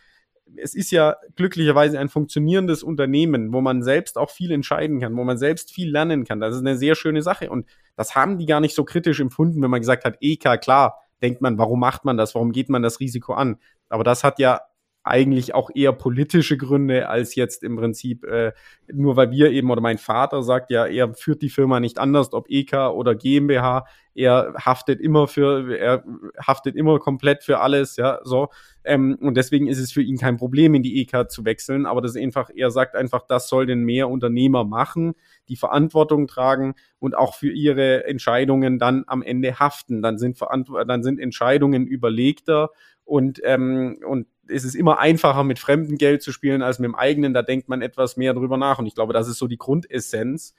Es 0.57 0.75
ist 0.75 0.91
ja 0.91 1.17
glücklicherweise 1.37 1.99
ein 1.99 2.09
funktionierendes 2.09 2.83
Unternehmen, 2.83 3.53
wo 3.53 3.61
man 3.61 3.83
selbst 3.83 4.19
auch 4.19 4.31
viel 4.31 4.51
entscheiden 4.51 5.01
kann, 5.01 5.17
wo 5.17 5.25
man 5.25 5.39
selbst 5.39 5.73
viel 5.73 5.91
lernen 5.91 6.25
kann. 6.25 6.41
Das 6.41 6.55
ist 6.55 6.61
eine 6.61 6.77
sehr 6.77 6.95
schöne 6.95 7.23
Sache. 7.23 7.51
Und 7.51 7.67
das 7.97 8.15
haben 8.15 8.39
die 8.39 8.47
gar 8.47 8.61
nicht 8.61 8.75
so 8.75 8.85
kritisch 8.85 9.21
empfunden, 9.21 9.63
wenn 9.63 9.71
man 9.71 9.81
gesagt 9.81 10.05
hat, 10.05 10.17
EK, 10.21 10.61
klar, 10.61 11.01
denkt 11.23 11.41
man, 11.41 11.59
warum 11.59 11.81
macht 11.81 12.05
man 12.05 12.17
das? 12.17 12.35
Warum 12.35 12.53
geht 12.53 12.69
man 12.69 12.83
das 12.83 13.01
Risiko 13.01 13.35
an? 13.35 13.57
Aber 13.89 14.05
das 14.05 14.25
hat 14.25 14.39
ja 14.39 14.61
eigentlich 15.09 15.55
auch 15.55 15.71
eher 15.75 15.92
politische 15.92 16.57
Gründe 16.57 17.09
als 17.09 17.35
jetzt 17.35 17.64
im 17.64 17.77
Prinzip 17.77 18.25
äh, 18.25 18.53
nur 18.92 19.16
weil 19.16 19.31
wir 19.31 19.51
eben 19.51 19.71
oder 19.71 19.81
mein 19.81 19.99
Vater 19.99 20.42
sagt 20.42 20.71
ja, 20.71 20.87
er 20.87 21.14
führt 21.14 21.42
die 21.42 21.51
Firma 21.51 21.81
nicht 21.81 21.99
anders, 21.99 22.33
ob 22.33 22.49
EK 22.49 22.90
oder 22.92 23.14
GmbH, 23.14 23.87
er 24.14 24.55
haftet 24.59 25.01
immer 25.01 25.29
für, 25.29 25.77
er 25.77 26.05
haftet 26.44 26.75
immer 26.75 26.99
komplett 26.99 27.44
für 27.44 27.61
alles, 27.61 27.97
ja, 27.97 28.18
so. 28.25 28.49
Ähm, 28.85 29.16
und 29.21 29.37
deswegen 29.37 29.68
ist 29.68 29.79
es 29.79 29.92
für 29.92 30.03
ihn 30.03 30.18
kein 30.18 30.37
Problem, 30.37 30.75
in 30.75 30.83
die 30.83 31.01
EK 31.01 31.31
zu 31.31 31.44
wechseln, 31.44 31.87
aber 31.87 32.01
das 32.01 32.16
ist 32.16 32.23
einfach, 32.23 32.51
er 32.55 32.71
sagt 32.71 32.97
einfach, 32.97 33.23
das 33.29 33.49
soll 33.49 33.66
denn 33.66 33.85
mehr 33.85 34.09
Unternehmer 34.09 34.64
machen, 34.64 35.14
die 35.49 35.57
Verantwortung 35.57 36.27
tragen 36.27 36.75
und 36.99 37.16
auch 37.16 37.35
für 37.35 37.51
ihre 37.51 38.07
Entscheidungen 38.07 38.79
dann 38.79 39.05
am 39.07 39.23
Ende 39.23 39.59
haften. 39.59 40.03
Dann 40.03 40.18
sind, 40.18 40.37
Verantw 40.37 40.85
dann 40.87 41.03
sind 41.03 41.21
Entscheidungen 41.21 41.87
überlegter 41.87 42.71
und, 43.05 43.40
ähm, 43.44 43.99
und 44.07 44.27
es 44.49 44.65
ist 44.65 44.75
immer 44.75 44.99
einfacher, 44.99 45.45
mit 45.45 45.59
fremdem 45.59 45.99
Geld 45.99 46.23
zu 46.23 46.33
spielen 46.33 46.63
als 46.63 46.79
mit 46.79 46.87
dem 46.87 46.95
eigenen. 46.95 47.35
Da 47.35 47.43
denkt 47.43 47.69
man 47.69 47.83
etwas 47.83 48.17
mehr 48.17 48.35
drüber 48.35 48.57
nach. 48.57 48.79
Und 48.79 48.87
ich 48.87 48.95
glaube, 48.95 49.13
das 49.13 49.29
ist 49.29 49.39
so 49.39 49.47
die 49.47 49.59
Grundessenz. 49.59 50.55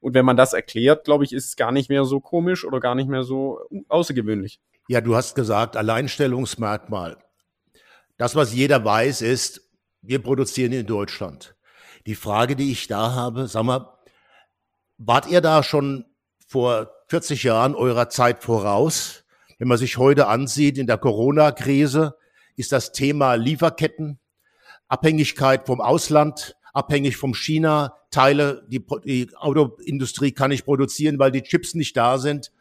Und 0.00 0.14
wenn 0.14 0.24
man 0.24 0.36
das 0.36 0.52
erklärt, 0.52 1.04
glaube 1.04 1.24
ich, 1.24 1.32
ist 1.32 1.46
es 1.46 1.56
gar 1.56 1.72
nicht 1.72 1.88
mehr 1.88 2.04
so 2.04 2.20
komisch 2.20 2.64
oder 2.64 2.80
gar 2.80 2.94
nicht 2.94 3.08
mehr 3.08 3.22
so 3.22 3.60
außergewöhnlich. 3.88 4.60
Ja, 4.88 5.00
du 5.00 5.14
hast 5.14 5.34
gesagt, 5.34 5.76
Alleinstellungsmerkmal. 5.76 7.16
Das, 8.18 8.34
was 8.34 8.52
jeder 8.52 8.84
weiß, 8.84 9.22
ist, 9.22 9.70
wir 10.02 10.20
produzieren 10.20 10.72
in 10.72 10.86
Deutschland. 10.86 11.54
Die 12.06 12.16
Frage, 12.16 12.56
die 12.56 12.72
ich 12.72 12.88
da 12.88 13.12
habe, 13.14 13.46
sag 13.46 13.62
mal, 13.62 13.96
wart 14.98 15.28
ihr 15.28 15.40
da 15.40 15.62
schon 15.62 16.04
vor 16.48 16.90
40 17.08 17.44
Jahren 17.44 17.74
eurer 17.74 18.08
Zeit 18.08 18.42
voraus? 18.42 19.24
Wenn 19.58 19.68
man 19.68 19.78
sich 19.78 19.98
heute 19.98 20.26
ansieht 20.26 20.78
in 20.78 20.88
der 20.88 20.98
Corona-Krise, 20.98 22.16
ist 22.56 22.72
das 22.72 22.92
Thema 22.92 23.34
Lieferketten, 23.34 24.18
Abhängigkeit 24.88 25.66
vom 25.66 25.80
Ausland, 25.80 26.56
abhängig 26.72 27.16
vom 27.16 27.34
China, 27.34 27.96
Teile, 28.10 28.64
die, 28.68 28.84
die 29.04 29.30
Autoindustrie 29.36 30.32
kann 30.32 30.50
nicht 30.50 30.64
produzieren, 30.64 31.18
weil 31.18 31.30
die 31.30 31.42
Chips 31.42 31.74
nicht 31.74 31.96
da 31.96 32.18
sind. 32.18 32.52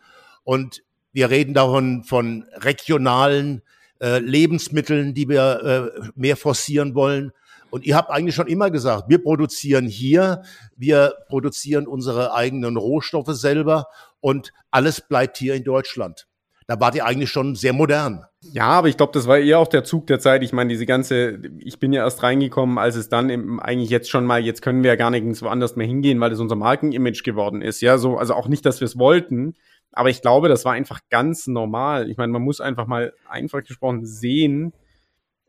Und 0.44 0.84
wir 1.14 1.30
reden 1.30 1.54
davon 1.54 2.04
von 2.04 2.46
regionalen 2.54 3.62
äh, 4.00 4.20
Lebensmitteln, 4.20 5.14
die 5.14 5.28
wir 5.28 5.92
äh, 6.04 6.10
mehr 6.16 6.38
forcieren 6.38 6.96
wollen. 6.96 7.32
Und 7.70 7.86
ihr 7.86 7.96
habt 7.96 8.10
eigentlich 8.10 8.36
schon 8.36 8.48
immer 8.48 8.72
gesagt, 8.72 9.10
wir 9.10 9.22
produzieren 9.22 9.88
hier, 9.88 10.44
wir 10.76 11.14
produzieren 11.28 11.88
unsere 11.88 12.34
eigenen 12.34 12.78
Rohstoffe 12.78 13.34
selber 13.34 13.88
und 14.20 14.52
alles 14.72 15.02
bleibt 15.02 15.38
hier 15.38 15.56
in 15.56 15.64
Deutschland. 15.64 16.28
Da 16.72 16.80
wart 16.80 16.96
ihr 16.96 17.06
eigentlich 17.06 17.30
schon 17.30 17.56
sehr 17.56 17.74
modern. 17.74 18.24
Ja, 18.40 18.68
aber 18.68 18.88
ich 18.88 18.96
glaube, 18.96 19.12
das 19.12 19.28
war 19.28 19.38
eher 19.38 19.60
auch 19.60 19.68
der 19.68 19.84
Zug 19.84 20.08
der 20.08 20.22
Zeit. 20.22 20.42
Ich 20.42 20.54
meine, 20.54 20.70
diese 20.70 20.86
ganze, 20.86 21.42
ich 21.58 21.80
bin 21.80 21.92
ja 21.92 22.02
erst 22.02 22.24
reingekommen, 22.24 22.78
als 22.78 22.96
es 22.96 23.10
dann 23.10 23.30
im, 23.30 23.60
eigentlich 23.60 23.90
jetzt 23.90 24.10
schon 24.10 24.26
mal, 24.26 24.40
jetzt 24.42 24.62
können 24.62 24.82
wir 24.82 24.92
ja 24.92 24.96
gar 24.96 25.10
nirgends 25.10 25.42
woanders 25.42 25.76
mehr 25.76 25.86
hingehen, 25.86 26.22
weil 26.22 26.32
es 26.32 26.40
unser 26.40 26.56
Markenimage 26.56 27.24
geworden 27.26 27.62
ist. 27.62 27.82
Ja, 27.82 27.98
so, 27.98 28.18
also 28.18 28.36
auch 28.36 28.48
nicht, 28.48 28.66
dass 28.66 28.80
wir 28.80 28.86
es 28.86 28.98
wollten, 28.98 29.56
aber 29.92 30.10
ich 30.12 30.22
glaube, 30.22 30.48
das 30.48 30.64
war 30.64 30.72
einfach 30.72 31.02
ganz 31.10 31.46
normal. 31.46 32.10
Ich 32.10 32.16
meine, 32.16 32.32
man 32.32 32.42
muss 32.42 32.62
einfach 32.62 32.88
mal 32.88 33.12
einfach 33.28 33.66
gesprochen 33.66 34.06
sehen, 34.06 34.72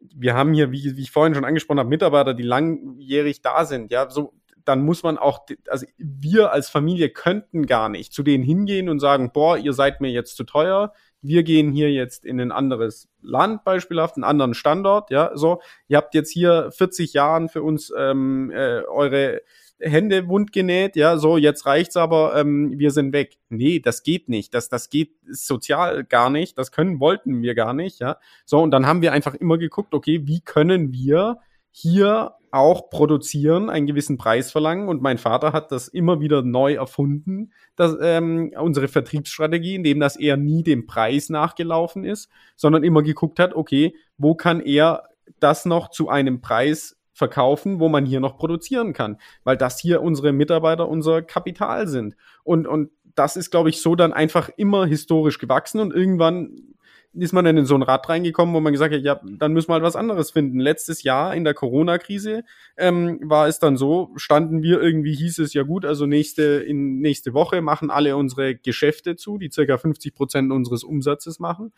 wir 0.00 0.34
haben 0.34 0.52
hier, 0.52 0.72
wie, 0.72 0.96
wie 0.96 1.02
ich 1.02 1.12
vorhin 1.12 1.36
schon 1.36 1.44
angesprochen 1.44 1.78
habe, 1.78 1.88
Mitarbeiter, 1.88 2.34
die 2.34 2.42
langjährig 2.42 3.42
da 3.42 3.64
sind. 3.64 3.92
Ja, 3.92 4.10
so 4.10 4.32
dann 4.64 4.84
muss 4.84 5.02
man 5.02 5.18
auch, 5.18 5.46
also 5.68 5.86
wir 5.98 6.52
als 6.52 6.68
Familie 6.68 7.10
könnten 7.10 7.66
gar 7.66 7.88
nicht 7.88 8.12
zu 8.12 8.22
denen 8.22 8.44
hingehen 8.44 8.88
und 8.88 9.00
sagen, 9.00 9.30
boah, 9.32 9.56
ihr 9.56 9.72
seid 9.72 10.00
mir 10.00 10.10
jetzt 10.10 10.36
zu 10.36 10.44
teuer. 10.44 10.92
Wir 11.22 11.44
gehen 11.44 11.72
hier 11.72 11.90
jetzt 11.90 12.24
in 12.24 12.40
ein 12.40 12.52
anderes 12.52 13.08
Land 13.22 13.64
beispielhaft, 13.64 14.16
einen 14.16 14.24
anderen 14.24 14.54
Standort, 14.54 15.10
ja, 15.10 15.30
so. 15.34 15.60
Ihr 15.88 15.96
habt 15.96 16.14
jetzt 16.14 16.30
hier 16.30 16.70
40 16.72 17.12
Jahren 17.12 17.48
für 17.48 17.62
uns 17.62 17.92
ähm, 17.96 18.50
äh, 18.50 18.82
eure 18.82 19.42
Hände 19.78 20.28
wund 20.28 20.52
genäht, 20.52 20.96
ja, 20.96 21.16
so, 21.16 21.36
jetzt 21.36 21.66
reicht's 21.66 21.96
aber, 21.96 22.36
ähm, 22.36 22.78
wir 22.78 22.90
sind 22.90 23.12
weg. 23.12 23.36
Nee, 23.48 23.80
das 23.80 24.02
geht 24.02 24.28
nicht. 24.28 24.54
Das, 24.54 24.68
das 24.68 24.90
geht 24.90 25.16
sozial 25.30 26.04
gar 26.04 26.30
nicht. 26.30 26.56
Das 26.58 26.72
können, 26.72 27.00
wollten 27.00 27.42
wir 27.42 27.54
gar 27.54 27.74
nicht, 27.74 28.00
ja. 28.00 28.18
So, 28.44 28.60
und 28.60 28.70
dann 28.70 28.86
haben 28.86 29.02
wir 29.02 29.12
einfach 29.12 29.34
immer 29.34 29.58
geguckt, 29.58 29.94
okay, 29.94 30.26
wie 30.26 30.40
können 30.40 30.92
wir 30.92 31.38
hier 31.72 32.34
auch 32.52 32.90
produzieren, 32.90 33.70
einen 33.70 33.86
gewissen 33.86 34.18
Preis 34.18 34.52
verlangen. 34.52 34.88
Und 34.88 35.00
mein 35.00 35.16
Vater 35.18 35.52
hat 35.52 35.72
das 35.72 35.88
immer 35.88 36.20
wieder 36.20 36.42
neu 36.42 36.74
erfunden, 36.74 37.50
dass, 37.76 37.96
ähm, 38.00 38.52
unsere 38.60 38.88
Vertriebsstrategie, 38.88 39.74
indem 39.74 39.98
das 39.98 40.16
er 40.16 40.36
nie 40.36 40.62
dem 40.62 40.86
Preis 40.86 41.30
nachgelaufen 41.30 42.04
ist, 42.04 42.30
sondern 42.54 42.84
immer 42.84 43.02
geguckt 43.02 43.38
hat, 43.38 43.54
okay, 43.54 43.96
wo 44.18 44.34
kann 44.34 44.60
er 44.60 45.04
das 45.40 45.64
noch 45.64 45.88
zu 45.88 46.10
einem 46.10 46.42
Preis 46.42 46.98
verkaufen, 47.14 47.80
wo 47.80 47.88
man 47.88 48.04
hier 48.04 48.20
noch 48.20 48.36
produzieren 48.36 48.92
kann, 48.92 49.18
weil 49.44 49.56
das 49.56 49.78
hier 49.80 50.02
unsere 50.02 50.32
Mitarbeiter 50.32 50.88
unser 50.88 51.22
Kapital 51.22 51.86
sind. 51.88 52.16
Und, 52.44 52.66
und 52.66 52.90
das 53.14 53.36
ist, 53.36 53.50
glaube 53.50 53.70
ich, 53.70 53.80
so 53.80 53.94
dann 53.94 54.12
einfach 54.12 54.50
immer 54.56 54.86
historisch 54.86 55.38
gewachsen 55.38 55.80
und 55.80 55.92
irgendwann 55.92 56.74
ist 57.14 57.32
man 57.32 57.44
dann 57.44 57.56
in 57.56 57.66
so 57.66 57.74
ein 57.74 57.82
Rad 57.82 58.08
reingekommen, 58.08 58.54
wo 58.54 58.60
man 58.60 58.72
gesagt 58.72 58.94
hat, 58.94 59.02
ja, 59.02 59.20
dann 59.22 59.52
müssen 59.52 59.68
wir 59.68 59.74
halt 59.74 59.82
was 59.82 59.96
anderes 59.96 60.30
finden. 60.30 60.58
Letztes 60.58 61.02
Jahr 61.02 61.34
in 61.34 61.44
der 61.44 61.54
Corona-Krise 61.54 62.44
ähm, 62.76 63.20
war 63.22 63.48
es 63.48 63.58
dann 63.58 63.76
so, 63.76 64.10
standen 64.16 64.62
wir 64.62 64.80
irgendwie, 64.80 65.14
hieß 65.14 65.38
es 65.38 65.52
ja 65.52 65.62
gut, 65.62 65.84
also 65.84 66.06
nächste, 66.06 66.42
in 66.42 67.00
nächste 67.00 67.34
Woche 67.34 67.60
machen 67.60 67.90
alle 67.90 68.16
unsere 68.16 68.54
Geschäfte 68.54 69.16
zu, 69.16 69.38
die 69.38 69.50
circa 69.50 69.76
50 69.76 70.14
Prozent 70.14 70.52
unseres 70.52 70.84
Umsatzes 70.84 71.38
machen. 71.38 71.72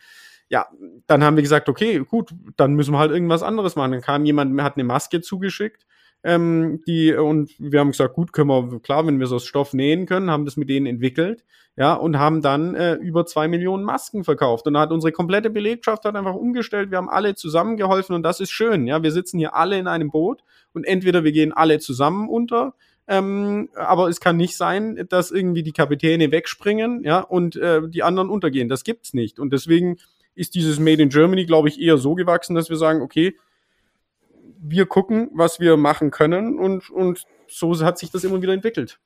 Ja, 0.49 0.68
dann 1.07 1.25
haben 1.25 1.37
wir 1.37 1.42
gesagt, 1.42 1.68
okay, 1.68 1.99
gut, 1.99 2.33
dann 2.57 2.75
müssen 2.75 2.92
wir 2.92 2.99
halt 2.99 3.11
irgendwas 3.11 3.42
anderes 3.42 3.77
machen. 3.77 3.92
Dann 3.92 4.03
kam 4.03 4.25
jemand, 4.25 4.61
hat 4.62 4.77
eine 4.77 4.85
Maske 4.85 5.20
zugeschickt 5.20 5.85
ähm, 6.25 6.83
die, 6.87 7.15
und 7.15 7.51
wir 7.59 7.81
haben 7.81 7.91
gesagt, 7.91 8.15
gut, 8.15 8.33
können 8.33 8.49
wir, 8.49 8.81
klar, 8.81 9.07
wenn 9.07 9.21
wir 9.21 9.27
so 9.27 9.39
Stoff 9.39 9.75
nähen 9.75 10.07
können, 10.07 10.31
haben 10.31 10.47
das 10.47 10.57
mit 10.57 10.71
denen 10.71 10.87
entwickelt, 10.87 11.45
ja, 11.77 11.93
und 11.93 12.19
haben 12.19 12.41
dann 12.41 12.75
äh, 12.75 12.95
über 12.95 13.27
zwei 13.27 13.47
Millionen 13.47 13.85
Masken 13.85 14.25
verkauft. 14.25 14.67
Und 14.67 14.79
hat 14.79 14.91
unsere 14.91 15.13
komplette 15.13 15.51
Belegschaft 15.51 16.05
hat 16.05 16.17
einfach 16.17 16.35
umgestellt, 16.35 16.91
wir 16.91 16.99
haben 16.99 17.11
alle 17.11 17.35
zusammengeholfen 17.35 18.17
und 18.17 18.23
das 18.23 18.41
ist 18.41 18.51
schön, 18.51 18.87
ja, 18.87 19.03
wir 19.03 19.13
sitzen 19.13 19.39
hier 19.39 19.55
alle 19.55 19.79
in 19.79 19.87
einem 19.87 20.11
Boot 20.11 20.43
und 20.73 20.85
entweder 20.85 21.25
wir 21.25 21.33
gehen 21.33 21.53
alle 21.53 21.79
zusammen 21.79 22.29
unter, 22.29 22.75
ähm, 23.07 23.69
aber 23.75 24.09
es 24.09 24.19
kann 24.19 24.39
nicht 24.39 24.57
sein, 24.57 25.05
dass 25.11 25.31
irgendwie 25.31 25.63
die 25.63 25.73
Kapitäne 25.73 26.33
wegspringen, 26.33 27.05
ja, 27.05 27.21
und 27.21 27.57
äh, 27.57 27.83
die 27.87 28.03
anderen 28.03 28.31
untergehen. 28.31 28.71
Das 28.71 28.83
gibt's 28.83 29.13
nicht. 29.13 29.39
Und 29.39 29.53
deswegen 29.53 29.99
ist 30.35 30.55
dieses 30.55 30.79
Made 30.79 31.03
in 31.03 31.11
Germany, 31.11 31.45
glaube 31.45 31.69
ich, 31.69 31.79
eher 31.79 31.99
so 31.99 32.15
gewachsen, 32.15 32.55
dass 32.55 32.71
wir 32.71 32.77
sagen, 32.77 33.03
okay, 33.03 33.37
wir 34.66 34.87
gucken, 34.87 35.31
was 35.35 35.61
wir 35.61 35.77
machen 35.77 36.11
können 36.11 36.59
und, 36.59 36.90
und 36.90 37.24
so 37.48 37.79
hat 37.85 37.98
sich 37.98 38.11
das 38.11 38.24
immer 38.24 38.40
wieder 38.42 38.53
entwickelt. 38.53 38.98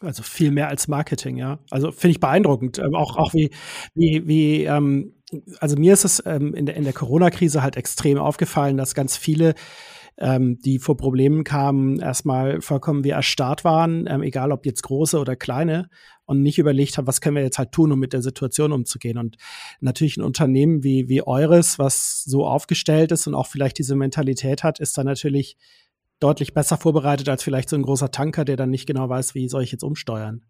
Also 0.00 0.22
viel 0.22 0.50
mehr 0.50 0.68
als 0.68 0.88
Marketing, 0.88 1.36
ja. 1.36 1.58
Also 1.70 1.90
finde 1.90 2.12
ich 2.12 2.20
beeindruckend. 2.20 2.78
Ähm, 2.78 2.94
auch, 2.94 3.16
auch 3.16 3.32
wie, 3.32 3.50
wie, 3.94 4.26
wie, 4.26 4.64
ähm, 4.64 5.14
also 5.58 5.76
mir 5.76 5.94
ist 5.94 6.04
es 6.04 6.22
ähm, 6.26 6.54
in 6.54 6.66
der, 6.66 6.76
in 6.76 6.84
der 6.84 6.92
Corona-Krise 6.92 7.62
halt 7.62 7.76
extrem 7.76 8.18
aufgefallen, 8.18 8.76
dass 8.76 8.94
ganz 8.94 9.16
viele 9.16 9.54
ähm, 10.18 10.58
die 10.64 10.78
vor 10.78 10.96
Problemen 10.96 11.44
kamen, 11.44 11.98
erstmal 12.00 12.60
vollkommen 12.60 13.04
wie 13.04 13.10
erstarrt 13.10 13.64
waren, 13.64 14.06
ähm, 14.08 14.22
egal 14.22 14.52
ob 14.52 14.66
jetzt 14.66 14.82
große 14.82 15.18
oder 15.18 15.36
kleine, 15.36 15.88
und 16.26 16.42
nicht 16.42 16.58
überlegt 16.58 16.98
haben, 16.98 17.06
was 17.06 17.20
können 17.20 17.36
wir 17.36 17.42
jetzt 17.42 17.58
halt 17.58 17.72
tun, 17.72 17.92
um 17.92 17.98
mit 17.98 18.12
der 18.12 18.22
Situation 18.22 18.72
umzugehen. 18.72 19.16
Und 19.16 19.36
natürlich 19.80 20.16
ein 20.16 20.22
Unternehmen 20.22 20.82
wie, 20.82 21.08
wie 21.08 21.26
eures, 21.26 21.78
was 21.78 22.24
so 22.24 22.46
aufgestellt 22.46 23.12
ist 23.12 23.26
und 23.26 23.34
auch 23.34 23.46
vielleicht 23.46 23.78
diese 23.78 23.96
Mentalität 23.96 24.62
hat, 24.62 24.80
ist 24.80 24.98
dann 24.98 25.06
natürlich 25.06 25.56
deutlich 26.20 26.54
besser 26.54 26.76
vorbereitet 26.76 27.28
als 27.28 27.42
vielleicht 27.42 27.68
so 27.68 27.76
ein 27.76 27.82
großer 27.82 28.10
Tanker, 28.10 28.44
der 28.44 28.56
dann 28.56 28.70
nicht 28.70 28.86
genau 28.86 29.08
weiß, 29.08 29.34
wie 29.34 29.48
soll 29.48 29.62
ich 29.62 29.72
jetzt 29.72 29.84
umsteuern. 29.84 30.44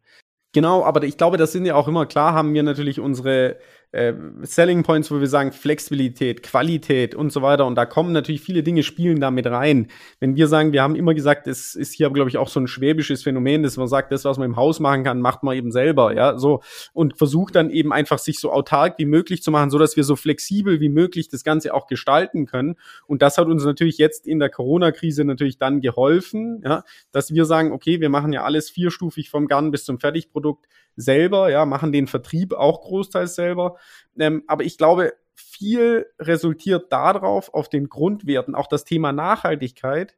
Genau, 0.53 0.85
aber 0.85 1.03
ich 1.03 1.19
glaube, 1.19 1.37
das 1.37 1.53
sind 1.53 1.67
ja 1.67 1.75
auch 1.75 1.89
immer 1.89 2.07
klar, 2.07 2.33
haben 2.33 2.55
wir 2.55 2.63
natürlich 2.63 2.99
unsere 2.99 3.59
äh, 3.97 4.15
Selling 4.43 4.83
Points, 4.83 5.11
wo 5.11 5.21
wir 5.21 5.27
sagen 5.27 5.53
Flexibilität, 5.53 6.43
Qualität 6.43 7.15
und 7.15 7.33
so 7.33 7.41
weiter. 7.41 7.65
Und 7.65 7.77
da 7.77 7.87
kommen 7.87 8.13
natürlich 8.13 8.43
viele 8.43 8.63
Dinge 8.63 8.83
spielen 8.83 9.21
da 9.21 9.31
mit 9.31 9.47
rein. 9.47 9.89
Wenn 10.21 10.37
wir 10.37 10.49
sagen, 10.49 10.73
wir 10.73 10.83
haben 10.83 10.97
immer 10.97 11.15
gesagt, 11.15 11.47
es 11.47 11.75
ist 11.75 11.95
hier, 11.95 12.11
glaube 12.11 12.29
ich, 12.29 12.37
auch 12.37 12.49
so 12.49 12.61
ein 12.61 12.67
schwäbisches 12.67 13.23
Phänomen, 13.23 13.63
dass 13.63 13.79
man 13.79 13.89
sagt, 13.89 14.13
das, 14.13 14.27
was 14.27 14.37
man 14.37 14.51
im 14.51 14.57
Haus 14.57 14.81
machen 14.81 15.05
kann, 15.05 15.23
macht 15.23 15.43
man 15.43 15.57
eben 15.57 15.73
selber, 15.73 16.15
ja, 16.15 16.37
so. 16.37 16.61
Und 16.93 17.17
versucht 17.17 17.55
dann 17.57 17.71
eben 17.71 17.93
einfach, 17.93 18.19
sich 18.19 18.39
so 18.39 18.53
autark 18.53 18.99
wie 18.99 19.07
möglich 19.07 19.43
zu 19.43 19.51
machen, 19.51 19.71
so 19.71 19.79
dass 19.79 19.97
wir 19.97 20.05
so 20.05 20.15
flexibel 20.15 20.81
wie 20.81 20.91
möglich 20.91 21.29
das 21.29 21.43
Ganze 21.43 21.73
auch 21.73 21.87
gestalten 21.87 22.45
können. 22.45 22.77
Und 23.07 23.23
das 23.23 23.39
hat 23.39 23.47
uns 23.47 23.65
natürlich 23.65 23.97
jetzt 23.97 24.27
in 24.27 24.39
der 24.39 24.51
Corona-Krise 24.51 25.25
natürlich 25.25 25.57
dann 25.57 25.81
geholfen, 25.81 26.61
ja, 26.65 26.85
dass 27.13 27.33
wir 27.33 27.47
sagen, 27.47 27.73
okay, 27.73 28.01
wir 28.01 28.11
machen 28.11 28.33
ja 28.35 28.45
alles 28.45 28.69
vierstufig 28.69 29.31
vom 29.31 29.49
Garn 29.49 29.71
bis 29.71 29.85
zum 29.85 29.99
Fertigprodukt 29.99 30.67
selber, 30.97 31.51
ja, 31.51 31.67
machen 31.67 31.93
den 31.93 32.07
Vertrieb 32.07 32.53
auch 32.53 32.81
großteils 32.83 33.35
selber. 33.35 33.77
Ähm, 34.19 34.43
aber 34.47 34.65
ich 34.65 34.79
glaube, 34.79 35.13
viel 35.35 36.07
resultiert 36.19 36.93
darauf, 36.93 37.53
auf 37.53 37.69
den 37.69 37.89
Grundwerten. 37.89 38.55
Auch 38.55 38.67
das 38.67 38.85
Thema 38.85 39.13
Nachhaltigkeit 39.13 40.17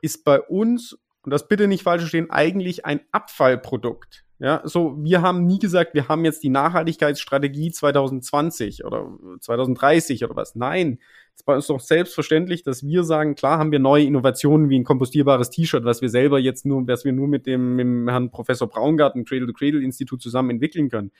ist 0.00 0.24
bei 0.24 0.40
uns, 0.40 0.98
und 1.22 1.30
das 1.30 1.48
bitte 1.48 1.68
nicht 1.68 1.82
falsch 1.82 2.02
verstehen, 2.02 2.30
eigentlich 2.30 2.86
ein 2.86 3.00
Abfallprodukt. 3.12 4.24
Ja, 4.42 4.62
so, 4.64 4.96
wir 4.98 5.20
haben 5.20 5.44
nie 5.44 5.58
gesagt, 5.58 5.92
wir 5.92 6.08
haben 6.08 6.24
jetzt 6.24 6.42
die 6.42 6.48
Nachhaltigkeitsstrategie 6.48 7.72
2020 7.72 8.86
oder 8.86 9.06
2030 9.38 10.24
oder 10.24 10.34
was. 10.34 10.54
Nein, 10.54 10.98
es 11.36 11.42
uns 11.46 11.66
doch 11.66 11.80
selbstverständlich, 11.80 12.62
dass 12.62 12.82
wir 12.82 13.04
sagen, 13.04 13.34
klar 13.34 13.58
haben 13.58 13.70
wir 13.70 13.78
neue 13.80 14.04
Innovationen 14.04 14.70
wie 14.70 14.78
ein 14.78 14.84
kompostierbares 14.84 15.50
T-Shirt, 15.50 15.84
was 15.84 16.00
wir 16.00 16.08
selber 16.08 16.38
jetzt 16.38 16.64
nur, 16.64 16.88
was 16.88 17.04
wir 17.04 17.12
nur 17.12 17.28
mit 17.28 17.44
dem, 17.44 17.76
mit 17.76 17.84
dem 17.84 18.08
Herrn 18.08 18.30
Professor 18.30 18.66
Braungarten 18.66 19.26
Cradle-to-Cradle-Institut 19.26 20.22
zusammen 20.22 20.50
entwickeln 20.50 20.88
können. 20.88 21.12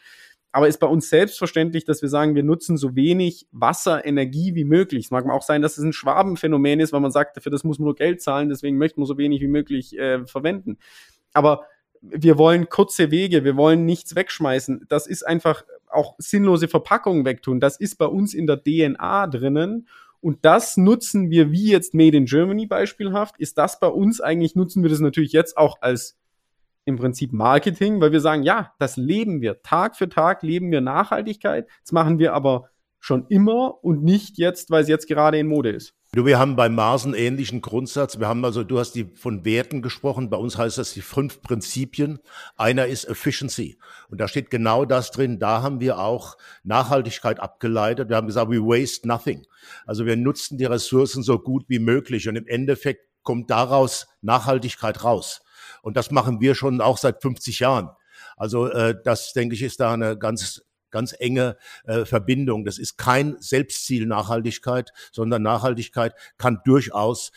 Aber 0.50 0.66
ist 0.66 0.80
bei 0.80 0.86
uns 0.86 1.10
selbstverständlich, 1.10 1.84
dass 1.84 2.00
wir 2.00 2.08
sagen, 2.08 2.34
wir 2.34 2.42
nutzen 2.42 2.78
so 2.78 2.96
wenig 2.96 3.46
Wasser, 3.52 4.04
Energie 4.04 4.54
wie 4.54 4.64
möglich. 4.64 5.04
Es 5.04 5.10
mag 5.10 5.28
auch 5.28 5.42
sein, 5.42 5.60
dass 5.60 5.76
es 5.76 5.84
ein 5.84 5.92
Schwabenphänomen 5.92 6.80
ist, 6.80 6.94
weil 6.94 7.00
man 7.00 7.12
sagt, 7.12 7.36
dafür 7.36 7.52
das 7.52 7.64
muss 7.64 7.78
man 7.78 7.84
nur 7.84 7.94
Geld 7.96 8.22
zahlen, 8.22 8.48
deswegen 8.48 8.78
möchten 8.78 9.02
wir 9.02 9.06
so 9.06 9.18
wenig 9.18 9.42
wie 9.42 9.48
möglich 9.48 9.96
äh, 9.98 10.26
verwenden. 10.26 10.78
Aber 11.34 11.66
wir 12.00 12.38
wollen 12.38 12.68
kurze 12.68 13.10
Wege, 13.10 13.44
wir 13.44 13.56
wollen 13.56 13.84
nichts 13.84 14.14
wegschmeißen. 14.14 14.86
Das 14.88 15.06
ist 15.06 15.26
einfach 15.26 15.64
auch 15.90 16.14
sinnlose 16.18 16.68
Verpackungen 16.68 17.24
wegtun. 17.24 17.60
Das 17.60 17.76
ist 17.78 17.96
bei 17.96 18.06
uns 18.06 18.34
in 18.34 18.46
der 18.46 18.62
DNA 18.62 19.26
drinnen. 19.26 19.88
Und 20.20 20.44
das 20.44 20.76
nutzen 20.76 21.30
wir 21.30 21.50
wie 21.50 21.70
jetzt 21.70 21.94
Made 21.94 22.16
in 22.16 22.26
Germany 22.26 22.66
beispielhaft. 22.66 23.38
Ist 23.38 23.58
das 23.58 23.80
bei 23.80 23.86
uns 23.86 24.20
eigentlich, 24.20 24.54
nutzen 24.54 24.82
wir 24.82 24.90
das 24.90 25.00
natürlich 25.00 25.32
jetzt 25.32 25.56
auch 25.56 25.78
als 25.80 26.18
im 26.84 26.96
Prinzip 26.96 27.32
Marketing, 27.32 28.00
weil 28.00 28.12
wir 28.12 28.20
sagen, 28.20 28.42
ja, 28.42 28.72
das 28.78 28.96
leben 28.96 29.40
wir. 29.40 29.62
Tag 29.62 29.96
für 29.96 30.08
Tag 30.08 30.42
leben 30.42 30.70
wir 30.70 30.80
Nachhaltigkeit. 30.80 31.68
Das 31.82 31.92
machen 31.92 32.18
wir 32.18 32.34
aber 32.34 32.68
schon 32.98 33.26
immer 33.28 33.82
und 33.84 34.02
nicht 34.02 34.38
jetzt, 34.38 34.70
weil 34.70 34.82
es 34.82 34.88
jetzt 34.88 35.06
gerade 35.06 35.38
in 35.38 35.46
Mode 35.46 35.70
ist. 35.70 35.94
Du, 36.12 36.26
wir 36.26 36.40
haben 36.40 36.56
bei 36.56 36.68
Mars 36.68 37.04
einen 37.04 37.14
ähnlichen 37.14 37.60
Grundsatz. 37.60 38.18
Wir 38.18 38.26
haben 38.26 38.44
also, 38.44 38.64
du 38.64 38.80
hast 38.80 38.96
die 38.96 39.04
von 39.14 39.44
Werten 39.44 39.80
gesprochen. 39.80 40.28
Bei 40.28 40.38
uns 40.38 40.58
heißt 40.58 40.76
das 40.76 40.92
die 40.92 41.02
fünf 41.02 41.40
Prinzipien. 41.40 42.18
Einer 42.56 42.86
ist 42.86 43.04
Efficiency. 43.04 43.78
Und 44.08 44.20
da 44.20 44.26
steht 44.26 44.50
genau 44.50 44.84
das 44.84 45.12
drin. 45.12 45.38
Da 45.38 45.62
haben 45.62 45.78
wir 45.78 46.00
auch 46.00 46.36
Nachhaltigkeit 46.64 47.38
abgeleitet. 47.38 48.08
Wir 48.08 48.16
haben 48.16 48.26
gesagt, 48.26 48.50
we 48.50 48.58
waste 48.58 49.06
nothing. 49.06 49.46
Also 49.86 50.04
wir 50.04 50.16
nutzen 50.16 50.58
die 50.58 50.64
Ressourcen 50.64 51.22
so 51.22 51.38
gut 51.38 51.66
wie 51.68 51.78
möglich. 51.78 52.28
Und 52.28 52.34
im 52.34 52.48
Endeffekt 52.48 53.06
kommt 53.22 53.48
daraus 53.48 54.08
Nachhaltigkeit 54.20 55.04
raus. 55.04 55.42
Und 55.80 55.96
das 55.96 56.10
machen 56.10 56.40
wir 56.40 56.56
schon 56.56 56.80
auch 56.80 56.98
seit 56.98 57.22
50 57.22 57.60
Jahren. 57.60 57.88
Also 58.36 58.66
äh, 58.66 58.96
das, 59.04 59.32
denke 59.32 59.54
ich, 59.54 59.62
ist 59.62 59.78
da 59.78 59.92
eine 59.92 60.18
ganz 60.18 60.60
ganz 60.90 61.14
enge 61.18 61.56
äh, 61.84 62.04
Verbindung. 62.04 62.64
Das 62.64 62.78
ist 62.78 62.96
kein 62.96 63.36
Selbstziel 63.40 64.06
Nachhaltigkeit, 64.06 64.92
sondern 65.12 65.42
Nachhaltigkeit 65.42 66.14
kann 66.38 66.60
durchaus 66.64 67.32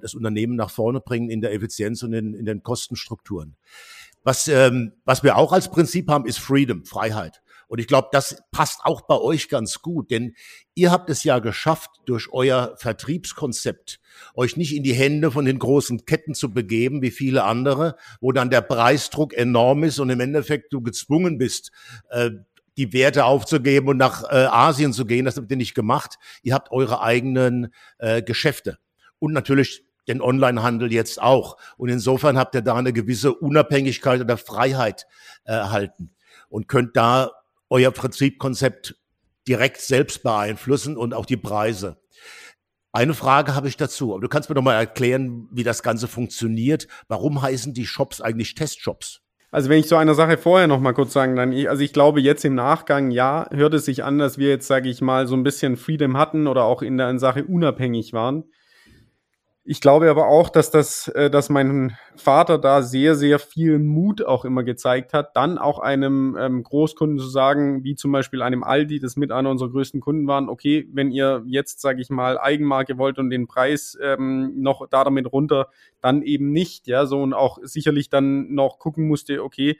das 0.00 0.14
Unternehmen 0.14 0.56
nach 0.56 0.70
vorne 0.70 1.00
bringen 1.00 1.30
in 1.30 1.40
der 1.40 1.52
Effizienz 1.52 2.02
und 2.02 2.12
in, 2.12 2.34
in 2.34 2.44
den 2.44 2.62
Kostenstrukturen. 2.62 3.56
Was, 4.24 4.48
ähm, 4.48 4.92
was 5.04 5.22
wir 5.22 5.36
auch 5.36 5.52
als 5.52 5.70
Prinzip 5.70 6.10
haben, 6.10 6.26
ist 6.26 6.38
Freedom, 6.38 6.84
Freiheit. 6.84 7.40
Und 7.68 7.80
ich 7.80 7.86
glaube, 7.86 8.08
das 8.12 8.42
passt 8.50 8.80
auch 8.84 9.02
bei 9.02 9.16
euch 9.16 9.50
ganz 9.50 9.82
gut, 9.82 10.10
denn 10.10 10.34
ihr 10.74 10.90
habt 10.90 11.10
es 11.10 11.22
ja 11.22 11.38
geschafft, 11.38 11.90
durch 12.06 12.32
euer 12.32 12.74
Vertriebskonzept 12.78 14.00
euch 14.34 14.56
nicht 14.56 14.74
in 14.74 14.82
die 14.82 14.94
Hände 14.94 15.30
von 15.30 15.44
den 15.44 15.58
großen 15.58 16.06
Ketten 16.06 16.34
zu 16.34 16.50
begeben, 16.50 17.02
wie 17.02 17.10
viele 17.10 17.44
andere, 17.44 17.96
wo 18.20 18.32
dann 18.32 18.48
der 18.48 18.62
Preisdruck 18.62 19.34
enorm 19.34 19.84
ist 19.84 19.98
und 19.98 20.08
im 20.08 20.20
Endeffekt 20.20 20.72
du 20.72 20.80
gezwungen 20.80 21.36
bist, 21.36 21.70
äh, 22.08 22.30
die 22.78 22.92
Werte 22.92 23.24
aufzugeben 23.24 23.88
und 23.88 23.96
nach 23.96 24.22
äh, 24.24 24.46
Asien 24.46 24.92
zu 24.92 25.04
gehen. 25.04 25.24
Das 25.24 25.36
habt 25.36 25.50
ihr 25.50 25.56
nicht 25.56 25.74
gemacht. 25.74 26.16
Ihr 26.42 26.54
habt 26.54 26.70
eure 26.70 27.02
eigenen 27.02 27.74
äh, 27.98 28.22
Geschäfte. 28.22 28.78
Und 29.18 29.32
natürlich 29.32 29.84
den 30.06 30.22
Onlinehandel 30.22 30.92
jetzt 30.92 31.20
auch. 31.20 31.58
Und 31.76 31.90
insofern 31.90 32.38
habt 32.38 32.54
ihr 32.54 32.62
da 32.62 32.76
eine 32.76 32.92
gewisse 32.92 33.34
Unabhängigkeit 33.34 34.20
oder 34.20 34.38
Freiheit 34.38 35.06
äh, 35.44 35.52
erhalten 35.52 36.14
und 36.48 36.68
könnt 36.68 36.96
da 36.96 37.32
euer 37.68 37.90
Prinzipkonzept 37.90 38.96
direkt 39.46 39.80
selbst 39.80 40.22
beeinflussen 40.22 40.96
und 40.96 41.14
auch 41.14 41.26
die 41.26 41.36
Preise. 41.36 42.00
Eine 42.92 43.14
Frage 43.14 43.54
habe 43.54 43.68
ich 43.68 43.76
dazu. 43.76 44.12
Aber 44.12 44.22
du 44.22 44.28
kannst 44.28 44.48
mir 44.48 44.54
doch 44.54 44.62
mal 44.62 44.74
erklären, 44.74 45.48
wie 45.50 45.64
das 45.64 45.82
Ganze 45.82 46.08
funktioniert. 46.08 46.86
Warum 47.08 47.42
heißen 47.42 47.74
die 47.74 47.86
Shops 47.86 48.20
eigentlich 48.20 48.54
Testshops? 48.54 49.20
Also 49.50 49.70
wenn 49.70 49.80
ich 49.80 49.88
zu 49.88 49.96
einer 49.96 50.14
Sache 50.14 50.36
vorher 50.36 50.66
noch 50.66 50.80
mal 50.80 50.92
kurz 50.92 51.14
sagen, 51.14 51.34
dann, 51.34 51.54
also 51.66 51.82
ich 51.82 51.94
glaube 51.94 52.20
jetzt 52.20 52.44
im 52.44 52.54
Nachgang, 52.54 53.10
ja, 53.10 53.46
hört 53.50 53.72
es 53.74 53.86
sich 53.86 54.04
an, 54.04 54.18
dass 54.18 54.36
wir 54.36 54.48
jetzt, 54.48 54.66
sage 54.66 54.90
ich 54.90 55.00
mal, 55.00 55.26
so 55.26 55.34
ein 55.34 55.42
bisschen 55.42 55.78
Freedom 55.78 56.18
hatten 56.18 56.46
oder 56.46 56.64
auch 56.64 56.82
in 56.82 56.98
der 56.98 57.18
Sache 57.18 57.44
unabhängig 57.44 58.12
waren. 58.12 58.44
Ich 59.70 59.82
glaube 59.82 60.08
aber 60.08 60.28
auch, 60.28 60.48
dass 60.48 60.70
das, 60.70 61.08
äh, 61.08 61.28
dass 61.28 61.50
mein 61.50 61.94
Vater 62.16 62.56
da 62.56 62.80
sehr, 62.80 63.14
sehr 63.14 63.38
viel 63.38 63.78
Mut 63.78 64.24
auch 64.24 64.46
immer 64.46 64.62
gezeigt 64.62 65.12
hat, 65.12 65.36
dann 65.36 65.58
auch 65.58 65.78
einem 65.78 66.38
ähm, 66.40 66.62
Großkunden 66.62 67.18
zu 67.18 67.28
sagen, 67.28 67.84
wie 67.84 67.94
zum 67.94 68.10
Beispiel 68.10 68.40
einem 68.40 68.64
Aldi, 68.64 68.98
das 68.98 69.16
mit 69.16 69.30
einer 69.30 69.50
unserer 69.50 69.68
größten 69.68 70.00
Kunden 70.00 70.26
waren, 70.26 70.48
okay, 70.48 70.88
wenn 70.94 71.10
ihr 71.10 71.42
jetzt, 71.44 71.82
sage 71.82 72.00
ich 72.00 72.08
mal, 72.08 72.38
Eigenmarke 72.38 72.96
wollt 72.96 73.18
und 73.18 73.28
den 73.28 73.46
Preis 73.46 73.94
ähm, 74.00 74.54
noch 74.56 74.88
da 74.88 75.04
damit 75.04 75.30
runter, 75.30 75.68
dann 76.00 76.22
eben 76.22 76.50
nicht, 76.50 76.86
ja, 76.86 77.04
so 77.04 77.20
und 77.20 77.34
auch 77.34 77.58
sicherlich 77.60 78.08
dann 78.08 78.54
noch 78.54 78.78
gucken 78.78 79.06
musste, 79.06 79.44
okay, 79.44 79.76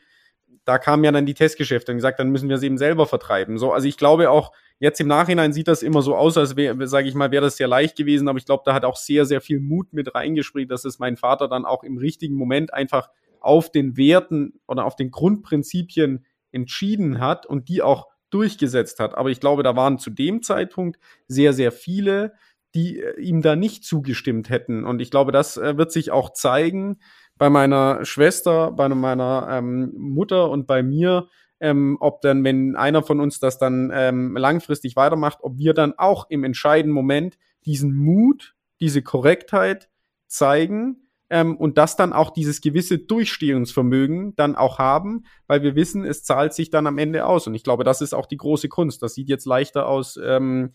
da 0.66 0.77
kamen 0.77 1.05
ja 1.05 1.12
dann 1.12 1.24
die 1.24 1.33
Testgeschäfte 1.33 1.92
und 1.92 1.96
gesagt, 1.96 2.20
dann 2.20 2.29
müssen 2.29 2.51
wir 2.51 2.59
sie 2.59 2.66
eben 2.66 2.77
selber 2.77 3.07
vertreiben. 3.07 3.57
So, 3.57 3.72
also 3.72 3.88
ich 3.88 3.96
glaube 3.96 4.29
auch, 4.29 4.53
Jetzt 4.81 5.01
im 5.01 5.09
Nachhinein 5.09 5.53
sieht 5.53 5.69
das 5.69 5.83
immer 5.83 6.03
so 6.03 6.14
aus, 6.14 6.37
als 6.37 6.57
wäre, 6.57 6.87
sage 6.87 7.09
ich 7.09 7.14
mal, 7.14 7.33
wäre 7.33 7.45
das 7.45 7.57
sehr 7.57 7.67
leicht 7.67 7.97
gewesen, 7.97 8.29
aber 8.29 8.38
ich 8.38 8.47
glaube, 8.47 8.62
da 8.64 8.75
hat 8.75 8.85
auch 8.85 8.97
sehr, 8.97 9.27
sehr 9.27 9.41
viel 9.41 9.61
Mut 9.61 9.93
mit 9.93 10.14
reingespielt, 10.14 10.71
dass 10.71 10.85
es 10.85 10.99
mein 10.99 11.17
Vater 11.17 11.49
dann 11.49 11.64
auch 11.64 11.83
im 11.83 11.99
richtigen 11.99 12.37
Moment 12.37 12.73
einfach 12.73 13.09
auf 13.41 13.71
den 13.71 13.97
Werten 13.97 14.61
oder 14.67 14.85
auf 14.85 14.95
den 14.95 15.11
Grundprinzipien 15.11 16.25
entschieden 16.53 17.21
hat 17.21 17.47
und 17.47 17.69
die 17.69 17.83
auch 17.83 18.07
durchgesetzt 18.31 19.01
hat. 19.01 19.17
Aber 19.17 19.31
ich 19.31 19.41
glaube, 19.41 19.62
da 19.62 19.75
waren 19.75 19.99
zu 19.99 20.11
dem 20.11 20.43
Zeitpunkt 20.43 20.99
sehr, 21.27 21.53
sehr 21.53 21.73
viele, 21.73 22.35
die 22.75 23.01
äh, 23.01 23.21
ihm 23.21 23.43
da 23.43 23.57
nicht 23.57 23.85
zugestimmt 23.85 24.51
hätten. 24.51 24.85
Und 24.85 25.01
ich 25.01 25.11
glaube, 25.11 25.33
das 25.33 25.57
äh, 25.57 25.77
wird 25.77 25.93
sich 25.93 26.11
auch 26.11 26.33
zeigen 26.33 26.99
bei 27.37 27.51
meiner 27.51 28.05
Schwester, 28.05 28.73
bei 28.73 28.88
meiner 28.88 29.49
ähm, 29.51 29.93
Mutter 29.97 30.51
und 30.51 30.67
bei 30.67 30.83
mir, 30.83 31.29
ähm, 31.61 31.97
ob 32.01 32.21
dann, 32.21 32.44
wenn 32.44 32.77
einer 32.77 33.03
von 33.03 33.21
uns 33.21 33.40
das 33.40 33.59
dann 33.59 33.90
ähm, 33.92 34.37
langfristig 34.37 34.97
weitermacht, 34.97 35.38
ob 35.42 35.59
wir 35.59 35.75
dann 35.75 35.94
auch 35.99 36.31
im 36.31 36.44
entscheidenden 36.44 36.94
Moment 36.94 37.38
diesen 37.64 37.94
Mut, 37.94 38.55
diese 38.81 39.03
Korrektheit 39.03 39.88
zeigen 40.27 41.09
ähm, 41.31 41.57
und 41.57 41.79
das 41.79 41.97
dann 41.97 42.12
auch 42.12 42.31
dieses 42.31 42.61
gewisse 42.61 42.99
Durchstehungsvermögen 42.99 44.35
dann 44.37 44.57
auch 44.57 44.79
haben, 44.79 45.25
weil 45.47 45.62
wir 45.62 45.75
wissen, 45.75 46.05
es 46.05 46.23
zahlt 46.23 46.55
sich 46.55 46.71
dann 46.71 46.87
am 46.87 46.99
Ende 46.99 47.27
aus. 47.27 47.47
Und 47.47 47.55
ich 47.55 47.64
glaube, 47.64 47.85
das 47.85 48.01
ist 48.01 48.14
auch 48.14 48.27
die 48.27 48.37
große 48.37 48.68
Kunst. 48.68 49.03
Das 49.03 49.14
sieht 49.14 49.29
jetzt 49.29 49.47
leichter 49.47 49.88
aus, 49.88 50.18
ähm, 50.23 50.73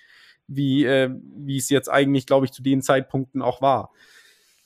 wie, 0.47 0.85
äh, 0.85 1.09
wie 1.37 1.57
es 1.57 1.69
jetzt 1.69 1.89
eigentlich, 1.89 2.25
glaube 2.25 2.45
ich, 2.45 2.51
zu 2.51 2.61
den 2.61 2.81
Zeitpunkten 2.81 3.41
auch 3.41 3.61
war. 3.61 3.91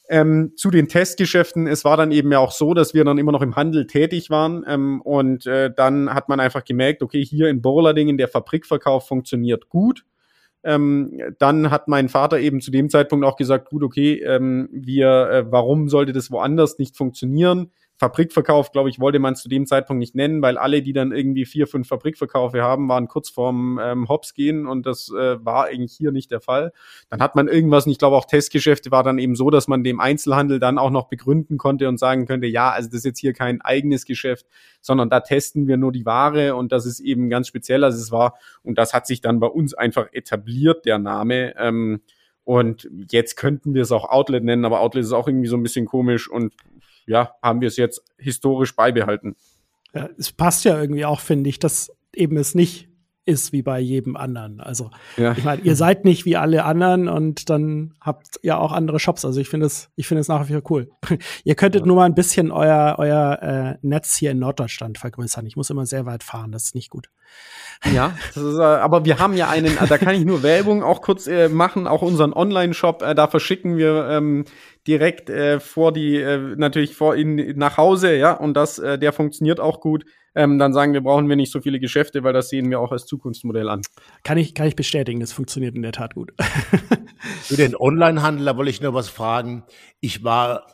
Ähm, 0.09 0.53
zu 0.55 0.71
den 0.71 0.87
Testgeschäften, 0.87 1.67
es 1.67 1.83
war 1.83 1.97
dann 1.97 2.11
eben 2.11 2.31
ja 2.31 2.39
auch 2.39 2.53
so, 2.53 2.73
dass 2.73 2.93
wir 2.93 3.03
dann 3.03 3.17
immer 3.17 3.33
noch 3.33 3.41
im 3.41 3.57
Handel 3.57 3.87
tätig 3.87 4.29
waren 4.29 4.63
ähm, 4.65 5.01
und 5.01 5.45
äh, 5.45 5.69
dann 5.75 6.13
hat 6.13 6.29
man 6.29 6.39
einfach 6.39 6.63
gemerkt, 6.63 7.03
okay, 7.03 7.25
hier 7.25 7.49
in 7.49 7.61
Borladingen 7.61 8.17
der 8.17 8.29
Fabrikverkauf 8.29 9.05
funktioniert 9.05 9.67
gut. 9.67 10.05
Ähm, 10.63 11.19
dann 11.39 11.71
hat 11.71 11.87
mein 11.87 12.09
Vater 12.09 12.39
eben 12.39 12.61
zu 12.61 12.71
dem 12.71 12.89
Zeitpunkt 12.89 13.25
auch 13.25 13.35
gesagt, 13.35 13.69
gut, 13.69 13.83
okay, 13.83 14.21
ähm, 14.23 14.69
wir, 14.71 15.29
äh, 15.29 15.51
warum 15.51 15.89
sollte 15.89 16.13
das 16.13 16.31
woanders 16.31 16.77
nicht 16.79 16.97
funktionieren? 16.97 17.71
Fabrikverkauf, 17.99 18.71
glaube 18.71 18.89
ich, 18.89 18.99
wollte 18.99 19.17
man 19.17 19.35
zu 19.35 19.49
dem 19.49 19.65
Zeitpunkt 19.65 19.99
nicht 19.99 20.13
nennen, 20.13 20.41
weil 20.43 20.57
alle, 20.57 20.83
die 20.83 20.93
dann 20.93 21.11
irgendwie 21.11 21.45
vier, 21.45 21.65
fünf 21.65 21.87
Fabrikverkaufe 21.87 22.61
haben, 22.61 22.87
waren 22.87 23.07
kurz 23.07 23.29
vorm 23.29 23.79
ähm, 23.81 24.07
Hops 24.07 24.35
gehen 24.35 24.67
und 24.67 24.85
das 24.85 25.09
äh, 25.09 25.43
war 25.43 25.65
eigentlich 25.65 25.93
hier 25.93 26.11
nicht 26.11 26.29
der 26.29 26.39
Fall. 26.39 26.73
Dann 27.09 27.21
hat 27.21 27.35
man 27.35 27.47
irgendwas, 27.47 27.87
und 27.87 27.91
ich 27.91 27.97
glaube 27.97 28.15
auch 28.15 28.25
Testgeschäfte 28.25 28.91
war 28.91 29.01
dann 29.01 29.17
eben 29.17 29.35
so, 29.35 29.49
dass 29.49 29.67
man 29.67 29.83
dem 29.83 29.99
Einzelhandel 29.99 30.59
dann 30.59 30.77
auch 30.77 30.91
noch 30.91 31.09
begründen 31.09 31.57
konnte 31.57 31.89
und 31.89 31.97
sagen 31.97 32.27
könnte, 32.27 32.45
ja, 32.45 32.69
also 32.69 32.87
das 32.87 32.99
ist 32.99 33.05
jetzt 33.05 33.19
hier 33.19 33.33
kein 33.33 33.61
eigenes 33.61 34.05
Geschäft, 34.05 34.45
sondern 34.81 35.09
da 35.09 35.21
testen 35.21 35.67
wir 35.67 35.77
nur 35.77 35.91
die 35.91 36.05
Ware 36.05 36.55
und 36.55 36.71
das 36.71 36.85
ist 36.85 36.99
eben 36.99 37.29
ganz 37.29 37.47
speziell. 37.47 37.83
Also 37.83 37.97
es 37.97 38.11
war, 38.11 38.35
und 38.61 38.77
das 38.77 38.93
hat 38.93 39.07
sich 39.07 39.21
dann 39.21 39.39
bei 39.39 39.47
uns 39.47 39.73
einfach 39.73 40.07
etabliert, 40.11 40.85
der 40.85 40.99
Name. 40.99 41.55
Ähm, 41.57 42.01
und 42.43 42.89
jetzt 43.11 43.35
könnten 43.35 43.73
wir 43.73 43.81
es 43.81 43.91
auch 43.91 44.07
Outlet 44.07 44.41
nennen, 44.41 44.63
aber 44.63 44.79
Outlet 44.79 45.03
ist 45.03 45.11
auch 45.11 45.27
irgendwie 45.27 45.49
so 45.49 45.57
ein 45.57 45.63
bisschen 45.63 45.85
komisch 45.85 46.29
und 46.29 46.53
ja, 47.07 47.31
haben 47.41 47.61
wir 47.61 47.69
es 47.69 47.77
jetzt 47.77 48.03
historisch 48.17 48.75
beibehalten. 48.75 49.35
Ja, 49.93 50.09
es 50.17 50.31
passt 50.31 50.65
ja 50.65 50.79
irgendwie 50.79 51.05
auch, 51.05 51.19
finde 51.19 51.49
ich, 51.49 51.59
dass 51.59 51.91
eben 52.13 52.37
es 52.37 52.53
nicht 52.53 52.87
ist 53.27 53.51
wie 53.51 53.61
bei 53.61 53.79
jedem 53.79 54.15
anderen. 54.15 54.61
Also 54.61 54.89
ja. 55.17 55.33
ich 55.33 55.43
meine, 55.43 55.61
ihr 55.61 55.75
seid 55.75 56.05
nicht 56.05 56.25
wie 56.25 56.37
alle 56.37 56.63
anderen 56.63 57.09
und 57.09 57.49
dann 57.49 57.93
habt 57.99 58.39
ihr 58.41 58.57
auch 58.57 58.71
andere 58.71 58.99
Shops. 58.99 59.25
Also 59.25 59.41
ich 59.41 59.49
finde 59.49 59.65
es, 59.65 59.89
ich 59.95 60.07
finde 60.07 60.21
es 60.21 60.29
nach 60.29 60.47
wie 60.47 60.53
vor 60.53 60.61
cool. 60.71 60.89
ihr 61.43 61.55
könntet 61.55 61.81
ja. 61.81 61.87
nur 61.87 61.97
mal 61.97 62.05
ein 62.05 62.15
bisschen 62.15 62.51
euer 62.51 62.95
euer 62.97 63.39
äh, 63.41 63.85
Netz 63.85 64.15
hier 64.15 64.31
in 64.31 64.39
Norddeutschland 64.39 64.97
vergrößern. 64.97 65.45
Ich 65.45 65.57
muss 65.57 65.69
immer 65.69 65.85
sehr 65.85 66.05
weit 66.05 66.23
fahren, 66.23 66.51
das 66.51 66.65
ist 66.65 66.75
nicht 66.75 66.89
gut. 66.89 67.09
Ja, 67.93 68.13
ist, 68.29 68.37
äh, 68.37 68.61
aber 68.61 69.05
wir 69.05 69.19
haben 69.19 69.35
ja 69.35 69.49
einen, 69.49 69.77
da 69.87 69.97
kann 69.97 70.15
ich 70.15 70.25
nur 70.25 70.41
Werbung 70.41 70.81
auch 70.81 71.01
kurz 71.01 71.27
äh, 71.27 71.49
machen, 71.49 71.85
auch 71.85 72.01
unseren 72.01 72.33
Online-Shop, 72.33 73.01
äh, 73.01 73.13
da 73.13 73.27
verschicken 73.27 73.77
wir 73.77 74.07
ähm, 74.09 74.45
direkt 74.87 75.29
äh, 75.29 75.59
vor 75.59 75.91
die, 75.91 76.15
äh, 76.15 76.55
natürlich 76.55 76.95
vor 76.95 77.15
in, 77.15 77.57
nach 77.57 77.77
Hause, 77.77 78.15
ja, 78.15 78.33
und 78.33 78.53
das, 78.55 78.79
äh, 78.79 78.97
der 78.97 79.13
funktioniert 79.13 79.59
auch 79.59 79.81
gut. 79.81 80.05
Ähm, 80.33 80.59
dann 80.59 80.71
sagen 80.71 80.93
wir, 80.93 81.01
brauchen 81.01 81.27
wir 81.27 81.35
nicht 81.35 81.51
so 81.51 81.61
viele 81.61 81.79
Geschäfte, 81.79 82.23
weil 82.23 82.33
das 82.33 82.49
sehen 82.49 82.69
wir 82.69 82.79
auch 82.79 82.91
als 82.91 83.05
Zukunftsmodell 83.05 83.69
an. 83.69 83.81
Kann 84.23 84.37
ich, 84.37 84.53
kann 84.53 84.67
ich 84.67 84.75
bestätigen, 84.75 85.19
das 85.19 85.33
funktioniert 85.33 85.75
in 85.75 85.81
der 85.81 85.91
Tat 85.91 86.13
gut. 86.13 86.31
Für 87.41 87.55
den 87.55 87.75
Onlinehandel, 87.75 88.45
da 88.45 88.55
wollte 88.55 88.69
ich 88.69 88.81
nur 88.81 88.93
was 88.93 89.09
fragen. 89.09 89.63
Ich 89.99 90.23
war, 90.23 90.67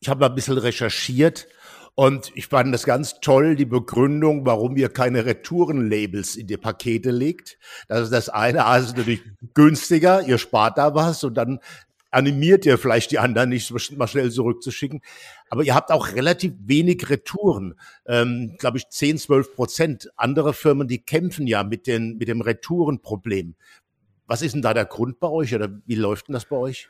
ich 0.00 0.08
habe 0.08 0.26
ein 0.26 0.34
bisschen 0.34 0.58
recherchiert 0.58 1.46
und 1.94 2.32
ich 2.34 2.48
fand 2.48 2.74
das 2.74 2.84
ganz 2.84 3.20
toll, 3.20 3.54
die 3.54 3.66
Begründung, 3.66 4.44
warum 4.46 4.76
ihr 4.76 4.88
keine 4.88 5.26
Retourenlabels 5.26 6.34
in 6.34 6.48
die 6.48 6.56
Pakete 6.56 7.12
legt. 7.12 7.58
Das 7.88 8.02
ist 8.02 8.12
das 8.12 8.28
eine, 8.28 8.64
also 8.64 8.88
natürlich 8.88 9.22
günstiger, 9.54 10.26
ihr 10.26 10.38
spart 10.38 10.78
da 10.78 10.94
was 10.94 11.22
und 11.22 11.34
dann 11.34 11.60
animiert 12.14 12.64
ihr 12.66 12.78
vielleicht 12.78 13.10
die 13.10 13.18
anderen 13.18 13.50
nicht 13.50 13.70
mal 13.96 14.08
schnell 14.08 14.30
zurückzuschicken. 14.30 15.00
Aber 15.50 15.62
ihr 15.64 15.74
habt 15.74 15.90
auch 15.90 16.12
relativ 16.12 16.52
wenig 16.58 17.10
Retouren, 17.10 17.74
ähm, 18.06 18.56
glaube 18.58 18.78
ich 18.78 18.88
10, 18.88 19.18
12 19.18 19.54
Prozent. 19.54 20.10
Andere 20.16 20.54
Firmen, 20.54 20.88
die 20.88 21.02
kämpfen 21.02 21.46
ja 21.46 21.64
mit, 21.64 21.86
den, 21.86 22.16
mit 22.16 22.28
dem 22.28 22.40
Retourenproblem. 22.40 23.56
Was 24.26 24.42
ist 24.42 24.54
denn 24.54 24.62
da 24.62 24.72
der 24.72 24.86
Grund 24.86 25.20
bei 25.20 25.28
euch 25.28 25.54
oder 25.54 25.68
wie 25.86 25.96
läuft 25.96 26.28
denn 26.28 26.32
das 26.32 26.46
bei 26.46 26.56
euch? 26.56 26.88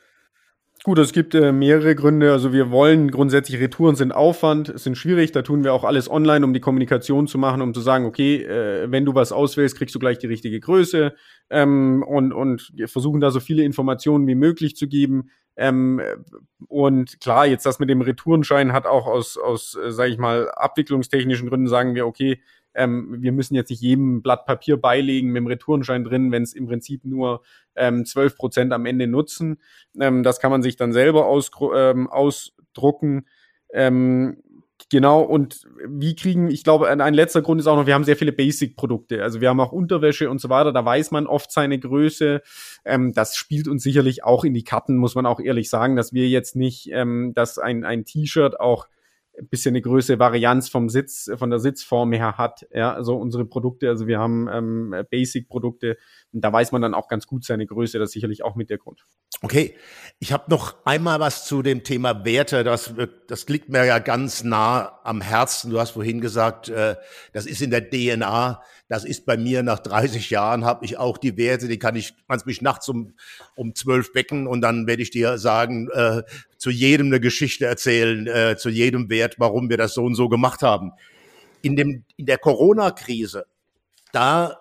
Gut, 0.85 0.99
es 0.99 1.13
gibt 1.13 1.33
äh, 1.33 1.51
mehrere 1.51 1.95
Gründe. 1.95 2.31
Also 2.31 2.53
wir 2.53 2.69
wollen 2.69 3.09
grundsätzlich 3.09 3.59
Retouren 3.59 3.95
sind 3.95 4.11
Aufwand, 4.11 4.71
sind 4.79 4.95
schwierig. 4.95 5.31
Da 5.31 5.41
tun 5.41 5.63
wir 5.63 5.73
auch 5.73 5.83
alles 5.83 6.07
online, 6.07 6.45
um 6.45 6.53
die 6.53 6.59
Kommunikation 6.59 7.25
zu 7.25 7.39
machen, 7.39 7.63
um 7.63 7.73
zu 7.73 7.81
sagen, 7.81 8.05
okay, 8.05 8.43
äh, 8.43 8.91
wenn 8.91 9.03
du 9.03 9.15
was 9.15 9.31
auswählst, 9.31 9.79
kriegst 9.79 9.95
du 9.95 9.99
gleich 9.99 10.19
die 10.19 10.27
richtige 10.27 10.59
Größe 10.59 11.15
ähm, 11.49 12.05
und 12.07 12.33
und 12.33 12.71
versuchen 12.85 13.19
da 13.19 13.31
so 13.31 13.39
viele 13.39 13.63
Informationen 13.63 14.27
wie 14.27 14.35
möglich 14.35 14.75
zu 14.75 14.87
geben. 14.87 15.31
Ähm, 15.55 15.99
und 16.67 17.19
klar, 17.19 17.47
jetzt 17.47 17.65
das 17.65 17.79
mit 17.79 17.89
dem 17.89 18.01
Retourenschein 18.01 18.71
hat 18.71 18.85
auch 18.85 19.07
aus 19.07 19.39
aus, 19.39 19.75
äh, 19.83 19.91
sage 19.91 20.11
ich 20.11 20.19
mal, 20.19 20.51
abwicklungstechnischen 20.51 21.49
Gründen 21.49 21.67
sagen 21.67 21.95
wir, 21.95 22.05
okay, 22.05 22.43
ähm, 22.75 23.17
wir 23.19 23.31
müssen 23.31 23.55
jetzt 23.55 23.69
nicht 23.69 23.81
jedem 23.81 24.21
Blatt 24.21 24.45
Papier 24.45 24.77
beilegen 24.77 25.29
mit 25.29 25.41
dem 25.41 25.47
Retourenschein 25.47 26.03
drin, 26.03 26.31
wenn 26.31 26.43
es 26.43 26.53
im 26.53 26.67
Prinzip 26.67 27.05
nur 27.05 27.41
ähm, 27.75 28.05
12 28.05 28.35
Prozent 28.35 28.73
am 28.73 28.85
Ende 28.85 29.07
nutzen. 29.07 29.57
Ähm, 29.99 30.23
das 30.23 30.39
kann 30.39 30.51
man 30.51 30.61
sich 30.61 30.75
dann 30.75 30.93
selber 30.93 31.27
ähm, 31.73 32.09
ausdrucken. 32.09 33.27
Ähm, 33.73 34.37
Genau, 34.91 35.21
und 35.21 35.67
wie 35.87 36.15
kriegen, 36.15 36.51
ich 36.51 36.63
glaube, 36.63 36.89
ein, 36.89 37.13
letzter 37.13 37.41
Grund 37.41 37.59
ist 37.59 37.65
auch 37.65 37.75
noch, 37.75 37.87
wir 37.87 37.95
haben 37.95 38.03
sehr 38.03 38.17
viele 38.17 38.31
Basic-Produkte. 38.31 39.23
Also 39.23 39.41
wir 39.41 39.49
haben 39.49 39.59
auch 39.59 39.71
Unterwäsche 39.71 40.29
und 40.29 40.39
so 40.39 40.49
weiter, 40.49 40.71
da 40.73 40.85
weiß 40.85 41.09
man 41.09 41.25
oft 41.25 41.51
seine 41.51 41.79
Größe. 41.79 42.41
Ähm, 42.83 43.11
das 43.13 43.35
spielt 43.35 43.67
uns 43.67 43.81
sicherlich 43.81 44.23
auch 44.23 44.43
in 44.43 44.53
die 44.53 44.63
Karten, 44.63 44.97
muss 44.97 45.15
man 45.15 45.25
auch 45.25 45.39
ehrlich 45.39 45.69
sagen, 45.69 45.95
dass 45.95 46.13
wir 46.13 46.27
jetzt 46.27 46.55
nicht, 46.55 46.89
ähm, 46.91 47.33
dass 47.33 47.57
ein, 47.57 47.83
ein 47.83 48.05
T-Shirt 48.05 48.59
auch 48.59 48.87
ein 49.37 49.47
bisschen 49.47 49.73
eine 49.73 49.81
größere 49.81 50.19
Varianz 50.19 50.69
vom 50.69 50.89
Sitz, 50.89 51.29
von 51.35 51.49
der 51.49 51.59
Sitzform 51.59 52.13
her 52.13 52.37
hat. 52.37 52.65
Ja, 52.73 52.93
also 52.93 53.15
unsere 53.17 53.45
Produkte, 53.45 53.89
also 53.89 54.07
wir 54.07 54.19
haben 54.19 54.47
ähm, 54.51 54.95
Basic-Produkte 55.09 55.97
da 56.41 56.51
weiß 56.51 56.71
man 56.71 56.81
dann 56.81 56.93
auch 56.93 57.07
ganz 57.07 57.27
gut 57.27 57.45
seine 57.45 57.65
Größe, 57.65 57.97
das 57.97 58.09
ist 58.09 58.13
sicherlich 58.13 58.43
auch 58.43 58.55
mit 58.55 58.69
der 58.69 58.77
Grund. 58.77 59.05
Okay, 59.41 59.75
ich 60.19 60.33
habe 60.33 60.49
noch 60.49 60.75
einmal 60.85 61.19
was 61.19 61.45
zu 61.45 61.61
dem 61.61 61.83
Thema 61.83 62.25
Werte. 62.25 62.63
Das, 62.63 62.93
das 63.27 63.47
liegt 63.47 63.69
mir 63.69 63.85
ja 63.85 63.99
ganz 63.99 64.43
nah 64.43 64.99
am 65.03 65.21
Herzen. 65.21 65.71
Du 65.71 65.79
hast 65.79 65.91
vorhin 65.91 66.19
gesagt, 66.19 66.69
äh, 66.69 66.95
das 67.31 67.45
ist 67.45 67.61
in 67.61 67.71
der 67.71 67.89
DNA. 67.89 68.61
Das 68.87 69.03
ist 69.03 69.25
bei 69.25 69.35
mir 69.35 69.63
nach 69.63 69.79
30 69.79 70.29
Jahren 70.29 70.63
habe 70.63 70.85
ich 70.85 70.97
auch 70.97 71.17
die 71.17 71.37
Werte. 71.37 71.67
Die 71.67 71.79
kann 71.79 71.95
ich, 71.95 72.13
kannst 72.27 72.45
mich 72.45 72.61
nachts 72.61 72.87
um 72.87 73.13
um 73.55 73.73
zwölf 73.73 74.13
wecken 74.13 74.45
und 74.45 74.61
dann 74.61 74.85
werde 74.85 75.01
ich 75.01 75.09
dir 75.09 75.39
sagen, 75.39 75.89
äh, 75.91 76.21
zu 76.57 76.69
jedem 76.69 77.07
eine 77.07 77.19
Geschichte 77.19 77.65
erzählen, 77.65 78.27
äh, 78.27 78.57
zu 78.57 78.69
jedem 78.69 79.09
Wert, 79.09 79.35
warum 79.39 79.69
wir 79.69 79.77
das 79.77 79.95
so 79.95 80.03
und 80.03 80.15
so 80.15 80.29
gemacht 80.29 80.61
haben. 80.61 80.91
In 81.63 81.75
dem 81.75 82.03
in 82.15 82.27
der 82.27 82.37
Corona-Krise, 82.37 83.45
da 84.11 84.59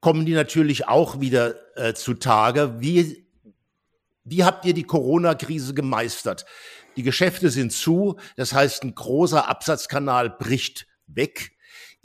kommen 0.00 0.24
die 0.24 0.34
natürlich 0.34 0.88
auch 0.88 1.20
wieder 1.20 1.54
äh, 1.76 1.92
zutage. 1.92 2.76
Wie 2.80 3.26
wie 4.24 4.44
habt 4.44 4.64
ihr 4.64 4.74
die 4.74 4.84
Corona-Krise 4.84 5.74
gemeistert? 5.74 6.46
Die 6.96 7.02
Geschäfte 7.02 7.50
sind 7.50 7.72
zu, 7.72 8.16
das 8.36 8.54
heißt, 8.54 8.82
ein 8.82 8.94
großer 8.94 9.48
Absatzkanal 9.48 10.30
bricht 10.30 10.86
weg. 11.06 11.52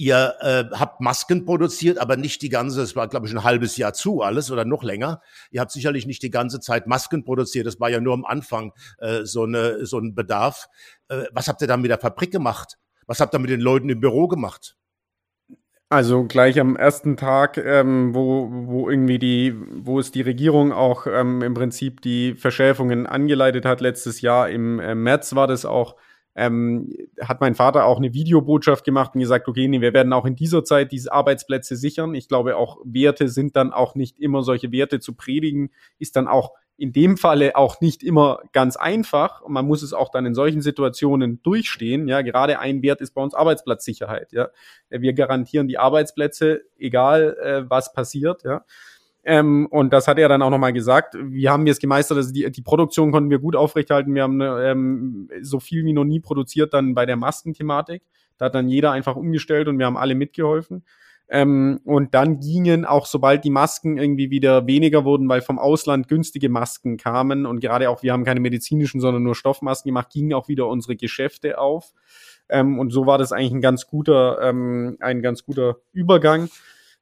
Ihr 0.01 0.33
äh, 0.39 0.63
habt 0.75 0.99
Masken 0.99 1.45
produziert, 1.45 1.99
aber 1.99 2.17
nicht 2.17 2.41
die 2.41 2.49
ganze, 2.49 2.81
es 2.81 2.95
war, 2.95 3.07
glaube 3.07 3.27
ich, 3.27 3.33
ein 3.33 3.43
halbes 3.43 3.77
Jahr 3.77 3.93
zu 3.93 4.23
alles 4.23 4.49
oder 4.49 4.65
noch 4.65 4.81
länger. 4.81 5.21
Ihr 5.51 5.61
habt 5.61 5.69
sicherlich 5.69 6.07
nicht 6.07 6.23
die 6.23 6.31
ganze 6.31 6.59
Zeit 6.59 6.87
Masken 6.87 7.23
produziert, 7.23 7.67
das 7.67 7.79
war 7.79 7.91
ja 7.91 7.99
nur 7.99 8.15
am 8.15 8.25
Anfang 8.25 8.73
äh, 8.97 9.25
so, 9.25 9.43
eine, 9.43 9.85
so 9.85 9.99
ein 9.99 10.15
Bedarf. 10.15 10.69
Äh, 11.07 11.25
was 11.33 11.47
habt 11.47 11.61
ihr 11.61 11.67
dann 11.67 11.83
mit 11.83 11.91
der 11.91 11.99
Fabrik 11.99 12.31
gemacht? 12.31 12.79
Was 13.05 13.19
habt 13.19 13.35
ihr 13.35 13.37
mit 13.37 13.51
den 13.51 13.61
Leuten 13.61 13.89
im 13.89 13.99
Büro 13.99 14.27
gemacht? 14.27 14.75
Also 15.89 16.23
gleich 16.23 16.59
am 16.59 16.75
ersten 16.75 17.15
Tag, 17.15 17.57
ähm, 17.57 18.15
wo, 18.15 18.49
wo 18.49 18.89
irgendwie 18.89 19.19
die, 19.19 19.53
wo 19.83 19.99
es 19.99 20.09
die 20.09 20.21
Regierung 20.21 20.71
auch 20.71 21.05
ähm, 21.05 21.43
im 21.43 21.53
Prinzip 21.53 22.01
die 22.01 22.33
Verschärfungen 22.33 23.05
angeleitet 23.05 23.65
hat, 23.65 23.81
letztes 23.81 24.21
Jahr 24.21 24.49
im 24.49 24.79
äh, 24.79 24.95
März 24.95 25.35
war 25.35 25.45
das 25.45 25.63
auch, 25.63 25.95
ähm, 26.35 26.93
hat 27.19 27.41
mein 27.41 27.55
Vater 27.55 27.85
auch 27.85 27.97
eine 27.97 28.13
Videobotschaft 28.13 28.85
gemacht 28.85 29.11
und 29.13 29.21
gesagt, 29.21 29.47
okay, 29.47 29.67
nee, 29.67 29.81
wir 29.81 29.93
werden 29.93 30.13
auch 30.13 30.25
in 30.25 30.35
dieser 30.35 30.63
Zeit 30.63 30.91
diese 30.91 31.11
Arbeitsplätze 31.11 31.75
sichern. 31.75 32.15
Ich 32.15 32.27
glaube, 32.27 32.55
auch 32.55 32.77
Werte 32.85 33.27
sind 33.27 33.55
dann 33.55 33.73
auch 33.73 33.95
nicht 33.95 34.19
immer 34.19 34.43
solche 34.43 34.71
Werte 34.71 34.99
zu 34.99 35.13
predigen, 35.15 35.71
ist 35.99 36.15
dann 36.15 36.27
auch 36.27 36.53
in 36.77 36.93
dem 36.93 37.15
Falle 37.15 37.55
auch 37.55 37.79
nicht 37.79 38.01
immer 38.01 38.39
ganz 38.53 38.75
einfach. 38.75 39.41
Und 39.41 39.53
man 39.53 39.67
muss 39.67 39.83
es 39.83 39.93
auch 39.93 40.09
dann 40.09 40.25
in 40.25 40.33
solchen 40.33 40.61
Situationen 40.61 41.39
durchstehen. 41.43 42.07
Ja, 42.07 42.23
gerade 42.23 42.57
ein 42.57 42.81
Wert 42.81 43.01
ist 43.01 43.11
bei 43.11 43.21
uns 43.21 43.35
Arbeitsplatzsicherheit. 43.35 44.31
Ja, 44.31 44.49
wir 44.89 45.13
garantieren 45.13 45.67
die 45.67 45.77
Arbeitsplätze, 45.77 46.61
egal 46.79 47.37
äh, 47.39 47.69
was 47.69 47.93
passiert. 47.93 48.43
Ja. 48.43 48.65
Ähm, 49.23 49.67
und 49.69 49.93
das 49.93 50.07
hat 50.07 50.17
er 50.17 50.29
dann 50.29 50.41
auch 50.41 50.49
nochmal 50.49 50.73
gesagt. 50.73 51.15
Wir 51.21 51.51
haben 51.51 51.67
jetzt 51.67 51.79
gemeistert, 51.79 52.17
also 52.17 52.33
die, 52.33 52.51
die 52.51 52.61
Produktion 52.61 53.11
konnten 53.11 53.29
wir 53.29 53.39
gut 53.39 53.55
aufrechthalten. 53.55 54.15
Wir 54.15 54.23
haben 54.23 54.41
ähm, 54.41 55.29
so 55.41 55.59
viel 55.59 55.85
wie 55.85 55.93
noch 55.93 56.05
nie 56.05 56.19
produziert 56.19 56.73
dann 56.73 56.95
bei 56.95 57.05
der 57.05 57.17
Maskenthematik. 57.17 58.01
Da 58.37 58.45
hat 58.45 58.55
dann 58.55 58.67
jeder 58.67 58.91
einfach 58.91 59.15
umgestellt 59.15 59.67
und 59.67 59.77
wir 59.77 59.85
haben 59.85 59.97
alle 59.97 60.15
mitgeholfen. 60.15 60.83
Ähm, 61.29 61.79
und 61.85 62.13
dann 62.13 62.39
gingen 62.39 62.83
auch, 62.83 63.05
sobald 63.05 63.45
die 63.45 63.51
Masken 63.51 63.97
irgendwie 63.97 64.31
wieder 64.31 64.67
weniger 64.67 65.05
wurden, 65.05 65.29
weil 65.29 65.41
vom 65.41 65.59
Ausland 65.59 66.09
günstige 66.09 66.49
Masken 66.49 66.97
kamen 66.97 67.45
und 67.45 67.61
gerade 67.61 67.89
auch, 67.89 68.03
wir 68.03 68.11
haben 68.11 68.25
keine 68.25 68.41
medizinischen, 68.41 68.99
sondern 68.99 69.23
nur 69.23 69.35
Stoffmasken 69.35 69.89
gemacht, 69.89 70.09
gingen 70.11 70.33
auch 70.33 70.49
wieder 70.49 70.67
unsere 70.67 70.97
Geschäfte 70.97 71.57
auf. 71.57 71.93
Ähm, 72.49 72.79
und 72.79 72.91
so 72.91 73.05
war 73.05 73.17
das 73.17 73.31
eigentlich 73.31 73.53
ein 73.53 73.61
ganz 73.61 73.87
guter, 73.87 74.41
ähm, 74.41 74.97
ein 74.99 75.21
ganz 75.21 75.45
guter 75.45 75.77
Übergang. 75.93 76.49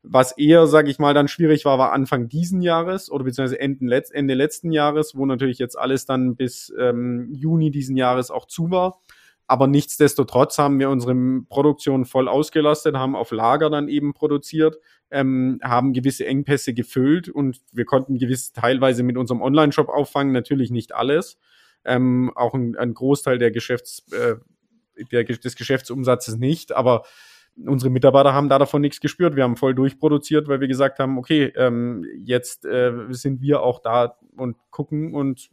Was 0.02 0.32
eher, 0.38 0.66
sage 0.68 0.90
ich 0.90 0.98
mal, 0.98 1.14
dann 1.14 1.28
schwierig 1.28 1.66
war, 1.66 1.78
war 1.78 1.92
Anfang 1.92 2.30
diesen 2.30 2.62
Jahres 2.62 3.12
oder 3.12 3.26
beziehungsweise 3.26 3.60
Ende, 3.60 4.04
Ende 4.12 4.34
letzten 4.34 4.72
Jahres, 4.72 5.16
wo 5.16 5.26
natürlich 5.26 5.60
jetzt 5.60 5.78
alles 5.78 6.06
dann 6.06 6.36
bis 6.36 6.74
ähm, 6.80 7.28
Juni 7.32 7.70
diesen 7.70 7.98
Jahres 7.98 8.32
auch 8.32 8.46
zu 8.46 8.72
war. 8.72 9.02
Aber 9.50 9.66
nichtsdestotrotz 9.66 10.60
haben 10.60 10.80
wir 10.80 10.92
unsere 10.92 11.16
Produktion 11.50 12.06
voll 12.06 12.28
ausgelastet, 12.28 12.96
haben 12.96 13.16
auf 13.16 13.32
Lager 13.32 13.72
dann 13.72 13.90
eben 13.90 14.14
produziert, 14.14 14.78
ähm, 15.10 15.60
haben 15.64 15.92
gewisse 15.92 16.28
Engpässe 16.28 16.76
gefüllt 16.76 17.30
und 17.30 17.60
wir 17.72 17.86
konnten 17.86 18.20
gewiss 18.20 18.54
teilweise 18.54 19.02
mit 19.02 19.18
unserem 19.18 19.42
Online-Shop 19.42 19.90
auffangen, 19.90 20.34
natürlich 20.34 20.70
nicht 20.70 20.94
alles. 20.94 21.40
Ähm, 21.84 22.32
auch 22.36 22.54
ein, 22.54 22.76
ein, 22.76 22.94
Großteil 22.94 23.40
der 23.40 23.50
Geschäfts, 23.50 24.06
äh, 24.12 24.36
der, 25.12 25.24
des 25.24 25.56
Geschäftsumsatzes 25.56 26.38
nicht, 26.38 26.72
aber 26.72 27.04
unsere 27.65 27.89
Mitarbeiter 27.89 28.34
haben 28.34 28.50
da 28.50 28.60
davon 28.60 28.82
nichts 28.82 29.00
gespürt. 29.00 29.36
Wir 29.36 29.43
haben 29.43 29.56
voll 29.56 29.76
durchproduziert, 29.76 30.48
weil 30.48 30.60
wir 30.60 30.67
gesagt 30.67 31.00
haben, 31.00 31.17
okay, 31.17 31.52
ähm, 31.56 32.06
jetzt 32.24 32.65
äh, 32.65 32.91
sind 33.10 33.41
wir 33.41 33.62
auch 33.62 33.80
da 33.80 34.17
und 34.36 34.58
gucken 34.72 35.13
und 35.13 35.50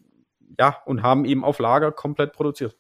ja, 0.59 0.77
und 0.87 1.03
haben 1.03 1.25
eben 1.25 1.45
auf 1.45 1.59
Lager 1.59 1.93
komplett 1.93 2.33
produziert. 2.33 2.77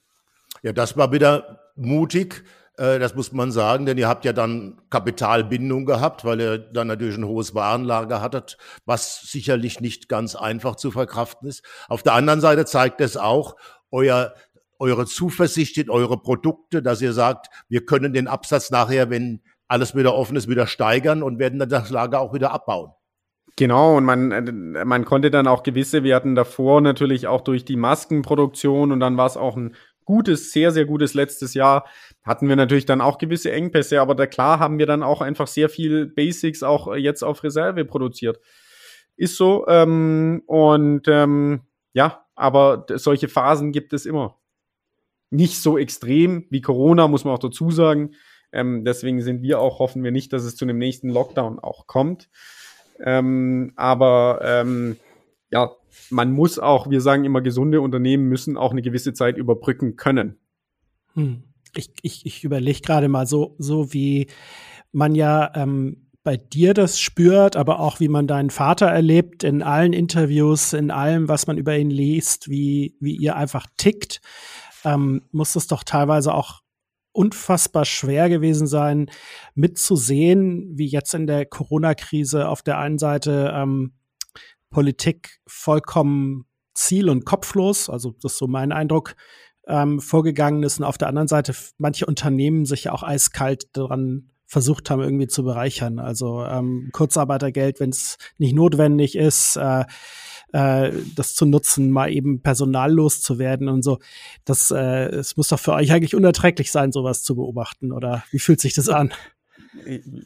Ja, 0.62 0.72
das 0.72 0.96
war 0.96 1.12
wieder 1.12 1.60
mutig, 1.74 2.44
äh, 2.78 2.98
das 2.98 3.14
muss 3.14 3.32
man 3.32 3.52
sagen, 3.52 3.86
denn 3.86 3.98
ihr 3.98 4.08
habt 4.08 4.24
ja 4.24 4.32
dann 4.32 4.80
Kapitalbindung 4.90 5.86
gehabt, 5.86 6.24
weil 6.24 6.40
ihr 6.40 6.58
dann 6.58 6.86
natürlich 6.86 7.16
ein 7.16 7.26
hohes 7.26 7.54
Warenlager 7.54 8.20
hattet, 8.20 8.56
was 8.84 9.22
sicherlich 9.22 9.80
nicht 9.80 10.08
ganz 10.08 10.36
einfach 10.36 10.76
zu 10.76 10.90
verkraften 10.90 11.48
ist. 11.48 11.64
Auf 11.88 12.02
der 12.02 12.14
anderen 12.14 12.40
Seite 12.40 12.64
zeigt 12.64 13.00
es 13.00 13.16
auch 13.16 13.56
euer 13.90 14.34
eure 14.78 15.06
Zuversicht 15.06 15.78
in 15.78 15.90
eure 15.90 16.18
Produkte, 16.18 16.82
dass 16.82 17.00
ihr 17.00 17.12
sagt, 17.12 17.48
wir 17.68 17.84
können 17.84 18.12
den 18.12 18.28
Absatz 18.28 18.70
nachher, 18.70 19.10
wenn 19.10 19.42
alles 19.68 19.94
wieder 19.96 20.14
offen 20.14 20.36
ist, 20.36 20.48
wieder 20.48 20.66
steigern 20.66 21.22
und 21.22 21.38
werden 21.38 21.58
dann 21.58 21.68
das 21.68 21.90
Lager 21.90 22.20
auch 22.20 22.32
wieder 22.32 22.52
abbauen. 22.52 22.92
Genau, 23.56 23.96
und 23.96 24.04
man, 24.04 24.32
äh, 24.32 24.84
man 24.84 25.04
konnte 25.04 25.30
dann 25.30 25.46
auch 25.46 25.62
gewisse, 25.62 26.02
wir 26.02 26.14
hatten 26.14 26.34
davor 26.34 26.80
natürlich 26.82 27.26
auch 27.26 27.40
durch 27.40 27.64
die 27.64 27.76
Maskenproduktion 27.76 28.92
und 28.92 29.00
dann 29.00 29.16
war 29.16 29.26
es 29.26 29.36
auch 29.36 29.56
ein 29.56 29.74
gutes, 30.04 30.52
sehr, 30.52 30.70
sehr 30.70 30.84
gutes 30.84 31.14
letztes 31.14 31.54
Jahr 31.54 31.84
hatten 32.22 32.48
wir 32.48 32.56
natürlich 32.56 32.86
dann 32.86 33.00
auch 33.00 33.18
gewisse 33.18 33.52
Engpässe, 33.52 34.00
aber 34.00 34.14
da 34.14 34.26
klar 34.26 34.58
haben 34.58 34.78
wir 34.78 34.86
dann 34.86 35.02
auch 35.02 35.20
einfach 35.20 35.46
sehr 35.46 35.68
viel 35.68 36.06
Basics 36.06 36.62
auch 36.62 36.94
jetzt 36.96 37.22
auf 37.22 37.44
Reserve 37.44 37.84
produziert. 37.84 38.40
Ist 39.16 39.36
so. 39.36 39.66
Ähm, 39.68 40.42
und 40.46 41.08
ähm, 41.08 41.62
ja, 41.92 42.26
aber 42.34 42.86
solche 42.94 43.28
Phasen 43.28 43.72
gibt 43.72 43.92
es 43.92 44.06
immer. 44.06 44.35
Nicht 45.30 45.60
so 45.60 45.78
extrem 45.78 46.46
wie 46.50 46.60
Corona, 46.60 47.08
muss 47.08 47.24
man 47.24 47.34
auch 47.34 47.38
dazu 47.38 47.70
sagen. 47.70 48.12
Ähm, 48.52 48.84
deswegen 48.84 49.20
sind 49.22 49.42
wir 49.42 49.60
auch, 49.60 49.78
hoffen 49.78 50.04
wir 50.04 50.12
nicht, 50.12 50.32
dass 50.32 50.44
es 50.44 50.56
zu 50.56 50.64
einem 50.64 50.78
nächsten 50.78 51.08
Lockdown 51.10 51.58
auch 51.58 51.86
kommt. 51.86 52.28
Ähm, 53.00 53.72
aber 53.76 54.40
ähm, 54.42 54.96
ja, 55.50 55.72
man 56.10 56.32
muss 56.32 56.58
auch, 56.58 56.88
wir 56.88 57.00
sagen 57.00 57.24
immer, 57.24 57.40
gesunde 57.40 57.80
Unternehmen 57.80 58.28
müssen 58.28 58.56
auch 58.56 58.72
eine 58.72 58.82
gewisse 58.82 59.12
Zeit 59.12 59.36
überbrücken 59.36 59.96
können. 59.96 60.38
Hm. 61.14 61.42
Ich, 61.74 61.90
ich, 62.02 62.26
ich 62.26 62.44
überlege 62.44 62.80
gerade 62.80 63.08
mal 63.08 63.26
so, 63.26 63.54
so 63.58 63.92
wie 63.92 64.28
man 64.92 65.14
ja 65.14 65.52
ähm, 65.54 66.06
bei 66.22 66.36
dir 66.36 66.74
das 66.74 66.98
spürt, 66.98 67.54
aber 67.54 67.78
auch 67.78 68.00
wie 68.00 68.08
man 68.08 68.26
deinen 68.26 68.50
Vater 68.50 68.86
erlebt 68.86 69.44
in 69.44 69.62
allen 69.62 69.92
Interviews, 69.92 70.72
in 70.72 70.90
allem, 70.90 71.28
was 71.28 71.46
man 71.46 71.58
über 71.58 71.76
ihn 71.76 71.90
liest, 71.90 72.48
wie, 72.48 72.96
wie 72.98 73.14
ihr 73.14 73.36
einfach 73.36 73.66
tickt, 73.76 74.20
ähm, 74.84 75.22
muss 75.32 75.56
es 75.56 75.66
doch 75.66 75.84
teilweise 75.84 76.34
auch 76.34 76.62
unfassbar 77.12 77.84
schwer 77.84 78.28
gewesen 78.28 78.66
sein, 78.66 79.10
mitzusehen, 79.54 80.76
wie 80.76 80.86
jetzt 80.86 81.14
in 81.14 81.26
der 81.26 81.46
Corona-Krise 81.46 82.48
auf 82.48 82.62
der 82.62 82.78
einen 82.78 82.98
Seite 82.98 83.52
ähm, 83.54 83.94
Politik 84.70 85.40
vollkommen 85.46 86.44
ziel- 86.74 87.08
und 87.08 87.24
kopflos, 87.24 87.88
also 87.88 88.14
das 88.20 88.32
ist 88.32 88.38
so 88.38 88.46
mein 88.46 88.70
Eindruck, 88.70 89.16
ähm, 89.66 90.00
vorgegangen 90.00 90.62
ist 90.62 90.78
und 90.78 90.84
auf 90.84 90.98
der 90.98 91.08
anderen 91.08 91.28
Seite 91.28 91.54
manche 91.78 92.06
Unternehmen 92.06 92.66
sich 92.66 92.84
ja 92.84 92.92
auch 92.92 93.02
eiskalt 93.02 93.74
daran 93.76 94.30
versucht 94.46 94.90
haben, 94.90 95.02
irgendwie 95.02 95.26
zu 95.26 95.42
bereichern. 95.42 95.98
Also 95.98 96.44
ähm, 96.44 96.90
Kurzarbeitergeld, 96.92 97.80
wenn 97.80 97.90
es 97.90 98.16
nicht 98.38 98.54
notwendig 98.54 99.16
ist, 99.16 99.56
äh, 99.56 99.84
äh, 100.52 100.92
das 101.14 101.34
zu 101.34 101.46
nutzen, 101.46 101.90
mal 101.90 102.12
eben 102.12 102.40
personallos 102.40 103.20
zu 103.20 103.38
werden 103.38 103.68
und 103.68 103.82
so. 103.82 103.98
Das, 104.44 104.70
äh, 104.70 105.08
es 105.08 105.36
muss 105.36 105.48
doch 105.48 105.60
für 105.60 105.72
euch 105.72 105.92
eigentlich 105.92 106.14
unerträglich 106.14 106.70
sein, 106.70 106.92
sowas 106.92 107.22
zu 107.22 107.36
beobachten. 107.36 107.92
Oder 107.92 108.24
wie 108.30 108.38
fühlt 108.38 108.60
sich 108.60 108.74
das 108.74 108.88
an? 108.88 109.12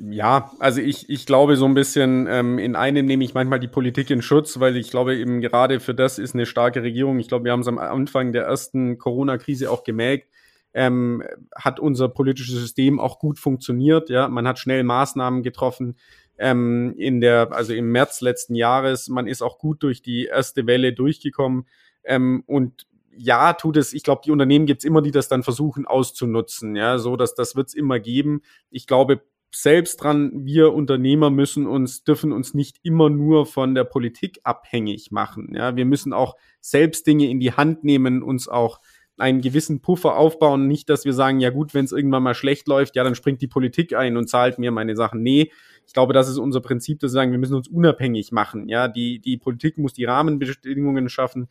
Ja, 0.08 0.52
also 0.60 0.80
ich, 0.80 1.10
ich 1.10 1.26
glaube 1.26 1.56
so 1.56 1.64
ein 1.64 1.74
bisschen, 1.74 2.28
ähm, 2.30 2.58
in 2.58 2.76
einem 2.76 3.06
nehme 3.06 3.24
ich 3.24 3.34
manchmal 3.34 3.58
die 3.58 3.66
Politik 3.66 4.08
in 4.10 4.22
Schutz, 4.22 4.60
weil 4.60 4.76
ich 4.76 4.90
glaube 4.90 5.16
eben 5.16 5.40
gerade 5.40 5.80
für 5.80 5.94
das 5.94 6.20
ist 6.20 6.34
eine 6.34 6.46
starke 6.46 6.82
Regierung. 6.82 7.18
Ich 7.18 7.26
glaube, 7.26 7.46
wir 7.46 7.52
haben 7.52 7.60
es 7.60 7.66
am 7.66 7.78
Anfang 7.78 8.32
der 8.32 8.44
ersten 8.44 8.98
Corona-Krise 8.98 9.70
auch 9.70 9.82
gemerkt. 9.82 10.28
ähm, 10.72 11.22
hat 11.54 11.80
unser 11.80 12.08
politisches 12.08 12.54
System 12.54 13.00
auch 13.00 13.18
gut 13.18 13.38
funktioniert. 13.38 14.08
Ja, 14.08 14.28
man 14.28 14.46
hat 14.46 14.58
schnell 14.58 14.84
Maßnahmen 14.84 15.42
getroffen 15.42 15.96
ähm, 16.40 16.94
in 16.96 17.20
der, 17.20 17.52
also 17.52 17.72
im 17.74 17.92
März 17.92 18.22
letzten 18.22 18.54
Jahres. 18.54 19.08
Man 19.08 19.26
ist 19.28 19.42
auch 19.42 19.58
gut 19.58 19.82
durch 19.82 20.02
die 20.02 20.24
erste 20.24 20.66
Welle 20.66 20.92
durchgekommen 20.92 21.66
ähm, 22.02 22.42
und 22.46 22.86
ja, 23.16 23.52
tut 23.52 23.76
es. 23.76 23.92
Ich 23.92 24.02
glaube, 24.02 24.22
die 24.24 24.30
Unternehmen 24.30 24.66
gibt's 24.66 24.84
immer, 24.84 25.02
die 25.02 25.10
das 25.10 25.28
dann 25.28 25.42
versuchen 25.42 25.86
auszunutzen. 25.86 26.74
Ja, 26.74 26.98
so 26.98 27.16
dass 27.16 27.34
das 27.34 27.54
wird's 27.54 27.74
immer 27.74 28.00
geben. 28.00 28.40
Ich 28.70 28.86
glaube, 28.86 29.20
selbst 29.52 29.96
dran, 29.96 30.30
wir 30.44 30.72
Unternehmer 30.72 31.28
müssen 31.28 31.66
uns, 31.66 32.04
dürfen 32.04 32.32
uns 32.32 32.54
nicht 32.54 32.78
immer 32.82 33.10
nur 33.10 33.46
von 33.46 33.74
der 33.74 33.84
Politik 33.84 34.40
abhängig 34.44 35.10
machen. 35.10 35.52
Ja, 35.54 35.76
wir 35.76 35.84
müssen 35.84 36.12
auch 36.12 36.36
selbst 36.60 37.06
Dinge 37.06 37.28
in 37.28 37.40
die 37.40 37.52
Hand 37.52 37.84
nehmen, 37.84 38.22
uns 38.22 38.48
auch 38.48 38.80
einen 39.20 39.40
gewissen 39.40 39.80
Puffer 39.80 40.16
aufbauen. 40.16 40.66
Nicht, 40.66 40.88
dass 40.88 41.04
wir 41.04 41.12
sagen, 41.12 41.40
ja 41.40 41.50
gut, 41.50 41.74
wenn 41.74 41.84
es 41.84 41.92
irgendwann 41.92 42.22
mal 42.22 42.34
schlecht 42.34 42.66
läuft, 42.68 42.96
ja, 42.96 43.04
dann 43.04 43.14
springt 43.14 43.42
die 43.42 43.48
Politik 43.48 43.94
ein 43.94 44.16
und 44.16 44.28
zahlt 44.28 44.58
mir 44.58 44.72
meine 44.72 44.96
Sachen. 44.96 45.22
Nee, 45.22 45.52
ich 45.86 45.92
glaube, 45.92 46.12
das 46.12 46.28
ist 46.28 46.38
unser 46.38 46.60
Prinzip, 46.60 47.00
dass 47.00 47.10
wir 47.10 47.20
sagen, 47.20 47.32
wir 47.32 47.38
müssen 47.38 47.56
uns 47.56 47.68
unabhängig 47.68 48.32
machen. 48.32 48.68
Ja, 48.68 48.88
die, 48.88 49.20
die 49.20 49.36
Politik 49.36 49.78
muss 49.78 49.92
die 49.92 50.04
Rahmenbedingungen 50.04 51.08
schaffen 51.08 51.48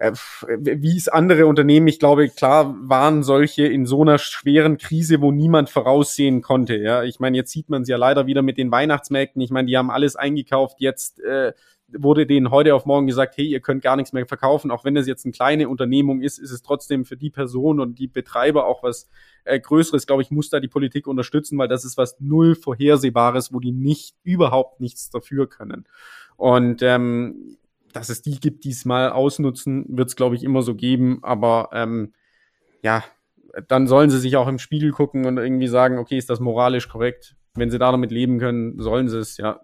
äh, 0.00 0.12
wie 0.56 0.96
es 0.96 1.08
andere 1.08 1.46
Unternehmen, 1.46 1.86
ich 1.86 1.98
glaube, 1.98 2.30
klar 2.30 2.74
waren 2.80 3.22
solche 3.22 3.66
in 3.66 3.84
so 3.84 4.00
einer 4.00 4.18
schweren 4.18 4.78
Krise, 4.78 5.20
wo 5.20 5.30
niemand 5.30 5.68
voraussehen 5.68 6.40
konnte. 6.40 6.76
Ja, 6.76 7.04
ich 7.04 7.20
meine, 7.20 7.36
jetzt 7.36 7.52
sieht 7.52 7.68
man 7.68 7.82
es 7.82 7.88
ja 7.88 7.98
leider 7.98 8.26
wieder 8.26 8.40
mit 8.40 8.56
den 8.56 8.72
Weihnachtsmärkten. 8.72 9.42
Ich 9.42 9.50
meine, 9.50 9.68
die 9.68 9.76
haben 9.76 9.90
alles 9.90 10.16
eingekauft. 10.16 10.80
Jetzt 10.80 11.20
äh, 11.20 11.52
wurde 11.96 12.26
denen 12.26 12.50
heute 12.50 12.74
auf 12.74 12.86
morgen 12.86 13.06
gesagt, 13.06 13.36
hey, 13.36 13.46
ihr 13.46 13.60
könnt 13.60 13.82
gar 13.82 13.96
nichts 13.96 14.12
mehr 14.12 14.26
verkaufen. 14.26 14.70
Auch 14.70 14.84
wenn 14.84 14.94
das 14.94 15.06
jetzt 15.06 15.24
eine 15.24 15.32
kleine 15.32 15.68
Unternehmung 15.68 16.22
ist, 16.22 16.38
ist 16.38 16.50
es 16.50 16.62
trotzdem 16.62 17.04
für 17.04 17.16
die 17.16 17.30
Person 17.30 17.80
und 17.80 17.98
die 17.98 18.06
Betreiber 18.06 18.66
auch 18.66 18.82
was 18.82 19.08
äh, 19.44 19.58
Größeres. 19.58 20.06
Glaube 20.06 20.22
ich, 20.22 20.30
muss 20.30 20.50
da 20.50 20.60
die 20.60 20.68
Politik 20.68 21.06
unterstützen, 21.06 21.58
weil 21.58 21.68
das 21.68 21.84
ist 21.84 21.96
was 21.96 22.20
null 22.20 22.54
Vorhersehbares, 22.54 23.52
wo 23.52 23.60
die 23.60 23.72
nicht 23.72 24.14
überhaupt 24.22 24.80
nichts 24.80 25.10
dafür 25.10 25.48
können. 25.48 25.86
Und 26.36 26.82
ähm, 26.82 27.56
dass 27.92 28.08
es 28.08 28.22
die 28.22 28.38
gibt, 28.38 28.64
die 28.64 28.70
es 28.70 28.84
mal 28.84 29.10
ausnutzen, 29.10 29.84
wird 29.88 30.08
es, 30.08 30.16
glaube 30.16 30.36
ich, 30.36 30.44
immer 30.44 30.62
so 30.62 30.74
geben. 30.74 31.18
Aber 31.22 31.70
ähm, 31.72 32.12
ja, 32.82 33.04
dann 33.68 33.86
sollen 33.86 34.10
sie 34.10 34.18
sich 34.18 34.36
auch 34.36 34.48
im 34.48 34.58
Spiegel 34.58 34.92
gucken 34.92 35.26
und 35.26 35.38
irgendwie 35.38 35.68
sagen, 35.68 35.98
okay, 35.98 36.16
ist 36.16 36.30
das 36.30 36.40
moralisch 36.40 36.88
korrekt? 36.88 37.36
Wenn 37.54 37.70
sie 37.70 37.78
da 37.78 37.90
damit 37.90 38.12
leben 38.12 38.38
können, 38.38 38.80
sollen 38.80 39.08
sie 39.08 39.18
es, 39.18 39.36
ja, 39.36 39.60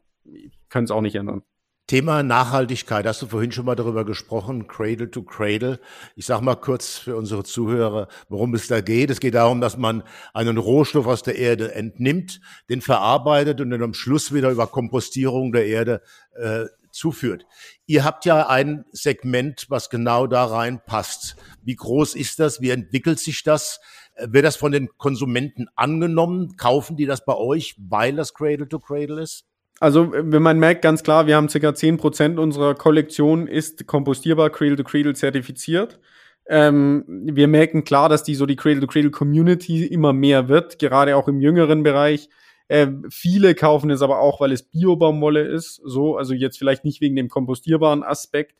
können 0.69 0.85
es 0.85 0.91
auch 0.91 1.01
nicht 1.01 1.15
ändern. 1.15 1.43
Thema 1.87 2.25
Nachhaltigkeit, 2.25 3.07
hast 3.07 3.23
du 3.23 3.27
vorhin 3.29 3.53
schon 3.53 3.65
mal 3.65 3.77
darüber 3.77 4.05
gesprochen, 4.05 4.67
Cradle 4.67 5.09
to 5.09 5.23
Cradle. 5.23 5.79
Ich 6.17 6.27
sage 6.27 6.45
mal 6.45 6.57
kurz 6.57 6.99
für 6.99 7.15
unsere 7.15 7.45
Zuhörer, 7.45 8.09
worum 8.29 8.55
es 8.55 8.67
da 8.67 8.81
geht. 8.81 9.09
Es 9.11 9.21
geht 9.21 9.35
darum, 9.35 9.61
dass 9.61 9.77
man 9.77 10.03
einen 10.35 10.59
Rohstoff 10.59 11.07
aus 11.07 11.23
der 11.23 11.37
Erde 11.37 11.77
entnimmt, 11.77 12.41
den 12.69 12.81
verarbeitet 12.81 13.61
und 13.61 13.71
dann 13.71 13.85
am 13.85 13.95
Schluss 13.95 14.35
wieder 14.35 14.51
über 14.51 14.67
Kompostierung 14.67 15.53
der 15.53 15.67
Erde 15.67 16.03
äh, 16.35 16.65
zuführt. 16.91 17.47
Ihr 17.87 18.03
habt 18.03 18.25
ja 18.25 18.49
ein 18.49 18.85
Segment, 18.91 19.67
was 19.69 19.89
genau 19.89 20.27
da 20.27 20.45
reinpasst. 20.45 21.37
Wie 21.63 21.77
groß 21.77 22.17
ist 22.17 22.41
das? 22.41 22.61
Wie 22.61 22.71
entwickelt 22.71 23.21
sich 23.21 23.45
das? 23.45 23.79
Wird 24.19 24.45
das 24.45 24.57
von 24.57 24.73
den 24.73 24.89
Konsumenten 24.97 25.69
angenommen? 25.77 26.57
Kaufen 26.57 26.97
die 26.97 27.07
das 27.07 27.25
bei 27.25 27.37
euch, 27.37 27.77
weil 27.79 28.17
das 28.17 28.35
Cradle 28.35 28.69
to 28.69 28.81
Cradle 28.81 29.23
ist? 29.23 29.45
Also, 29.79 30.11
wenn 30.13 30.43
man 30.43 30.59
merkt 30.59 30.83
ganz 30.83 31.03
klar, 31.03 31.27
wir 31.27 31.37
haben 31.37 31.49
zehn 31.49 31.99
Prozent 31.99 32.39
unserer 32.39 32.75
Kollektion 32.75 33.47
ist 33.47 33.87
kompostierbar 33.87 34.51
Cradle 34.51 34.77
to 34.77 34.85
Cradle 34.85 35.15
zertifiziert. 35.15 36.01
Ähm, 36.49 37.05
wir 37.07 37.49
merken 37.49 37.85
klar, 37.85 38.09
dass 38.09 38.23
die 38.23 38.37
so 38.37 38.47
die 38.47 38.57
Cradle 38.57 38.81
to 38.81 38.87
Cradle 38.87 39.11
Community 39.11 39.85
immer 39.85 40.13
mehr 40.13 40.49
wird, 40.49 40.79
gerade 40.79 41.17
auch 41.17 41.29
im 41.29 41.41
jüngeren 41.41 41.83
Bereich. 41.83 42.29
Äh, 42.69 42.89
viele 43.11 43.55
kaufen 43.55 43.91
es 43.91 44.03
aber 44.03 44.21
auch, 44.21 44.41
weil 44.41 44.53
es 44.53 44.63
Biobaumwolle 44.63 45.43
ist. 45.43 45.81
So, 45.85 46.17
also 46.17 46.35
jetzt 46.35 46.59
vielleicht 46.59 46.85
nicht 46.85 47.01
wegen 47.01 47.17
dem 47.17 47.29
kompostierbaren 47.29 48.03
Aspekt. 48.03 48.57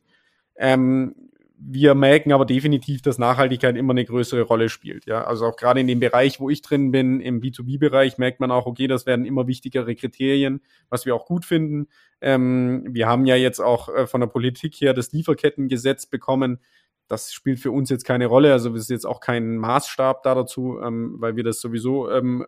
Ähm, 0.57 1.15
wir 1.59 1.95
merken 1.95 2.33
aber 2.33 2.45
definitiv, 2.45 3.03
dass 3.03 3.19
Nachhaltigkeit 3.19 3.77
immer 3.77 3.93
eine 3.93 4.05
größere 4.05 4.43
Rolle 4.43 4.69
spielt. 4.69 5.07
Ja, 5.07 5.25
also 5.25 5.47
auch 5.47 5.57
gerade 5.57 5.81
in 5.81 5.87
dem 5.87 6.01
Bereich, 6.01 6.39
wo 6.39 6.51
ich 6.51 6.61
drin 6.63 6.91
bin, 6.91 7.21
im 7.21 7.41
B2B-Bereich, 7.41 8.19
merkt 8.19 8.41
man 8.41 8.51
auch, 8.51 8.67
okay, 8.67 8.87
das 8.87 9.07
werden 9.07 9.25
immer 9.25 9.47
wichtigere 9.47 9.95
Kriterien, 9.95 10.61
was 10.91 11.07
wir 11.07 11.15
auch 11.15 11.25
gut 11.25 11.45
finden. 11.45 11.89
Ähm, 12.21 12.87
wir 12.91 13.07
haben 13.07 13.25
ja 13.27 13.37
jetzt 13.37 13.61
auch 13.61 13.89
äh, 13.89 14.07
von 14.07 14.21
der 14.21 14.29
Politik 14.29 14.75
her 14.77 14.93
das 14.93 15.13
Lieferkettengesetz 15.13 16.07
bekommen. 16.07 16.61
Das 17.09 17.33
spielt 17.33 17.61
für 17.61 17.71
uns 17.71 17.89
jetzt 17.89 18.05
keine 18.05 18.27
Rolle. 18.27 18.53
Also 18.53 18.75
es 18.75 18.83
ist 18.83 18.91
jetzt 18.91 19.07
auch 19.07 19.21
kein 19.21 19.57
Maßstab 19.57 20.23
da 20.23 20.35
dazu, 20.35 20.79
ähm, 20.83 21.17
weil 21.19 21.37
wir 21.37 21.45
das 21.45 21.61
sowieso 21.61 22.11
ähm, 22.11 22.47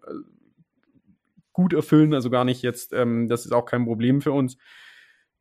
gut 1.52 1.72
erfüllen, 1.72 2.14
also 2.14 2.30
gar 2.30 2.44
nicht 2.44 2.62
jetzt, 2.62 2.92
ähm, 2.92 3.28
das 3.28 3.46
ist 3.46 3.52
auch 3.52 3.64
kein 3.64 3.84
Problem 3.84 4.20
für 4.20 4.32
uns. 4.32 4.58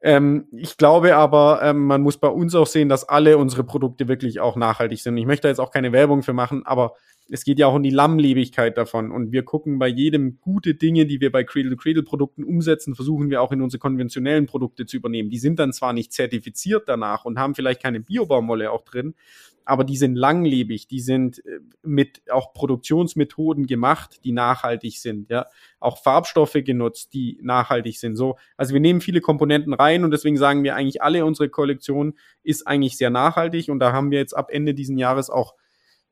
Ähm, 0.01 0.47
ich 0.51 0.77
glaube 0.77 1.15
aber, 1.15 1.61
ähm, 1.63 1.85
man 1.85 2.01
muss 2.01 2.17
bei 2.17 2.27
uns 2.27 2.53
auch 2.55 2.67
sehen, 2.67 2.89
dass 2.89 3.07
alle 3.07 3.37
unsere 3.37 3.63
Produkte 3.63 4.07
wirklich 4.07 4.39
auch 4.39 4.55
nachhaltig 4.55 5.01
sind. 5.01 5.17
Ich 5.17 5.25
möchte 5.25 5.43
da 5.43 5.49
jetzt 5.49 5.59
auch 5.59 5.71
keine 5.71 5.91
Werbung 5.91 6.21
für 6.23 6.33
machen, 6.33 6.65
aber 6.65 6.93
es 7.29 7.43
geht 7.43 7.59
ja 7.59 7.67
auch 7.67 7.75
um 7.75 7.83
die 7.83 7.89
Lammlebigkeit 7.89 8.77
davon. 8.77 9.11
Und 9.11 9.31
wir 9.31 9.43
gucken 9.43 9.79
bei 9.79 9.87
jedem 9.87 10.39
gute 10.39 10.75
Dinge, 10.75 11.05
die 11.05 11.19
wir 11.19 11.31
bei 11.31 11.43
Cradle-to-Cradle-Produkten 11.43 12.43
umsetzen, 12.43 12.95
versuchen 12.95 13.29
wir 13.29 13.41
auch 13.41 13.51
in 13.51 13.61
unsere 13.61 13.79
konventionellen 13.79 14.45
Produkte 14.45 14.85
zu 14.85 14.97
übernehmen. 14.97 15.29
Die 15.29 15.39
sind 15.39 15.59
dann 15.59 15.73
zwar 15.73 15.93
nicht 15.93 16.13
zertifiziert 16.13 16.87
danach 16.87 17.25
und 17.25 17.39
haben 17.39 17.55
vielleicht 17.55 17.81
keine 17.81 17.99
Biobaumwolle 17.99 18.71
auch 18.71 18.83
drin, 18.83 19.15
aber 19.67 19.83
die 19.83 19.97
sind 19.97 20.15
langlebig, 20.15 20.87
die 20.87 21.01
sind 21.01 21.45
äh, 21.45 21.59
mit 21.83 22.21
auch 22.31 22.53
Produktionsmethoden 22.53 23.67
gemacht, 23.67 24.23
die 24.23 24.31
nachhaltig 24.31 24.97
sind, 24.97 25.29
ja, 25.29 25.47
auch 25.79 26.01
Farbstoffe 26.01 26.57
genutzt, 26.63 27.13
die 27.13 27.37
nachhaltig 27.41 27.99
sind. 27.99 28.15
So, 28.15 28.37
also 28.55 28.73
wir 28.73 28.79
nehmen 28.79 29.01
viele 29.01 29.19
Komponenten 29.19 29.73
rein 29.73 30.05
und 30.05 30.11
deswegen 30.11 30.37
sagen 30.37 30.63
wir 30.63 30.75
eigentlich 30.75 31.01
alle 31.01 31.25
unsere 31.25 31.49
Kollektion 31.49 32.13
ist 32.43 32.65
eigentlich 32.65 32.97
sehr 32.97 33.09
nachhaltig 33.09 33.67
und 33.69 33.79
da 33.79 33.91
haben 33.91 34.09
wir 34.09 34.19
jetzt 34.19 34.35
ab 34.35 34.49
Ende 34.51 34.73
diesen 34.73 34.97
Jahres 34.97 35.29
auch 35.29 35.55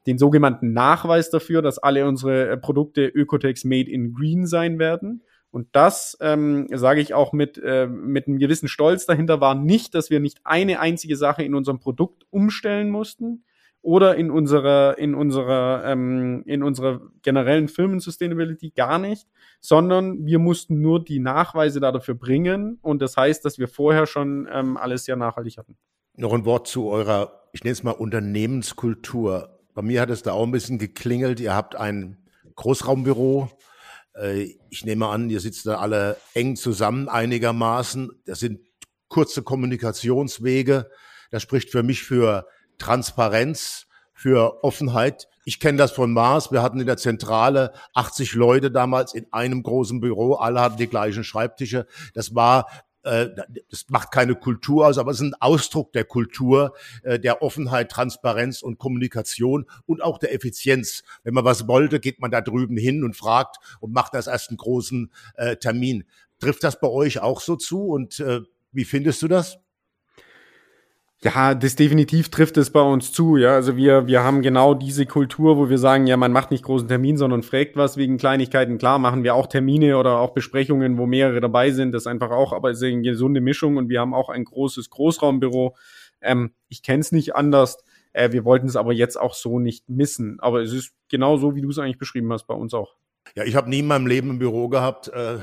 den 0.07 0.17
sogenannten 0.17 0.73
Nachweis 0.73 1.29
dafür, 1.29 1.61
dass 1.61 1.79
alle 1.79 2.07
unsere 2.07 2.49
äh, 2.49 2.57
Produkte 2.57 3.05
Ökotex 3.07 3.63
Made 3.63 3.89
in 3.89 4.13
Green 4.13 4.45
sein 4.45 4.79
werden. 4.79 5.23
Und 5.51 5.69
das 5.71 6.17
ähm, 6.19 6.67
sage 6.73 6.99
ich 6.99 7.13
auch 7.13 7.31
mit, 7.31 7.57
äh, 7.57 7.87
mit 7.87 8.27
einem 8.27 8.39
gewissen 8.39 8.67
Stolz 8.67 9.05
dahinter, 9.05 9.39
war 9.39 9.55
nicht, 9.55 9.95
dass 9.95 10.09
wir 10.09 10.19
nicht 10.19 10.39
eine 10.43 10.79
einzige 10.79 11.15
Sache 11.15 11.43
in 11.43 11.55
unserem 11.55 11.79
Produkt 11.79 12.25
umstellen 12.29 12.89
mussten 12.89 13.45
oder 13.81 14.15
in 14.15 14.31
unserer, 14.31 14.97
in 14.97 15.15
unserer, 15.15 15.85
ähm, 15.85 16.43
in 16.45 16.61
unserer 16.61 17.01
generellen 17.21 17.67
Firmen-Sustainability 17.67 18.71
gar 18.71 18.99
nicht, 18.99 19.27
sondern 19.61 20.25
wir 20.25 20.39
mussten 20.39 20.81
nur 20.81 21.03
die 21.03 21.19
Nachweise 21.19 21.79
da 21.79 21.91
dafür 21.91 22.15
bringen. 22.15 22.79
Und 22.81 23.01
das 23.01 23.15
heißt, 23.15 23.45
dass 23.45 23.57
wir 23.57 23.67
vorher 23.67 24.07
schon 24.07 24.49
ähm, 24.51 24.75
alles 24.75 25.05
sehr 25.05 25.15
nachhaltig 25.15 25.57
hatten. 25.57 25.77
Noch 26.17 26.33
ein 26.33 26.45
Wort 26.45 26.67
zu 26.67 26.87
eurer, 26.87 27.43
ich 27.53 27.63
nenne 27.63 27.73
es 27.73 27.83
mal 27.83 27.91
Unternehmenskultur. 27.91 29.54
Bei 29.75 29.81
mir 29.81 30.01
hat 30.01 30.09
es 30.09 30.23
da 30.23 30.31
auch 30.31 30.43
ein 30.43 30.51
bisschen 30.51 30.79
geklingelt. 30.79 31.41
Ihr 31.41 31.53
habt 31.53 31.75
ein 31.75 32.17
Großraumbüro, 32.55 33.49
äh, 34.15 34.55
ich 34.69 34.85
nehme 34.85 35.07
an, 35.07 35.29
ihr 35.29 35.41
sitzt 35.41 35.65
da 35.65 35.79
alle 35.79 36.15
eng 36.33 36.55
zusammen 36.55 37.09
einigermaßen. 37.09 38.09
Das 38.25 38.39
sind 38.39 38.61
kurze 39.09 39.43
Kommunikationswege. 39.43 40.89
Das 41.29 41.43
spricht 41.43 41.71
für 41.71 41.83
mich 41.83 42.03
für 42.03 42.47
Transparenz, 42.77 43.87
für 44.13 44.63
Offenheit. 44.63 45.27
Ich 45.43 45.59
kenne 45.59 45.77
das 45.77 45.91
von 45.91 46.13
Mars. 46.13 46.53
Wir 46.53 46.61
hatten 46.61 46.79
in 46.79 46.87
der 46.87 46.97
Zentrale 46.97 47.73
80 47.93 48.33
Leute 48.33 48.71
damals 48.71 49.13
in 49.13 49.27
einem 49.33 49.61
großen 49.61 49.99
Büro. 49.99 50.35
Alle 50.35 50.61
hatten 50.61 50.77
die 50.77 50.87
gleichen 50.87 51.25
Schreibtische. 51.25 51.85
Das 52.13 52.33
war 52.33 52.67
äh, 53.05 53.29
das 53.69 53.85
macht 53.89 54.11
keine 54.11 54.35
Kultur 54.35 54.87
aus, 54.87 54.97
aber 54.97 55.11
es 55.11 55.17
ist 55.17 55.27
ein 55.27 55.35
Ausdruck 55.39 55.93
der 55.93 56.05
Kultur, 56.05 56.75
äh, 57.03 57.19
der 57.19 57.41
Offenheit, 57.41 57.91
Transparenz 57.91 58.61
und 58.61 58.77
Kommunikation 58.77 59.65
und 59.85 60.03
auch 60.03 60.17
der 60.17 60.33
Effizienz. 60.33 61.03
Wenn 61.23 61.33
man 61.33 61.45
was 61.45 61.67
wollte, 61.67 61.99
geht 61.99 62.19
man 62.19 62.31
da 62.31 62.41
drüben 62.41 62.77
hin 62.77 63.03
und 63.03 63.15
fragt 63.15 63.57
und 63.79 63.93
macht 63.93 64.13
das 64.13 64.27
erst 64.27 64.49
einen 64.49 64.57
großen 64.57 65.11
äh, 65.35 65.55
Termin. 65.57 66.05
Trifft 66.39 66.63
das 66.63 66.79
bei 66.79 66.87
euch 66.87 67.19
auch 67.19 67.39
so 67.39 67.55
zu 67.55 67.87
und 67.87 68.21
wie 68.73 68.83
findest 68.83 69.21
du 69.21 69.29
das? 69.29 69.57
Ja, 71.23 71.55
das 71.55 71.75
definitiv 71.75 72.29
trifft 72.29 72.57
es 72.57 72.69
bei 72.69 72.81
uns 72.81 73.11
zu. 73.11 73.37
Ja, 73.37 73.55
also 73.55 73.77
wir, 73.77 74.05
wir 74.05 74.23
haben 74.23 74.41
genau 74.41 74.73
diese 74.73 75.05
Kultur, 75.05 75.57
wo 75.57 75.69
wir 75.69 75.77
sagen, 75.77 76.07
ja, 76.07 76.17
man 76.17 76.31
macht 76.31 76.51
nicht 76.51 76.63
großen 76.63 76.87
Termin, 76.87 77.17
sondern 77.17 77.41
fragt 77.41 77.77
was 77.77 77.97
wegen 77.97 78.17
Kleinigkeiten. 78.17 78.77
Klar, 78.77 78.99
machen 78.99 79.23
wir 79.23 79.33
auch 79.33 79.47
Termine 79.47 79.97
oder 79.97 80.19
auch 80.19 80.33
Besprechungen, 80.33 80.97
wo 80.97 81.05
mehrere 81.05 81.39
dabei 81.41 81.71
sind. 81.71 81.93
Das 81.93 82.03
ist 82.03 82.07
einfach 82.07 82.31
auch, 82.31 82.53
aber 82.53 82.69
es 82.69 82.77
ist 82.77 82.83
eine 82.83 83.01
gesunde 83.01 83.41
Mischung 83.41 83.77
und 83.77 83.89
wir 83.89 84.01
haben 84.01 84.13
auch 84.13 84.29
ein 84.29 84.43
großes 84.43 84.89
Großraumbüro. 84.89 85.75
Ähm, 86.21 86.51
ich 86.69 86.83
kenne 86.83 86.99
es 86.99 87.11
nicht 87.11 87.35
anders. 87.35 87.77
Äh, 88.13 88.31
wir 88.31 88.45
wollten 88.45 88.67
es 88.67 88.75
aber 88.75 88.93
jetzt 88.93 89.19
auch 89.19 89.33
so 89.33 89.59
nicht 89.59 89.89
missen. 89.89 90.37
Aber 90.41 90.61
es 90.61 90.73
ist 90.73 90.91
genau 91.09 91.37
so, 91.37 91.55
wie 91.55 91.61
du 91.61 91.69
es 91.69 91.79
eigentlich 91.79 91.97
beschrieben 91.97 92.31
hast, 92.33 92.45
bei 92.45 92.53
uns 92.53 92.73
auch. 92.73 92.95
Ja, 93.35 93.43
ich 93.43 93.55
habe 93.55 93.69
nie 93.69 93.79
in 93.79 93.87
meinem 93.87 94.05
Leben 94.05 94.29
ein 94.31 94.39
Büro 94.39 94.69
gehabt, 94.69 95.07
äh, 95.07 95.39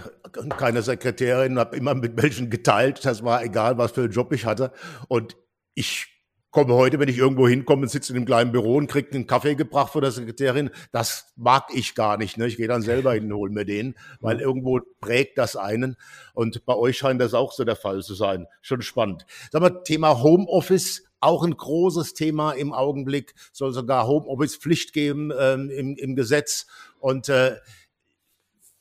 keine 0.57 0.83
Sekretärin, 0.83 1.59
habe 1.59 1.77
immer 1.77 1.95
mit 1.95 2.23
welchen 2.23 2.49
geteilt. 2.49 3.05
Das 3.05 3.25
war 3.25 3.43
egal, 3.43 3.77
was 3.77 3.93
für 3.93 4.03
einen 4.03 4.13
Job 4.13 4.33
ich 4.33 4.47
hatte. 4.47 4.71
Und 5.09 5.37
ich 5.75 6.13
komme 6.53 6.75
heute, 6.75 7.01
wenn 7.01 7.09
ich 7.09 7.17
irgendwo 7.17 7.49
hinkomme 7.49 7.83
und 7.83 7.89
sitze 7.89 8.13
in 8.13 8.19
einem 8.19 8.27
kleinen 8.27 8.53
Büro 8.53 8.77
und 8.77 8.87
kriege 8.87 9.11
einen 9.13 9.27
Kaffee 9.27 9.55
gebracht 9.55 9.91
von 9.91 10.03
der 10.03 10.11
Sekretärin, 10.11 10.71
das 10.93 11.33
mag 11.35 11.69
ich 11.73 11.95
gar 11.95 12.19
nicht. 12.19 12.37
Ne? 12.37 12.47
Ich 12.47 12.59
gehe 12.59 12.69
dann 12.69 12.83
selber 12.83 13.15
hin 13.15 13.33
und 13.33 13.39
hole 13.39 13.51
mir 13.51 13.65
den, 13.65 13.95
weil 14.21 14.39
irgendwo 14.39 14.79
prägt 15.01 15.39
das 15.39 15.57
einen. 15.57 15.97
Und 16.35 16.67
bei 16.67 16.75
euch 16.75 16.99
scheint 16.99 17.23
das 17.23 17.33
auch 17.33 17.53
so 17.53 17.65
der 17.65 17.75
Fall 17.75 18.03
zu 18.03 18.15
sein. 18.15 18.47
Schon 18.61 18.83
spannend. 18.83 19.25
Sag 19.51 19.63
mal, 19.63 19.83
Thema 19.83 20.23
Homeoffice, 20.23 21.05
auch 21.21 21.43
ein 21.43 21.57
großes 21.57 22.13
Thema 22.13 22.53
im 22.53 22.75
Augenblick. 22.75 23.35
Soll 23.53 23.73
sogar 23.73 24.07
Homeoffice 24.07 24.57
Pflicht 24.57 24.93
geben 24.93 25.33
ähm, 25.39 25.71
im, 25.71 25.97
im 25.97 26.17
Gesetz. 26.17 26.67
Und 27.01 27.31
äh, 27.31 27.57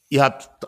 ihr 0.10 0.24
habt 0.24 0.68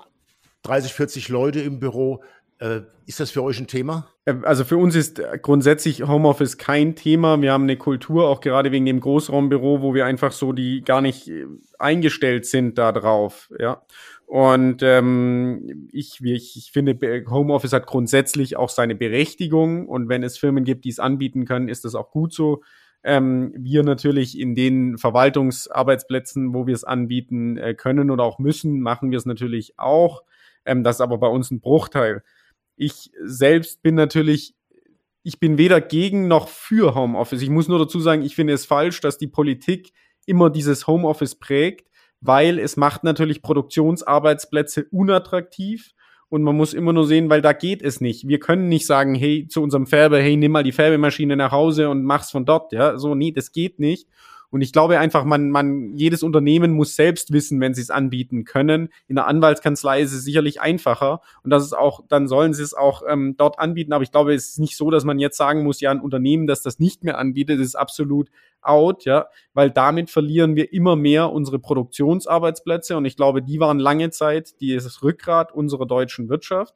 30, 0.61 0.93
40 0.93 1.27
Leute 1.27 1.59
im 1.59 1.81
Büro. 1.81 2.23
Äh, 2.59 2.81
ist 3.05 3.19
das 3.19 3.31
für 3.31 3.43
euch 3.43 3.59
ein 3.59 3.67
Thema? 3.67 4.12
Äh, 4.25 4.35
also 4.43 4.63
für 4.63 4.77
uns 4.77 4.95
ist 4.95 5.21
grundsätzlich 5.41 6.03
Homeoffice 6.03 6.57
kein 6.57 6.95
Thema. 6.95 7.41
Wir 7.41 7.51
haben 7.51 7.63
eine 7.63 7.77
Kultur, 7.77 8.27
auch 8.27 8.41
gerade 8.41 8.71
wegen 8.71 8.85
dem 8.85 8.99
Großraumbüro, 8.99 9.81
wo 9.81 9.93
wir 9.93 10.05
einfach 10.05 10.31
so 10.31 10.53
die 10.53 10.81
gar 10.81 11.01
nicht 11.01 11.27
äh, 11.29 11.45
eingestellt 11.79 12.45
sind 12.45 12.77
da 12.77 12.91
drauf. 12.91 13.49
Ja. 13.59 13.83
Und 14.25 14.81
ähm, 14.81 15.89
ich, 15.91 16.19
ich, 16.23 16.57
ich 16.57 16.71
finde, 16.71 16.97
Homeoffice 17.29 17.73
hat 17.73 17.85
grundsätzlich 17.85 18.57
auch 18.57 18.69
seine 18.69 18.95
Berechtigung. 18.95 19.87
Und 19.87 20.09
wenn 20.09 20.23
es 20.23 20.37
Firmen 20.37 20.63
gibt, 20.63 20.85
die 20.85 20.89
es 20.89 20.99
anbieten 20.99 21.45
können, 21.45 21.67
ist 21.67 21.85
das 21.85 21.95
auch 21.95 22.09
gut 22.09 22.33
so. 22.33 22.61
Ähm, 23.03 23.53
wir 23.57 23.83
natürlich 23.83 24.39
in 24.39 24.55
den 24.55 24.97
Verwaltungsarbeitsplätzen, 24.97 26.53
wo 26.53 26.65
wir 26.65 26.73
es 26.73 26.85
anbieten 26.85 27.57
äh, 27.57 27.73
können 27.73 28.09
oder 28.09 28.23
auch 28.23 28.39
müssen, 28.39 28.79
machen 28.79 29.11
wir 29.11 29.17
es 29.17 29.25
natürlich 29.25 29.77
auch. 29.77 30.23
Ähm, 30.65 30.85
das 30.85 30.95
ist 30.95 31.01
aber 31.01 31.17
bei 31.17 31.27
uns 31.27 31.51
ein 31.51 31.59
Bruchteil. 31.59 32.23
Ich 32.75 33.11
selbst 33.23 33.81
bin 33.81 33.95
natürlich, 33.95 34.55
ich 35.23 35.39
bin 35.39 35.57
weder 35.57 35.81
gegen 35.81 36.27
noch 36.27 36.47
für 36.47 36.95
Homeoffice. 36.95 37.41
Ich 37.41 37.49
muss 37.49 37.67
nur 37.67 37.79
dazu 37.79 37.99
sagen, 37.99 38.23
ich 38.23 38.35
finde 38.35 38.53
es 38.53 38.65
falsch, 38.65 39.01
dass 39.01 39.17
die 39.17 39.27
Politik 39.27 39.93
immer 40.25 40.49
dieses 40.49 40.87
Homeoffice 40.87 41.35
prägt, 41.35 41.89
weil 42.21 42.59
es 42.59 42.77
macht 42.77 43.03
natürlich 43.03 43.41
Produktionsarbeitsplätze 43.41 44.85
unattraktiv 44.91 45.93
und 46.29 46.41
man 46.41 46.55
muss 46.57 46.73
immer 46.73 46.93
nur 46.93 47.05
sehen, 47.05 47.29
weil 47.29 47.41
da 47.41 47.53
geht 47.53 47.83
es 47.83 48.01
nicht. 48.01 48.27
Wir 48.27 48.39
können 48.39 48.67
nicht 48.67 48.87
sagen, 48.87 49.13
hey, 49.13 49.47
zu 49.47 49.61
unserem 49.61 49.85
Färber, 49.85 50.19
hey, 50.19 50.35
nimm 50.35 50.51
mal 50.51 50.63
die 50.63 50.71
Färbemaschine 50.71 51.35
nach 51.35 51.51
Hause 51.51 51.89
und 51.89 52.03
mach's 52.03 52.31
von 52.31 52.45
dort, 52.45 52.73
ja. 52.73 52.97
So, 52.97 53.13
nee, 53.13 53.31
das 53.31 53.51
geht 53.51 53.77
nicht. 53.79 54.07
Und 54.53 54.61
ich 54.61 54.71
glaube 54.71 54.99
einfach, 54.99 55.25
man, 55.25 55.49
man, 55.49 55.95
jedes 55.95 56.21
Unternehmen 56.21 56.73
muss 56.73 56.95
selbst 56.95 57.33
wissen, 57.33 57.59
wenn 57.59 57.73
sie 57.73 57.81
es 57.81 57.89
anbieten 57.89 58.43
können. 58.43 58.89
In 59.07 59.15
der 59.15 59.25
Anwaltskanzlei 59.25 59.99
ist 59.99 60.13
es 60.13 60.23
sicherlich 60.23 60.61
einfacher 60.61 61.21
und 61.41 61.49
das 61.49 61.63
ist 61.63 61.73
auch, 61.73 62.01
dann 62.07 62.27
sollen 62.27 62.53
sie 62.53 62.61
es 62.61 62.75
auch 62.75 63.01
ähm, 63.09 63.33
dort 63.35 63.57
anbieten. 63.57 63.93
Aber 63.93 64.03
ich 64.03 64.11
glaube, 64.11 64.31
es 64.35 64.49
ist 64.49 64.59
nicht 64.59 64.77
so, 64.77 64.91
dass 64.91 65.05
man 65.05 65.17
jetzt 65.17 65.37
sagen 65.37 65.63
muss, 65.63 65.81
ja, 65.81 65.89
ein 65.89 65.99
Unternehmen, 65.99 66.45
das 66.45 66.61
das 66.61 66.77
nicht 66.77 67.03
mehr 67.03 67.17
anbietet, 67.17 67.59
ist 67.59 67.73
absolut 67.73 68.29
out, 68.61 69.05
ja, 69.05 69.25
weil 69.55 69.71
damit 69.71 70.11
verlieren 70.11 70.55
wir 70.55 70.71
immer 70.71 70.95
mehr 70.95 71.31
unsere 71.31 71.57
Produktionsarbeitsplätze 71.57 72.95
und 72.95 73.05
ich 73.05 73.17
glaube, 73.17 73.41
die 73.41 73.59
waren 73.59 73.79
lange 73.79 74.11
Zeit 74.11 74.53
das 74.61 75.01
Rückgrat 75.01 75.51
unserer 75.51 75.87
deutschen 75.87 76.29
Wirtschaft. 76.29 76.75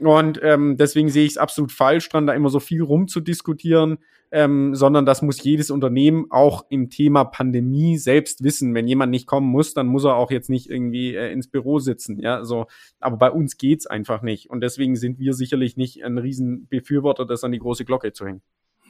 Und 0.00 0.40
ähm, 0.42 0.76
deswegen 0.76 1.08
sehe 1.08 1.24
ich 1.24 1.32
es 1.32 1.38
absolut 1.38 1.72
falsch 1.72 2.08
dran, 2.08 2.26
da 2.26 2.34
immer 2.34 2.50
so 2.50 2.60
viel 2.60 2.82
rumzudiskutieren, 2.82 3.98
ähm, 4.30 4.74
sondern 4.74 5.06
das 5.06 5.22
muss 5.22 5.42
jedes 5.42 5.70
Unternehmen 5.70 6.26
auch 6.30 6.66
im 6.68 6.90
Thema 6.90 7.24
Pandemie 7.24 7.96
selbst 7.96 8.44
wissen. 8.44 8.74
Wenn 8.74 8.86
jemand 8.86 9.10
nicht 9.10 9.26
kommen 9.26 9.48
muss, 9.48 9.74
dann 9.74 9.86
muss 9.86 10.04
er 10.04 10.16
auch 10.16 10.30
jetzt 10.30 10.50
nicht 10.50 10.68
irgendwie 10.68 11.14
äh, 11.14 11.32
ins 11.32 11.48
Büro 11.48 11.78
sitzen. 11.78 12.20
Ja, 12.20 12.44
so. 12.44 12.66
Aber 13.00 13.16
bei 13.16 13.30
uns 13.30 13.56
geht's 13.56 13.86
einfach 13.86 14.22
nicht. 14.22 14.50
Und 14.50 14.60
deswegen 14.60 14.96
sind 14.96 15.18
wir 15.18 15.32
sicherlich 15.32 15.76
nicht 15.76 16.04
ein 16.04 16.18
Riesenbefürworter, 16.18 17.24
das 17.24 17.44
an 17.44 17.52
die 17.52 17.58
große 17.58 17.84
Glocke 17.84 18.12
zu 18.12 18.26
hängen. 18.26 18.42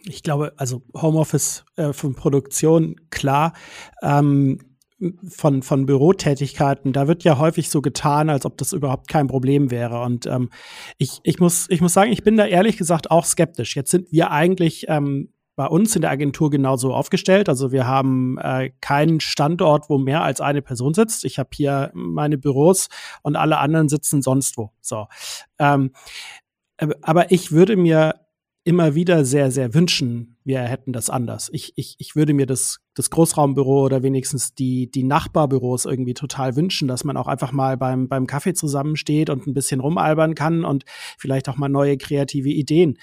Ich 0.05 0.23
glaube, 0.23 0.53
also 0.57 0.83
Homeoffice 0.95 1.65
äh, 1.77 1.93
von 1.93 2.15
Produktion, 2.15 2.97
klar. 3.11 3.53
Ähm, 4.03 4.59
von, 5.29 5.63
von 5.63 5.87
Bürotätigkeiten, 5.87 6.93
da 6.93 7.07
wird 7.07 7.25
ja 7.25 7.39
häufig 7.39 7.71
so 7.71 7.81
getan, 7.81 8.31
als 8.31 8.45
ob 8.45 8.59
das 8.59 8.73
überhaupt 8.73 9.09
kein 9.09 9.29
Problem 9.29 9.71
wäre. 9.71 10.03
Und 10.03 10.27
ähm, 10.27 10.51
ich, 10.97 11.21
ich, 11.23 11.39
muss, 11.39 11.67
ich 11.71 11.81
muss 11.81 11.93
sagen, 11.93 12.11
ich 12.11 12.25
bin 12.25 12.37
da 12.37 12.47
ehrlich 12.47 12.77
gesagt 12.77 13.11
auch 13.11 13.25
skeptisch. 13.25 13.77
Jetzt 13.77 13.91
sind 13.91 14.11
wir 14.11 14.31
eigentlich 14.31 14.87
ähm, 14.89 15.33
bei 15.55 15.67
uns 15.67 15.95
in 15.97 16.03
der 16.03 16.13
Agentur 16.13 16.51
genauso 16.51 16.95
aufgestellt. 16.95 17.49
Also 17.49 17.73
wir 17.73 17.87
haben 17.87 18.39
äh, 18.39 18.71
keinen 18.81 19.21
Standort, 19.21 19.89
wo 19.89 19.99
mehr 19.99 20.23
als 20.23 20.41
eine 20.41 20.63
Person 20.63 20.95
sitzt. 20.95 21.25
Ich 21.25 21.39
habe 21.39 21.51
hier 21.53 21.91
meine 21.95 22.39
Büros 22.39 22.89
und 23.23 23.35
alle 23.35 23.59
anderen 23.59 23.89
sitzen 23.89 24.23
sonst 24.23 24.57
wo. 24.57 24.71
So. 24.81 25.07
Ähm, 25.59 25.91
aber 27.03 27.33
ich 27.33 27.51
würde 27.51 27.77
mir 27.77 28.21
immer 28.63 28.95
wieder 28.95 29.25
sehr, 29.25 29.51
sehr 29.51 29.75
wünschen, 29.75 30.37
wir 30.49 30.63
hätten 30.63 30.95
das 30.95 31.11
anders. 31.11 31.51
Ich, 31.53 31.75
ich, 31.77 31.95
ich 31.99 32.17
würde 32.17 32.33
mir 32.33 32.47
das, 32.47 32.81
das 32.95 33.11
Großraumbüro 33.11 33.85
oder 33.85 34.03
wenigstens 34.03 34.55
die, 34.55 34.91
die 34.91 35.05
Nachbarbüros 35.05 35.85
irgendwie 35.85 36.15
total 36.15 36.57
wünschen, 36.57 36.89
dass 36.89 37.05
man 37.05 37.19
auch 37.19 37.27
einfach 37.27 37.53
mal 37.53 37.77
beim, 37.77 38.09
beim 38.09 38.27
Kaffee 38.27 38.55
zusammensteht 38.55 39.29
und 39.29 39.47
ein 39.47 39.53
bisschen 39.53 39.81
rumalbern 39.81 40.35
kann 40.35 40.65
und 40.65 40.87
vielleicht 41.19 41.51
auch 41.51 41.59
mal 41.59 41.69
neue 41.69 41.99
kreative 41.99 42.49
Ideen 42.49 42.97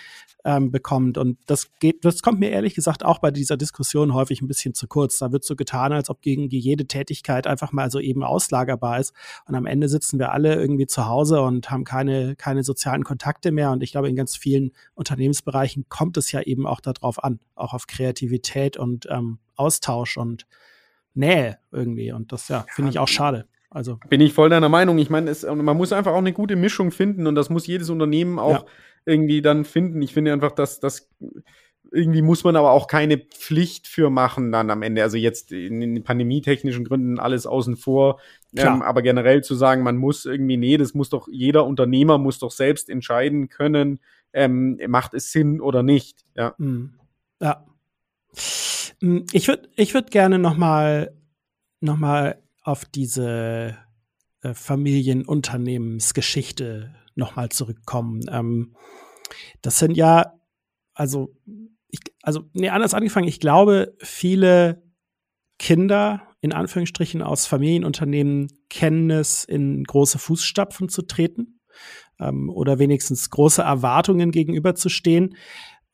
ähm, 0.45 0.71
bekommt. 0.71 1.17
Und 1.17 1.37
das 1.47 1.71
geht, 1.79 2.05
das 2.05 2.21
kommt 2.21 2.39
mir 2.39 2.51
ehrlich 2.51 2.75
gesagt 2.75 3.03
auch 3.03 3.19
bei 3.19 3.31
dieser 3.31 3.57
Diskussion 3.57 4.13
häufig 4.13 4.41
ein 4.41 4.47
bisschen 4.47 4.73
zu 4.73 4.87
kurz. 4.87 5.17
Da 5.17 5.31
wird 5.31 5.43
so 5.43 5.55
getan, 5.55 5.91
als 5.91 6.09
ob 6.09 6.21
gegen 6.21 6.49
jede 6.49 6.85
Tätigkeit 6.85 7.47
einfach 7.47 7.71
mal 7.71 7.89
so 7.91 7.99
eben 7.99 8.23
auslagerbar 8.23 8.99
ist. 8.99 9.13
Und 9.47 9.55
am 9.55 9.65
Ende 9.65 9.89
sitzen 9.89 10.19
wir 10.19 10.31
alle 10.31 10.55
irgendwie 10.55 10.87
zu 10.87 11.07
Hause 11.07 11.41
und 11.41 11.71
haben 11.71 11.83
keine, 11.83 12.35
keine 12.35 12.63
sozialen 12.63 13.03
Kontakte 13.03 13.51
mehr. 13.51 13.71
Und 13.71 13.83
ich 13.83 13.91
glaube, 13.91 14.07
in 14.07 14.15
ganz 14.15 14.35
vielen 14.35 14.71
Unternehmensbereichen 14.93 15.85
kommt 15.89 16.15
es 16.17 16.31
ja 16.31 16.41
eben 16.41 16.67
auch 16.67 16.79
darauf 16.79 17.23
an, 17.23 17.34
auch 17.55 17.73
auf 17.73 17.87
Kreativität 17.87 18.77
und 18.77 19.07
ähm, 19.09 19.39
Austausch 19.55 20.17
und 20.17 20.45
Nähe 21.13 21.57
irgendwie. 21.71 22.11
Und 22.11 22.31
das 22.31 22.47
ja, 22.49 22.65
finde 22.69 22.91
ich 22.91 22.99
auch 22.99 23.07
schade. 23.07 23.47
Also 23.69 23.99
bin 24.09 24.21
ich 24.21 24.33
voll 24.33 24.49
deiner 24.49 24.69
Meinung. 24.69 24.97
Ich 24.97 25.09
meine, 25.09 25.33
man 25.55 25.77
muss 25.77 25.91
einfach 25.91 26.13
auch 26.13 26.17
eine 26.17 26.33
gute 26.33 26.55
Mischung 26.55 26.91
finden 26.91 27.27
und 27.27 27.35
das 27.35 27.49
muss 27.49 27.67
jedes 27.67 27.89
Unternehmen 27.89 28.39
auch 28.39 28.63
ja 28.63 28.65
irgendwie 29.05 29.41
dann 29.41 29.65
finden. 29.65 30.01
Ich 30.01 30.13
finde 30.13 30.33
einfach, 30.33 30.51
dass 30.51 30.79
das 30.79 31.09
irgendwie 31.91 32.23
muss 32.23 32.43
man 32.43 32.55
aber 32.55 32.71
auch 32.71 32.87
keine 32.87 33.17
Pflicht 33.17 33.87
für 33.87 34.09
machen 34.09 34.51
dann 34.51 34.69
am 34.69 34.81
Ende. 34.81 35.03
Also 35.03 35.17
jetzt 35.17 35.51
in 35.51 35.79
den 35.79 36.03
pandemietechnischen 36.03 36.83
Gründen 36.83 37.19
alles 37.19 37.45
außen 37.45 37.77
vor. 37.77 38.19
Ähm, 38.57 38.81
aber 38.81 39.01
generell 39.01 39.43
zu 39.43 39.55
sagen, 39.55 39.83
man 39.83 39.95
muss 39.95 40.25
irgendwie, 40.25 40.57
nee, 40.57 40.77
das 40.77 40.93
muss 40.93 41.09
doch, 41.09 41.27
jeder 41.31 41.65
Unternehmer 41.65 42.17
muss 42.17 42.39
doch 42.39 42.51
selbst 42.51 42.89
entscheiden 42.89 43.49
können, 43.49 43.99
ähm, 44.33 44.79
macht 44.87 45.13
es 45.13 45.31
Sinn 45.31 45.61
oder 45.61 45.83
nicht. 45.83 46.25
Ja. 46.35 46.55
Mhm. 46.57 46.95
Ja. 47.45 47.63
Hm, 49.01 49.25
ich 49.31 49.47
würde 49.47 49.69
ich 49.75 49.93
würd 49.93 50.09
gerne 50.09 50.39
noch 50.39 50.57
mal, 50.57 51.15
noch 51.79 51.97
mal 51.97 52.41
auf 52.63 52.85
diese 52.85 53.77
äh, 54.41 54.55
Familienunternehmensgeschichte 54.55 56.95
nochmal 57.13 57.49
zurückkommen. 57.49 58.21
Ähm, 58.31 58.75
das 59.61 59.77
sind 59.77 59.95
ja, 59.95 60.33
also, 60.95 61.35
ich, 61.89 61.99
also, 62.23 62.49
nee, 62.53 62.69
anders 62.69 62.95
angefangen. 62.95 63.27
Ich 63.27 63.39
glaube, 63.39 63.95
viele 63.99 64.81
Kinder, 65.59 66.23
in 66.41 66.51
Anführungsstrichen, 66.51 67.21
aus 67.21 67.45
Familienunternehmen 67.45 68.47
kennen 68.69 69.11
es, 69.11 69.43
in 69.43 69.83
große 69.83 70.17
Fußstapfen 70.17 70.89
zu 70.89 71.03
treten 71.03 71.59
ähm, 72.19 72.49
oder 72.49 72.79
wenigstens 72.79 73.29
große 73.29 73.61
Erwartungen 73.61 74.31
gegenüberzustehen. 74.31 75.35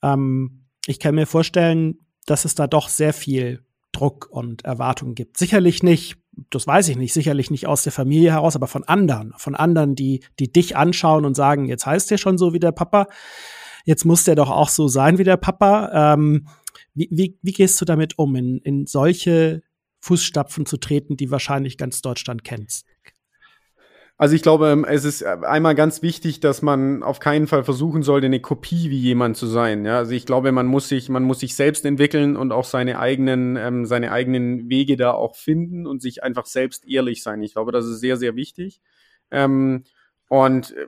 Ähm, 0.02 0.61
ich 0.88 1.00
kann 1.00 1.16
mir 1.16 1.28
vorstellen, 1.28 2.00
dass 2.26 2.46
es 2.46 2.56
da 2.56 2.68
doch 2.68 2.90
sehr 2.90 3.14
viel 3.14 3.64
Druck 3.92 4.28
und 4.32 4.64
Erwartungen 4.64 5.16
gibt. 5.16 5.38
Sicherlich 5.38 5.84
nicht 5.84 6.22
das 6.50 6.68
weiß 6.68 6.90
ich 6.90 6.98
nicht, 6.98 7.14
sicherlich 7.14 7.52
nicht 7.52 7.68
aus 7.68 7.84
der 7.84 7.92
Familie 7.92 8.32
heraus, 8.32 8.56
aber 8.56 8.68
von 8.68 8.84
anderen, 8.84 9.34
von 9.38 9.56
anderen, 9.56 9.96
die, 9.96 10.24
die 10.40 10.52
dich 10.52 10.78
anschauen 10.78 11.26
und 11.26 11.36
sagen, 11.36 11.66
jetzt 11.66 11.86
heißt 11.86 12.10
der 12.10 12.18
schon 12.18 12.38
so 12.38 12.54
wie 12.54 12.60
der 12.60 12.72
Papa, 12.72 13.08
jetzt 13.86 14.06
muss 14.06 14.24
der 14.24 14.36
doch 14.36 14.50
auch 14.50 14.70
so 14.70 14.88
sein 14.88 15.18
wie 15.18 15.24
der 15.24 15.38
Papa. 15.38 16.14
Ähm, 16.14 16.48
wie, 16.94 17.10
wie, 17.12 17.38
wie 17.42 17.52
gehst 17.52 17.80
du 17.82 17.86
damit 17.86 18.18
um, 18.18 18.36
in, 18.36 18.58
in 18.60 18.86
solche 18.86 19.62
Fußstapfen 20.00 20.66
zu 20.66 20.78
treten, 20.78 21.18
die 21.18 21.32
wahrscheinlich 21.32 21.78
ganz 21.78 22.02
Deutschland 22.02 22.44
kennt? 22.44 22.82
Also 24.22 24.36
ich 24.36 24.44
glaube, 24.44 24.70
ähm, 24.70 24.86
es 24.88 25.04
ist 25.04 25.24
äh, 25.24 25.36
einmal 25.42 25.74
ganz 25.74 26.04
wichtig, 26.04 26.40
dass 26.42 26.62
man 26.62 27.02
auf 27.02 27.20
keinen 27.20 27.48
Fall 27.48 27.64
versuchen 27.64 28.04
sollte, 28.04 28.28
eine 28.28 28.40
Kopie 28.40 28.92
wie 28.92 29.00
jemand 29.00 29.36
zu 29.36 29.48
sein. 29.48 29.84
Ja, 29.84 29.98
also 29.98 30.12
ich 30.12 30.28
glaube, 30.28 30.52
man 30.52 30.68
muss 30.68 30.90
sich, 30.90 31.10
man 31.10 31.24
muss 31.24 31.40
sich 31.40 31.56
selbst 31.56 31.86
entwickeln 31.86 32.38
und 32.38 32.52
auch 32.52 32.66
seine 32.66 33.00
eigenen, 33.00 33.56
ähm, 33.58 33.88
seine 33.88 34.12
eigenen 34.12 34.70
Wege 34.70 34.96
da 34.96 35.10
auch 35.10 35.36
finden 35.36 35.88
und 35.88 36.04
sich 36.04 36.22
einfach 36.22 36.46
selbst 36.46 36.88
ehrlich 36.88 37.24
sein. 37.24 37.42
Ich 37.42 37.54
glaube, 37.54 37.72
das 37.72 37.88
ist 37.88 38.00
sehr, 38.00 38.16
sehr 38.16 38.36
wichtig. 38.36 38.80
Ähm, 39.32 39.86
und 40.30 40.78
äh, 40.78 40.86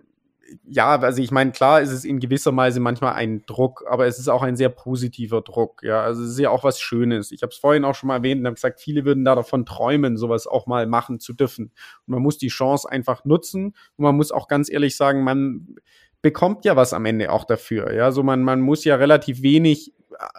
ja, 0.64 0.99
also 0.99 1.22
ich 1.22 1.32
meine, 1.32 1.51
klar 1.51 1.82
ist 1.82 1.91
es 1.91 2.06
in 2.06 2.20
gewisser 2.20 2.56
Weise 2.56 2.80
manchmal 2.80 3.14
ein 3.14 3.43
Druck, 3.45 3.84
aber 3.88 4.06
es 4.08 4.20
ist 4.20 4.28
auch 4.28 4.41
ein 4.41 4.56
sehr 4.56 4.70
positiver 4.70 5.41
Druck. 5.41 5.82
Ja, 5.84 6.01
also 6.01 6.24
es 6.24 6.32
ist 6.32 6.39
ja 6.39 6.49
auch 6.49 6.64
was 6.64 6.80
Schönes. 6.80 7.32
Ich 7.32 7.41
habe 7.41 7.51
es 7.51 7.58
vorhin 7.58 7.86
auch 7.86 7.95
schon 7.95 8.08
mal 8.08 8.18
erwähnt 8.18 8.41
und 8.41 8.45
habe 8.45 8.56
gesagt, 8.56 8.82
viele 8.82 9.06
würden 9.06 9.26
da 9.26 9.36
davon 9.36 9.66
träumen, 9.66 10.18
sowas 10.18 10.47
auch 10.47 10.68
mal 10.68 10.88
machen 10.88 11.20
zu 11.20 11.34
dürfen. 11.34 11.72
Und 12.08 12.14
man 12.14 12.22
muss 12.22 12.38
die 12.38 12.47
Chance 12.47 12.89
einfach 12.89 13.26
nutzen 13.26 13.76
und 13.97 14.04
man 14.04 14.16
muss 14.16 14.32
auch 14.32 14.47
ganz 14.47 14.72
ehrlich 14.72 14.95
sagen, 14.95 15.24
man 15.24 15.76
bekommt 16.22 16.66
ja 16.66 16.76
was 16.76 16.93
am 16.93 17.06
Ende 17.06 17.32
auch 17.32 17.43
dafür. 17.43 17.93
Ja, 17.93 18.12
so 18.12 18.24
man, 18.24 18.43
man 18.43 18.62
muss 18.62 18.84
ja 18.86 18.95
relativ 18.95 19.41
wenig 19.41 19.93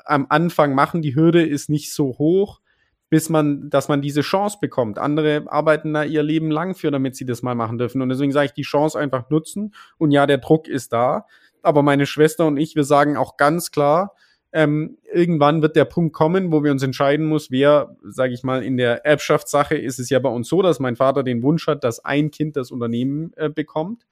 am 0.05 0.27
Anfang 0.29 0.75
machen. 0.75 1.03
Die 1.03 1.15
Hürde 1.15 1.45
ist 1.45 1.69
nicht 1.69 1.93
so 1.93 2.17
hoch, 2.19 2.61
bis 3.11 3.29
man, 3.29 3.71
dass 3.71 3.89
man 3.89 4.03
diese 4.03 4.23
Chance 4.23 4.59
bekommt. 4.61 4.99
Andere 4.99 5.45
arbeiten 5.47 5.93
da 5.93 6.05
ihr 6.05 6.23
Leben 6.23 6.51
lang 6.51 6.75
für, 6.75 6.91
damit 6.91 7.17
sie 7.17 7.27
das 7.27 7.43
mal 7.43 7.55
machen 7.55 7.79
dürfen. 7.79 8.03
Und 8.03 8.09
deswegen 8.09 8.33
sage 8.33 8.47
ich, 8.47 8.53
die 8.53 8.63
Chance 8.63 8.99
einfach 8.99 9.31
nutzen. 9.31 9.75
Und 9.99 10.11
ja, 10.11 10.27
der 10.27 10.39
Druck 10.39 10.69
ist 10.69 10.93
da. 10.93 11.27
Aber 11.63 11.83
meine 11.83 12.07
Schwester 12.07 12.47
und 12.47 12.57
ich, 12.57 12.77
wir 12.77 12.85
sagen 12.85 13.17
auch 13.17 13.37
ganz 13.37 13.71
klar, 13.71 14.15
ähm, 14.53 14.99
irgendwann 15.13 15.63
wird 15.63 15.75
der 15.75 15.85
Punkt 15.85 16.15
kommen, 16.15 16.53
wo 16.53 16.63
wir 16.63 16.71
uns 16.71 16.83
entscheiden 16.85 17.27
muss, 17.27 17.51
wer, 17.51 17.97
sage 18.05 18.35
ich 18.35 18.45
mal, 18.45 18.63
in 18.63 18.77
der 18.77 19.05
Erbschaftssache 19.05 19.77
ist 19.77 19.99
es 19.99 20.11
ja 20.11 20.21
bei 20.21 20.29
uns 20.29 20.49
so, 20.49 20.63
dass 20.63 20.79
mein 20.79 20.95
Vater 20.95 21.25
den 21.25 21.43
Wunsch 21.43 21.67
hat, 21.67 21.83
dass 21.83 22.05
ein 22.05 22.31
Kind 22.31 22.57
das 22.57 22.71
Unternehmen 22.71 23.33
äh, 23.35 23.49
bekommt. 23.49 24.07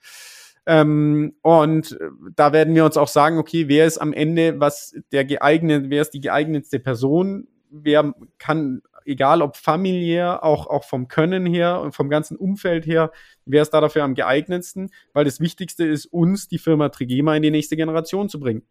Ähm, 0.66 1.34
und 1.42 1.92
äh, 1.92 2.08
da 2.34 2.52
werden 2.52 2.74
wir 2.74 2.84
uns 2.84 2.96
auch 2.96 3.08
sagen, 3.08 3.38
okay, 3.38 3.68
wer 3.68 3.86
ist 3.86 3.98
am 3.98 4.12
Ende 4.12 4.58
was 4.58 4.96
der 5.12 5.24
geeignet, 5.24 5.86
wer 5.88 6.02
ist 6.02 6.10
die 6.10 6.20
geeignetste 6.20 6.80
Person, 6.80 7.46
wer 7.72 8.14
kann, 8.38 8.82
egal 9.04 9.42
ob 9.42 9.56
familiär, 9.56 10.44
auch, 10.44 10.66
auch 10.66 10.84
vom 10.84 11.08
Können 11.08 11.46
her 11.46 11.80
und 11.80 11.94
vom 11.94 12.08
ganzen 12.08 12.36
Umfeld 12.36 12.86
her, 12.86 13.10
wer 13.44 13.62
ist 13.62 13.70
da 13.70 13.80
dafür 13.80 14.04
am 14.04 14.14
geeignetsten, 14.14 14.90
weil 15.12 15.24
das 15.24 15.40
Wichtigste 15.40 15.84
ist, 15.84 16.06
uns 16.06 16.48
die 16.48 16.58
Firma 16.58 16.90
Trigema 16.90 17.34
in 17.34 17.42
die 17.42 17.50
nächste 17.50 17.76
Generation 17.76 18.28
zu 18.28 18.38
bringen 18.38 18.62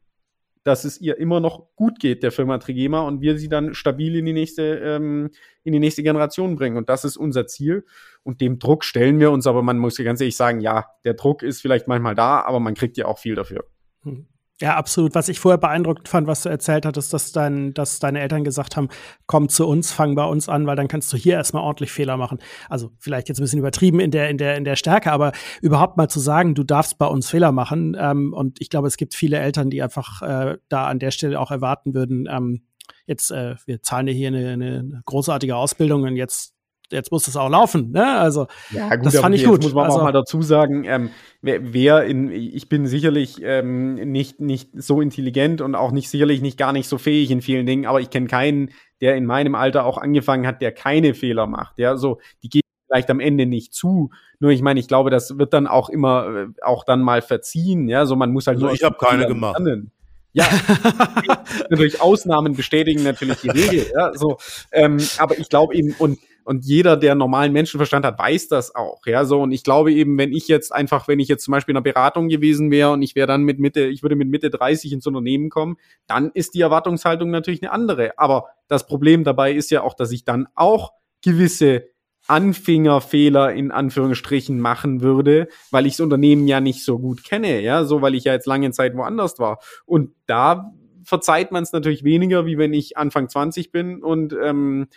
dass 0.63 0.83
es 0.83 1.01
ihr 1.01 1.17
immer 1.17 1.39
noch 1.39 1.75
gut 1.75 1.99
geht, 1.99 2.23
der 2.23 2.31
Firma 2.31 2.57
Trigema, 2.59 3.01
und 3.01 3.21
wir 3.21 3.37
sie 3.37 3.49
dann 3.49 3.73
stabil 3.73 4.15
in 4.15 4.25
die 4.25 4.33
nächste, 4.33 4.75
ähm, 4.77 5.31
in 5.63 5.73
die 5.73 5.79
nächste 5.79 6.03
Generation 6.03 6.55
bringen. 6.55 6.77
Und 6.77 6.89
das 6.89 7.03
ist 7.03 7.17
unser 7.17 7.47
Ziel. 7.47 7.85
Und 8.23 8.41
dem 8.41 8.59
Druck 8.59 8.83
stellen 8.83 9.19
wir 9.19 9.31
uns, 9.31 9.47
aber 9.47 9.63
man 9.63 9.79
muss 9.79 9.97
ja 9.97 10.05
ganz 10.05 10.21
ehrlich 10.21 10.37
sagen, 10.37 10.59
ja, 10.59 10.85
der 11.03 11.15
Druck 11.15 11.41
ist 11.41 11.61
vielleicht 11.61 11.87
manchmal 11.87 12.15
da, 12.15 12.41
aber 12.41 12.59
man 12.59 12.75
kriegt 12.75 12.97
ja 12.97 13.05
auch 13.05 13.17
viel 13.17 13.35
dafür. 13.35 13.65
Hm. 14.03 14.27
Ja, 14.61 14.75
absolut. 14.75 15.15
Was 15.15 15.27
ich 15.27 15.39
vorher 15.39 15.57
beeindruckt 15.57 16.07
fand, 16.07 16.27
was 16.27 16.43
du 16.43 16.49
erzählt 16.49 16.85
hattest, 16.85 17.11
dass, 17.13 17.31
dein, 17.31 17.73
dass 17.73 17.97
deine 17.97 18.19
Eltern 18.19 18.43
gesagt 18.43 18.77
haben, 18.77 18.89
komm 19.25 19.49
zu 19.49 19.67
uns, 19.67 19.91
fang 19.91 20.13
bei 20.13 20.23
uns 20.23 20.49
an, 20.49 20.67
weil 20.67 20.75
dann 20.75 20.87
kannst 20.87 21.11
du 21.11 21.17
hier 21.17 21.33
erstmal 21.33 21.63
ordentlich 21.63 21.91
Fehler 21.91 22.15
machen. 22.15 22.37
Also 22.69 22.91
vielleicht 22.99 23.27
jetzt 23.27 23.39
ein 23.39 23.43
bisschen 23.43 23.57
übertrieben 23.57 23.99
in 23.99 24.11
der, 24.11 24.29
in 24.29 24.37
der, 24.37 24.57
in 24.57 24.63
der 24.63 24.75
Stärke, 24.75 25.11
aber 25.11 25.31
überhaupt 25.63 25.97
mal 25.97 26.09
zu 26.09 26.19
sagen, 26.19 26.53
du 26.53 26.63
darfst 26.63 26.99
bei 26.99 27.07
uns 27.07 27.27
Fehler 27.27 27.51
machen. 27.51 27.97
Ähm, 27.99 28.33
und 28.33 28.61
ich 28.61 28.69
glaube, 28.69 28.87
es 28.87 28.97
gibt 28.97 29.15
viele 29.15 29.39
Eltern, 29.39 29.71
die 29.71 29.81
einfach 29.81 30.21
äh, 30.21 30.57
da 30.69 30.85
an 30.85 30.99
der 30.99 31.09
Stelle 31.09 31.39
auch 31.39 31.49
erwarten 31.49 31.95
würden, 31.95 32.27
ähm, 32.29 32.61
jetzt, 33.07 33.31
äh, 33.31 33.55
wir 33.65 33.81
zahlen 33.81 34.05
dir 34.05 34.13
hier 34.13 34.27
eine, 34.27 34.51
eine 34.51 35.01
großartige 35.05 35.55
Ausbildung 35.55 36.03
und 36.03 36.17
jetzt 36.17 36.53
jetzt 36.91 37.11
muss 37.11 37.27
es 37.27 37.35
auch 37.35 37.49
laufen. 37.49 37.91
Ne? 37.91 38.05
Also 38.17 38.47
ja, 38.71 38.95
gut, 38.95 39.05
das 39.05 39.19
fand 39.19 39.35
ich 39.35 39.45
gut. 39.45 39.63
muss 39.63 39.73
man 39.73 39.85
also, 39.85 39.99
auch 39.99 40.03
mal 40.03 40.11
dazu 40.11 40.41
sagen, 40.41 40.83
ähm, 40.85 41.09
wer, 41.41 41.73
wer, 41.73 42.03
in, 42.03 42.31
ich 42.31 42.69
bin 42.69 42.85
sicherlich 42.85 43.41
ähm, 43.41 43.95
nicht, 43.95 44.39
nicht 44.39 44.69
so 44.75 45.01
intelligent 45.01 45.61
und 45.61 45.75
auch 45.75 45.91
nicht 45.91 46.09
sicherlich 46.09 46.41
nicht 46.41 46.57
gar 46.57 46.73
nicht 46.73 46.87
so 46.87 46.97
fähig 46.97 47.31
in 47.31 47.41
vielen 47.41 47.65
Dingen, 47.65 47.85
aber 47.85 48.01
ich 48.01 48.09
kenne 48.09 48.27
keinen, 48.27 48.71
der 49.01 49.15
in 49.15 49.25
meinem 49.25 49.55
Alter 49.55 49.85
auch 49.85 49.97
angefangen 49.97 50.45
hat, 50.45 50.61
der 50.61 50.71
keine 50.71 51.13
Fehler 51.13 51.47
macht. 51.47 51.79
Ja, 51.79 51.97
so 51.97 52.19
die 52.43 52.49
gehen 52.49 52.61
vielleicht 52.87 53.09
am 53.09 53.19
Ende 53.19 53.45
nicht 53.45 53.73
zu. 53.73 54.11
Nur 54.39 54.51
ich 54.51 54.61
meine, 54.61 54.79
ich 54.79 54.87
glaube, 54.87 55.09
das 55.09 55.37
wird 55.37 55.53
dann 55.53 55.67
auch 55.67 55.89
immer 55.89 56.27
äh, 56.27 56.47
auch 56.61 56.83
dann 56.83 57.01
mal 57.01 57.21
verziehen. 57.21 57.87
Ja, 57.87 58.05
so 58.05 58.15
man 58.15 58.31
muss 58.31 58.47
halt 58.47 58.57
also 58.57 58.67
nur. 58.67 58.75
Ich 58.75 58.83
habe 58.83 58.97
keine 58.99 59.27
gemacht. 59.27 59.59
Lernen. 59.59 59.91
Ja, 60.33 60.47
natürlich 61.69 61.99
Ausnahmen 61.99 62.53
bestätigen 62.53 63.03
natürlich 63.03 63.41
die 63.41 63.49
Regel. 63.49 63.91
Ja, 63.93 64.13
so, 64.13 64.37
ähm, 64.71 64.97
aber 65.17 65.37
ich 65.37 65.49
glaube 65.49 65.75
eben 65.75 65.93
und 65.99 66.19
und 66.51 66.65
jeder, 66.65 66.97
der 66.97 67.15
normalen 67.15 67.53
Menschenverstand 67.53 68.05
hat, 68.05 68.19
weiß 68.19 68.49
das 68.49 68.75
auch. 68.75 69.05
Ja, 69.05 69.23
so. 69.23 69.41
Und 69.41 69.53
ich 69.53 69.63
glaube 69.63 69.93
eben, 69.93 70.17
wenn 70.17 70.33
ich 70.33 70.49
jetzt 70.49 70.75
einfach, 70.75 71.07
wenn 71.07 71.21
ich 71.21 71.29
jetzt 71.29 71.45
zum 71.45 71.53
Beispiel 71.53 71.71
in 71.71 71.77
einer 71.77 71.83
Beratung 71.83 72.27
gewesen 72.27 72.71
wäre 72.71 72.91
und 72.91 73.01
ich 73.03 73.15
wäre 73.15 73.25
dann 73.25 73.43
mit 73.43 73.57
Mitte, 73.57 73.85
ich 73.85 74.03
würde 74.03 74.17
mit 74.17 74.27
Mitte 74.27 74.49
30 74.49 74.91
ins 74.91 75.07
Unternehmen 75.07 75.49
kommen, 75.49 75.77
dann 76.07 76.29
ist 76.33 76.53
die 76.53 76.59
Erwartungshaltung 76.59 77.31
natürlich 77.31 77.63
eine 77.63 77.71
andere. 77.71 78.19
Aber 78.19 78.47
das 78.67 78.85
Problem 78.85 79.23
dabei 79.23 79.53
ist 79.53 79.71
ja 79.71 79.81
auch, 79.81 79.93
dass 79.93 80.11
ich 80.11 80.25
dann 80.25 80.49
auch 80.53 80.91
gewisse 81.23 81.85
Anfängerfehler 82.27 83.53
in 83.53 83.71
Anführungsstrichen 83.71 84.59
machen 84.59 84.99
würde, 85.01 85.47
weil 85.71 85.85
ich 85.85 85.93
das 85.93 86.01
Unternehmen 86.01 86.49
ja 86.49 86.59
nicht 86.59 86.83
so 86.83 86.99
gut 86.99 87.23
kenne, 87.23 87.61
ja, 87.61 87.85
so 87.85 88.01
weil 88.01 88.13
ich 88.13 88.25
ja 88.25 88.33
jetzt 88.33 88.45
lange 88.45 88.71
Zeit 88.71 88.97
woanders 88.97 89.39
war. 89.39 89.59
Und 89.85 90.11
da 90.27 90.73
verzeiht 91.05 91.53
man 91.53 91.63
es 91.63 91.71
natürlich 91.71 92.03
weniger, 92.03 92.45
wie 92.45 92.57
wenn 92.57 92.73
ich 92.73 92.97
Anfang 92.97 93.29
20 93.29 93.71
bin 93.71 94.03
und 94.03 94.33
ähm, 94.33 94.89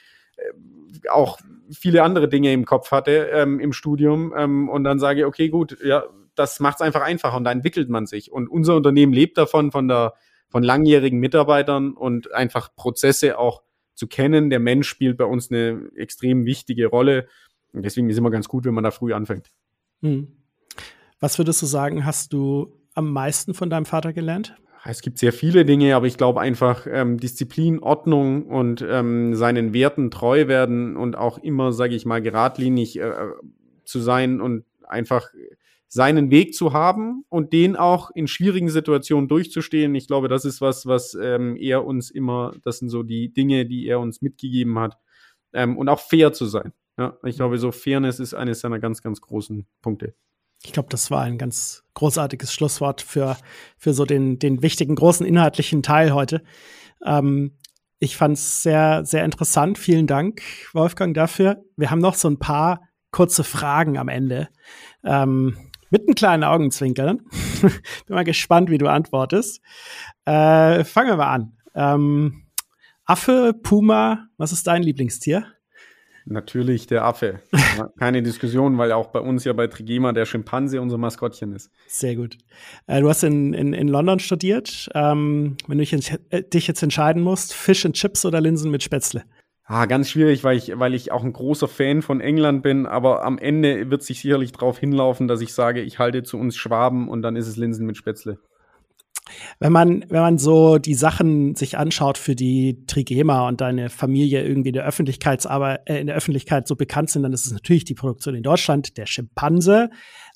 auch 1.10 1.38
viele 1.70 2.02
andere 2.02 2.28
Dinge 2.28 2.52
im 2.52 2.64
Kopf 2.64 2.90
hatte 2.90 3.30
ähm, 3.32 3.60
im 3.60 3.72
Studium 3.72 4.34
ähm, 4.36 4.68
und 4.68 4.84
dann 4.84 4.98
sage, 4.98 5.26
okay, 5.26 5.48
gut, 5.48 5.78
ja, 5.84 6.04
das 6.34 6.60
macht 6.60 6.76
es 6.76 6.80
einfach 6.80 7.02
einfacher 7.02 7.36
und 7.36 7.44
da 7.44 7.52
entwickelt 7.52 7.88
man 7.88 8.06
sich. 8.06 8.32
Und 8.32 8.48
unser 8.48 8.76
Unternehmen 8.76 9.12
lebt 9.12 9.38
davon, 9.38 9.70
von 9.70 9.88
der 9.88 10.14
von 10.54 10.62
langjährigen 10.62 11.18
Mitarbeitern 11.18 11.94
und 11.94 12.32
einfach 12.32 12.76
Prozesse 12.76 13.38
auch 13.38 13.62
zu 13.94 14.06
kennen. 14.06 14.50
Der 14.50 14.60
Mensch 14.60 14.88
spielt 14.88 15.16
bei 15.16 15.24
uns 15.24 15.50
eine 15.50 15.90
extrem 15.96 16.44
wichtige 16.44 16.86
Rolle. 16.86 17.26
Und 17.72 17.84
deswegen 17.84 18.08
ist 18.08 18.18
immer 18.18 18.30
ganz 18.30 18.46
gut, 18.46 18.64
wenn 18.64 18.74
man 18.74 18.84
da 18.84 18.92
früh 18.92 19.12
anfängt. 19.12 19.50
Hm. 20.02 20.28
Was 21.18 21.38
würdest 21.38 21.60
du 21.62 21.66
sagen, 21.66 22.04
hast 22.04 22.32
du 22.32 22.80
am 22.94 23.12
meisten 23.12 23.52
von 23.54 23.68
deinem 23.68 23.84
Vater 23.84 24.12
gelernt? 24.12 24.54
Es 24.90 25.00
gibt 25.00 25.18
sehr 25.18 25.32
viele 25.32 25.64
Dinge, 25.64 25.96
aber 25.96 26.06
ich 26.06 26.16
glaube 26.16 26.40
einfach 26.40 26.86
ähm, 26.90 27.18
Disziplin, 27.18 27.78
Ordnung 27.80 28.46
und 28.46 28.84
ähm, 28.86 29.34
seinen 29.34 29.72
Werten 29.72 30.10
treu 30.10 30.46
werden 30.46 30.96
und 30.96 31.16
auch 31.16 31.38
immer, 31.38 31.72
sage 31.72 31.94
ich 31.94 32.04
mal, 32.04 32.20
geradlinig 32.20 32.98
äh, 32.98 33.12
zu 33.84 34.00
sein 34.00 34.40
und 34.40 34.64
einfach 34.86 35.28
seinen 35.88 36.30
Weg 36.30 36.54
zu 36.54 36.72
haben 36.72 37.24
und 37.28 37.52
den 37.52 37.76
auch 37.76 38.10
in 38.10 38.26
schwierigen 38.26 38.68
Situationen 38.68 39.28
durchzustehen. 39.28 39.94
Ich 39.94 40.08
glaube, 40.08 40.28
das 40.28 40.44
ist 40.44 40.60
was, 40.60 40.86
was 40.86 41.14
ähm, 41.14 41.56
er 41.56 41.84
uns 41.84 42.10
immer, 42.10 42.52
das 42.64 42.80
sind 42.80 42.88
so 42.88 43.04
die 43.04 43.32
Dinge, 43.32 43.64
die 43.64 43.86
er 43.86 44.00
uns 44.00 44.20
mitgegeben 44.20 44.78
hat. 44.78 44.98
Ähm, 45.52 45.78
und 45.78 45.88
auch 45.88 46.00
fair 46.00 46.32
zu 46.32 46.46
sein. 46.46 46.72
Ja, 46.98 47.16
ich 47.24 47.36
glaube, 47.36 47.58
so 47.58 47.70
Fairness 47.70 48.18
ist 48.18 48.34
eines 48.34 48.60
seiner 48.60 48.80
ganz, 48.80 49.02
ganz 49.02 49.20
großen 49.20 49.66
Punkte. 49.82 50.14
Ich 50.64 50.72
glaube, 50.72 50.88
das 50.88 51.10
war 51.10 51.22
ein 51.22 51.38
ganz 51.38 51.84
großartiges 51.94 52.52
Schlusswort 52.52 53.02
für, 53.02 53.36
für 53.76 53.92
so 53.92 54.04
den, 54.04 54.38
den 54.38 54.62
wichtigen, 54.62 54.94
großen 54.94 55.26
inhaltlichen 55.26 55.82
Teil 55.82 56.12
heute. 56.12 56.42
Ähm, 57.04 57.58
ich 57.98 58.16
fand 58.16 58.36
es 58.36 58.62
sehr, 58.62 59.04
sehr 59.04 59.24
interessant. 59.24 59.78
Vielen 59.78 60.06
Dank, 60.06 60.42
Wolfgang, 60.72 61.14
dafür. 61.14 61.62
Wir 61.76 61.90
haben 61.90 62.00
noch 62.00 62.14
so 62.14 62.28
ein 62.28 62.38
paar 62.38 62.88
kurze 63.10 63.44
Fragen 63.44 63.96
am 63.98 64.08
Ende. 64.08 64.48
Ähm, 65.04 65.56
mit 65.90 66.02
einem 66.02 66.14
kleinen 66.14 66.44
Augenzwinkern. 66.44 67.20
Bin 67.60 68.14
mal 68.14 68.24
gespannt, 68.24 68.68
wie 68.70 68.78
du 68.78 68.88
antwortest. 68.88 69.60
Äh, 70.24 70.82
fangen 70.82 71.10
wir 71.10 71.16
mal 71.16 71.32
an. 71.32 71.56
Ähm, 71.74 72.46
Affe, 73.04 73.54
Puma, 73.62 74.28
was 74.38 74.50
ist 74.50 74.66
dein 74.66 74.82
Lieblingstier? 74.82 75.53
Natürlich 76.26 76.86
der 76.86 77.04
Affe. 77.04 77.40
Keine 77.98 78.22
Diskussion, 78.22 78.78
weil 78.78 78.92
auch 78.92 79.08
bei 79.08 79.20
uns 79.20 79.44
ja 79.44 79.52
bei 79.52 79.66
Trigema 79.66 80.12
der 80.12 80.24
Schimpanse 80.24 80.80
unser 80.80 80.96
Maskottchen 80.96 81.52
ist. 81.52 81.70
Sehr 81.86 82.16
gut. 82.16 82.38
Äh, 82.86 83.02
du 83.02 83.08
hast 83.08 83.24
in, 83.24 83.52
in, 83.52 83.74
in 83.74 83.88
London 83.88 84.18
studiert. 84.18 84.88
Ähm, 84.94 85.56
wenn 85.66 85.78
du 85.78 85.84
dich, 85.84 86.14
äh, 86.30 86.42
dich 86.42 86.66
jetzt 86.66 86.82
entscheiden 86.82 87.22
musst, 87.22 87.52
Fish 87.52 87.84
and 87.84 87.94
Chips 87.94 88.24
oder 88.24 88.40
Linsen 88.40 88.70
mit 88.70 88.82
Spätzle? 88.82 89.24
Ah, 89.66 89.86
ganz 89.86 90.10
schwierig, 90.10 90.44
weil 90.44 90.58
ich, 90.58 90.78
weil 90.78 90.92
ich 90.92 91.10
auch 91.10 91.24
ein 91.24 91.32
großer 91.32 91.68
Fan 91.68 92.02
von 92.02 92.20
England 92.20 92.62
bin, 92.62 92.84
aber 92.84 93.24
am 93.24 93.38
Ende 93.38 93.90
wird 93.90 94.02
sich 94.02 94.20
sicherlich 94.20 94.52
darauf 94.52 94.78
hinlaufen, 94.78 95.26
dass 95.26 95.40
ich 95.40 95.54
sage, 95.54 95.80
ich 95.80 95.98
halte 95.98 96.22
zu 96.22 96.38
uns 96.38 96.54
Schwaben 96.54 97.08
und 97.08 97.22
dann 97.22 97.34
ist 97.34 97.48
es 97.48 97.56
Linsen 97.56 97.86
mit 97.86 97.96
Spätzle. 97.96 98.38
Wenn 99.58 99.72
man, 99.72 100.04
wenn 100.08 100.20
man 100.20 100.38
so 100.38 100.78
die 100.78 100.94
Sachen 100.94 101.54
sich 101.54 101.78
anschaut, 101.78 102.18
für 102.18 102.34
die 102.34 102.84
Trigema 102.86 103.48
und 103.48 103.60
deine 103.60 103.88
Familie 103.88 104.46
irgendwie 104.46 104.68
in 104.68 104.74
der 104.74 104.84
Öffentlichkeitsarbeit, 104.84 105.80
äh, 105.86 106.00
in 106.00 106.06
der 106.06 106.16
Öffentlichkeit 106.16 106.68
so 106.68 106.76
bekannt 106.76 107.10
sind, 107.10 107.22
dann 107.22 107.32
ist 107.32 107.46
es 107.46 107.52
natürlich 107.52 107.84
die 107.84 107.94
Produktion 107.94 108.34
in 108.34 108.42
Deutschland, 108.42 108.96
der 108.98 109.06
Schimpanse, 109.06 109.90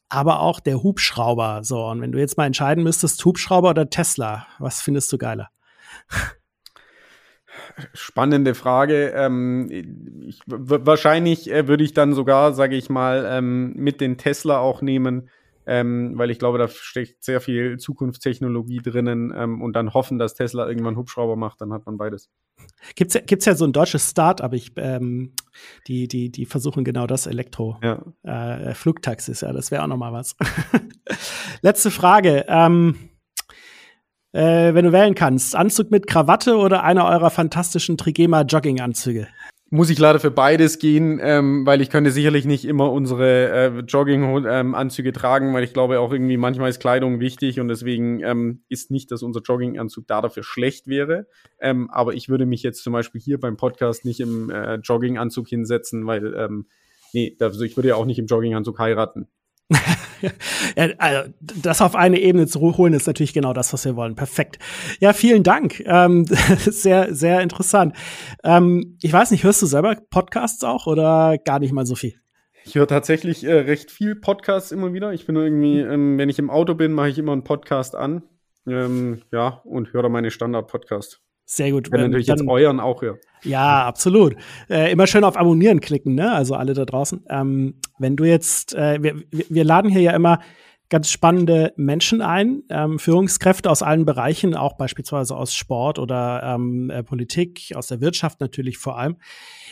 aber 0.09 0.41
auch 0.41 0.61
der 0.61 0.83
Hubschrauber. 0.83 1.61
So, 1.65 1.85
und 1.87 2.01
wenn 2.01 2.13
du 2.13 2.19
jetzt 2.19 2.39
mal 2.39 2.47
entscheiden 2.47 2.83
müsstest, 2.83 3.25
Hubschrauber 3.25 3.71
oder 3.71 3.91
Tesla, 3.91 4.47
was 4.59 4.81
findest 4.81 5.13
du 5.13 5.19
geiler? 5.19 5.51
Spannende 7.93 8.55
Frage. 8.55 9.13
Ähm, 9.15 9.69
ich, 10.27 10.41
wahrscheinlich 10.47 11.51
äh, 11.51 11.69
würde 11.69 11.85
ich 11.85 11.93
dann 11.93 12.13
sogar, 12.15 12.55
sage 12.55 12.77
ich 12.77 12.89
mal, 12.89 13.27
ähm, 13.29 13.75
mit 13.75 14.01
den 14.01 14.17
Tesla 14.17 14.59
auch 14.59 14.81
nehmen, 14.81 15.29
ähm, 15.69 16.15
weil 16.17 16.31
ich 16.31 16.39
glaube, 16.39 16.57
da 16.57 16.67
steckt 16.67 17.23
sehr 17.23 17.43
viel 17.43 17.77
Zukunftstechnologie 17.77 18.79
drinnen 18.79 19.35
ähm, 19.37 19.61
und 19.61 19.75
dann 19.75 19.93
hoffen, 19.93 20.19
dass 20.19 20.35
Tesla 20.35 20.67
irgendwann 20.67 20.97
Hubschrauber 20.97 21.37
macht, 21.37 21.61
dann 21.61 21.75
hat 21.75 21.85
man 21.85 21.99
beides. 21.99 22.31
Gibt's 22.95 23.13
ja, 23.13 23.21
gibt's 23.21 23.45
ja 23.45 23.55
so 23.55 23.67
ein 23.67 23.75
deutsches 23.75 24.11
Start-up, 24.11 24.55
ich, 24.55 24.73
ähm, 24.77 25.35
die, 25.87 26.09
die, 26.09 26.31
die 26.31 26.47
versuchen 26.47 26.85
genau 26.85 27.07
das 27.07 27.27
Elektro. 27.27 27.79
Ja. 27.83 28.03
Äh, 28.23 28.75
Flugtaxis, 28.75 29.43
ja, 29.43 29.53
das 29.53 29.71
wäre 29.71 29.83
auch 29.83 29.89
noch 29.89 29.99
mal 29.99 30.13
was. 30.13 30.37
Letzte 31.61 31.91
Frage. 31.91 32.47
Ähm, 32.49 32.97
äh, 34.33 34.73
wenn 34.73 34.87
du 34.87 34.93
wählen 34.93 35.15
kannst, 35.15 35.55
Anzug 35.55 35.91
mit 35.91 36.07
Krawatte 36.07 36.57
oder 36.57 36.83
einer 36.83 37.07
eurer 37.07 37.31
fantastischen 37.31 37.99
Trigema 37.99 38.43
Jogginganzüge? 38.43 39.29
Muss 39.71 39.91
ich 39.91 39.99
leider 39.99 40.19
für 40.19 40.31
beides 40.31 40.79
gehen, 40.79 41.21
ähm, 41.23 41.67
weil 41.67 41.81
ich 41.83 41.91
könnte 41.91 42.11
sicherlich 42.11 42.47
nicht 42.47 42.65
immer 42.65 42.91
unsere 42.91 43.51
äh, 43.51 43.81
Jogging-Anzüge 43.81 45.09
ähm, 45.11 45.15
tragen, 45.15 45.53
weil 45.53 45.63
ich 45.63 45.75
glaube 45.75 46.01
auch 46.01 46.13
irgendwie 46.13 46.39
manchmal 46.39 46.71
ist 46.71 46.81
Kleidung 46.81 47.21
wichtig 47.21 47.61
und 47.61 47.69
deswegen 47.69 48.21
ähm, 48.21 48.63
ist 48.69 48.91
nicht, 48.91 49.11
dass 49.11 49.23
unser 49.23 49.41
Jogginganzug 49.41 50.07
da 50.07 50.23
dafür 50.23 50.43
schlecht 50.43 50.87
wäre. 50.87 51.27
Ähm, 51.61 51.91
aber 51.91 52.15
ich 52.15 52.31
würde 52.31 52.47
mich 52.47 52.63
jetzt 52.63 52.83
zum 52.83 52.95
Beispiel 52.95 53.21
hier 53.21 53.39
beim 53.39 53.57
Podcast 53.59 54.07
nicht 54.07 54.21
im 54.21 54.49
äh, 54.49 54.77
Jogginganzug 54.77 55.49
hinsetzen, 55.49 56.07
weil 56.07 56.35
ähm, 56.35 56.67
nee, 57.13 57.37
also 57.39 57.63
ich 57.63 57.77
würde 57.77 57.91
ja 57.91 57.97
auch 57.97 58.07
nicht 58.07 58.19
im 58.19 58.27
Jogginganzug 58.27 58.79
heiraten. 58.79 59.29
Ja, 60.77 60.89
also, 60.99 61.31
das 61.41 61.83
auf 61.83 61.95
eine 61.95 62.21
Ebene 62.21 62.47
zu 62.47 62.61
holen, 62.61 62.95
ist 62.95 63.07
natürlich 63.07 63.35
genau 63.35 63.53
das, 63.53 63.73
was 63.73 63.85
wir 63.85 63.97
wollen. 63.97 64.15
Perfekt. 64.15 64.59
Ja, 65.01 65.13
vielen 65.13 65.43
Dank. 65.43 65.83
Ähm, 65.87 66.25
sehr, 66.59 67.15
sehr 67.15 67.41
interessant. 67.43 67.95
Ähm, 68.45 68.97
ich 69.03 69.13
weiß 69.13 69.31
nicht, 69.31 69.45
hörst 69.45 69.61
du 69.63 69.67
selber 69.67 69.97
Podcasts 70.11 70.65
auch 70.65 70.87
oder 70.87 71.37
gar 71.45 71.59
nicht 71.59 71.73
mal 71.73 71.87
so 71.87 71.95
viel? 71.95 72.15
Ich 72.65 72.75
höre 72.75 72.87
tatsächlich 72.87 73.45
äh, 73.45 73.53
recht 73.53 73.91
viel 73.91 74.15
Podcasts 74.15 74.73
immer 74.73 74.93
wieder. 74.93 75.13
Ich 75.13 75.27
bin 75.27 75.37
irgendwie, 75.37 75.81
ähm, 75.81 76.19
wenn 76.19 76.29
ich 76.29 76.39
im 76.39 76.51
Auto 76.51 76.75
bin, 76.75 76.93
mache 76.93 77.09
ich 77.09 77.19
immer 77.19 77.33
einen 77.33 77.45
Podcast 77.45 77.95
an. 77.95 78.23
Ähm, 78.67 79.23
ja, 79.33 79.61
und 79.65 79.93
höre 79.93 80.09
meine 80.09 80.31
Standard-Podcast. 80.31 81.21
Sehr 81.51 81.71
gut. 81.71 81.91
Wenn 81.91 82.03
natürlich 82.03 82.27
dann, 82.27 82.39
jetzt 82.39 82.49
euren 82.49 82.79
auch 82.79 83.01
hören. 83.01 83.19
Ja, 83.43 83.87
absolut. 83.87 84.37
Äh, 84.69 84.93
immer 84.93 85.07
schön 85.07 85.25
auf 85.25 85.39
Abonnieren 85.39 85.81
klicken, 85.81 86.15
ne? 86.15 86.31
Also 86.31 86.55
alle 86.55 86.75
da 86.75 86.85
draußen. 86.85 87.25
Ähm, 87.31 87.77
wenn 87.99 88.17
du 88.17 88.25
jetzt, 88.25 88.75
äh, 88.75 89.03
wir, 89.03 89.23
wir 89.31 89.65
laden 89.65 89.91
hier 89.91 90.01
ja 90.03 90.13
immer 90.13 90.41
ganz 90.89 91.11
spannende 91.11 91.73
Menschen 91.77 92.23
ein, 92.23 92.63
ähm, 92.71 92.99
Führungskräfte 92.99 93.71
aus 93.71 93.83
allen 93.83 94.05
Bereichen, 94.05 94.55
auch 94.55 94.77
beispielsweise 94.77 95.37
aus 95.37 95.55
Sport 95.55 95.99
oder 95.99 96.43
ähm, 96.43 96.91
äh, 96.91 97.03
Politik, 97.03 97.73
aus 97.75 97.89
der 97.89 98.01
Wirtschaft 98.01 98.41
natürlich 98.41 98.79
vor 98.79 98.99
allem. 98.99 99.17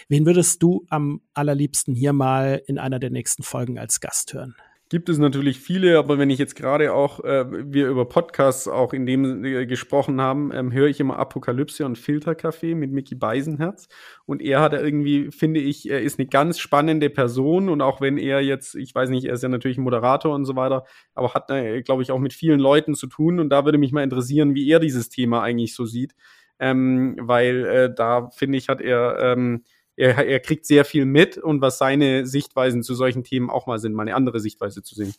Wen 0.09 0.27
würdest 0.27 0.62
du 0.62 0.85
am 0.91 1.22
allerliebsten 1.33 1.95
hier 1.95 2.12
mal 2.12 2.62
in 2.66 2.79
einer 2.79 2.99
der 2.99 3.11
nächsten 3.11 3.43
Folgen 3.43 3.79
als 3.79 4.01
Gast 4.01 4.35
hören? 4.35 4.55
Gibt 4.89 5.09
es 5.09 5.18
natürlich 5.18 5.59
viele, 5.59 5.99
aber 5.99 6.18
wenn 6.18 6.30
ich 6.30 6.39
jetzt 6.39 6.55
gerade 6.55 6.93
auch 6.93 7.24
äh, 7.24 7.45
wir 7.51 7.89
über 7.89 8.05
Podcasts 8.05 8.68
auch 8.68 8.93
in 8.93 9.05
dem 9.05 9.45
äh, 9.45 9.66
gesprochen 9.66 10.20
haben, 10.20 10.53
ähm, 10.55 10.72
höre 10.72 10.87
ich 10.87 11.01
immer 11.01 11.18
Apokalypse 11.18 11.84
und 11.84 11.99
Filterkaffee 11.99 12.76
mit 12.76 12.93
Mickey 12.93 13.16
Beisenherz. 13.16 13.89
Und 14.26 14.41
er 14.41 14.61
hat 14.61 14.74
irgendwie 14.74 15.32
finde 15.32 15.59
ich, 15.61 15.91
er 15.91 16.03
ist 16.03 16.20
eine 16.20 16.28
ganz 16.28 16.61
spannende 16.61 17.11
Person. 17.11 17.68
Und 17.68 17.80
auch 17.80 18.01
wenn 18.01 18.16
er 18.16 18.41
jetzt, 18.41 18.76
ich 18.76 18.95
weiß 18.95 19.11
nicht, 19.11 19.24
er 19.24 19.34
ist 19.34 19.43
ja 19.43 19.49
natürlich 19.49 19.78
Moderator 19.78 20.34
und 20.34 20.45
so 20.45 20.55
weiter, 20.55 20.84
aber 21.14 21.34
hat 21.34 21.51
äh, 21.51 21.82
glaube 21.82 22.03
ich 22.03 22.12
auch 22.12 22.20
mit 22.20 22.32
vielen 22.32 22.61
Leuten 22.61 22.95
zu 22.95 23.09
tun. 23.09 23.41
Und 23.41 23.51
da 23.51 23.64
würde 23.64 23.78
mich 23.78 23.91
mal 23.91 24.05
interessieren, 24.05 24.55
wie 24.55 24.70
er 24.70 24.78
dieses 24.78 25.09
Thema 25.09 25.43
eigentlich 25.43 25.74
so 25.74 25.84
sieht, 25.84 26.14
ähm, 26.61 27.16
weil 27.20 27.64
äh, 27.66 27.95
da 27.95 28.30
finde 28.30 28.59
ich 28.59 28.68
hat 28.68 28.80
er 28.80 29.18
ähm, 29.18 29.64
er, 29.97 30.26
er 30.26 30.40
kriegt 30.40 30.66
sehr 30.66 30.84
viel 30.84 31.05
mit 31.05 31.38
und 31.38 31.61
was 31.61 31.78
seine 31.78 32.26
Sichtweisen 32.26 32.82
zu 32.82 32.94
solchen 32.94 33.24
Themen 33.24 33.51
auch 33.51 33.66
mal 33.66 33.78
sind, 33.78 33.94
mal 33.94 34.03
eine 34.03 34.14
andere 34.14 34.40
Sichtweise 34.40 34.82
zu 34.82 34.94
sehen. 34.94 35.14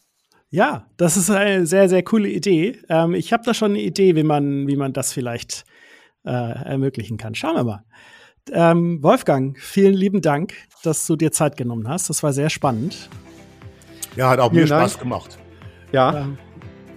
Ja, 0.49 0.87
das 0.95 1.17
ist 1.17 1.29
eine 1.29 1.65
sehr, 1.65 1.89
sehr 1.89 2.03
coole 2.03 2.29
Idee. 2.29 2.79
Ähm, 2.87 3.13
ich 3.13 3.33
habe 3.33 3.43
da 3.43 3.53
schon 3.53 3.71
eine 3.71 3.81
Idee, 3.81 4.15
wie 4.15 4.23
man, 4.23 4.67
wie 4.67 4.77
man 4.77 4.93
das 4.93 5.11
vielleicht 5.11 5.65
äh, 6.25 6.29
ermöglichen 6.29 7.17
kann. 7.17 7.35
Schauen 7.35 7.55
wir 7.55 7.63
mal. 7.63 7.83
Ähm, 8.53 9.03
Wolfgang, 9.03 9.59
vielen 9.59 9.93
lieben 9.93 10.21
Dank, 10.21 10.53
dass 10.83 11.05
du 11.05 11.17
dir 11.17 11.33
Zeit 11.33 11.57
genommen 11.57 11.89
hast. 11.89 12.09
Das 12.09 12.23
war 12.23 12.31
sehr 12.31 12.49
spannend. 12.49 13.09
Ja, 14.15 14.29
hat 14.29 14.39
auch 14.39 14.51
vielen 14.51 14.61
mir 14.61 14.67
Spaß 14.67 14.93
Dank. 14.93 15.03
gemacht. 15.03 15.37
Ja. 15.91 16.21
Ähm, 16.21 16.37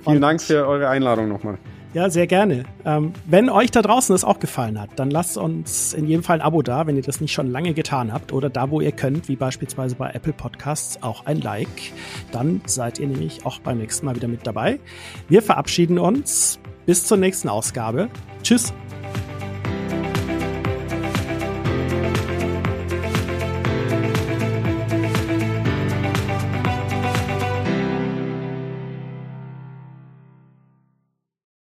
vielen 0.05 0.21
Dank 0.21 0.41
für 0.41 0.67
eure 0.67 0.89
Einladung 0.89 1.29
nochmal. 1.29 1.59
Ja, 1.93 2.09
sehr 2.09 2.29
gerne. 2.29 2.65
Ähm, 2.85 3.13
wenn 3.27 3.51
euch 3.51 3.73
da 3.73 3.83
draußen 3.83 4.15
das 4.15 4.23
auch 4.23 4.39
gefallen 4.39 4.81
hat, 4.81 4.91
dann 4.97 5.11
lasst 5.11 5.37
uns 5.37 5.93
in 5.93 6.07
jedem 6.07 6.23
Fall 6.23 6.41
ein 6.41 6.47
Abo 6.47 6.63
da, 6.63 6.87
wenn 6.87 6.95
ihr 6.97 7.03
das 7.03 7.21
nicht 7.21 7.33
schon 7.33 7.51
lange 7.51 7.75
getan 7.75 8.13
habt. 8.13 8.33
Oder 8.33 8.49
da, 8.49 8.71
wo 8.71 8.81
ihr 8.81 8.93
könnt, 8.93 9.29
wie 9.29 9.35
beispielsweise 9.35 9.97
bei 9.97 10.11
Apple 10.11 10.33
Podcasts, 10.33 11.03
auch 11.03 11.27
ein 11.27 11.41
Like. 11.41 11.93
Dann 12.31 12.61
seid 12.65 13.01
ihr 13.01 13.09
nämlich 13.09 13.45
auch 13.45 13.59
beim 13.59 13.79
nächsten 13.79 14.07
Mal 14.07 14.15
wieder 14.15 14.29
mit 14.29 14.47
dabei. 14.47 14.79
Wir 15.29 15.43
verabschieden 15.43 15.99
uns. 15.99 16.61
Bis 16.87 17.05
zur 17.05 17.19
nächsten 17.19 17.49
Ausgabe. 17.49 18.09
Tschüss. 18.43 18.73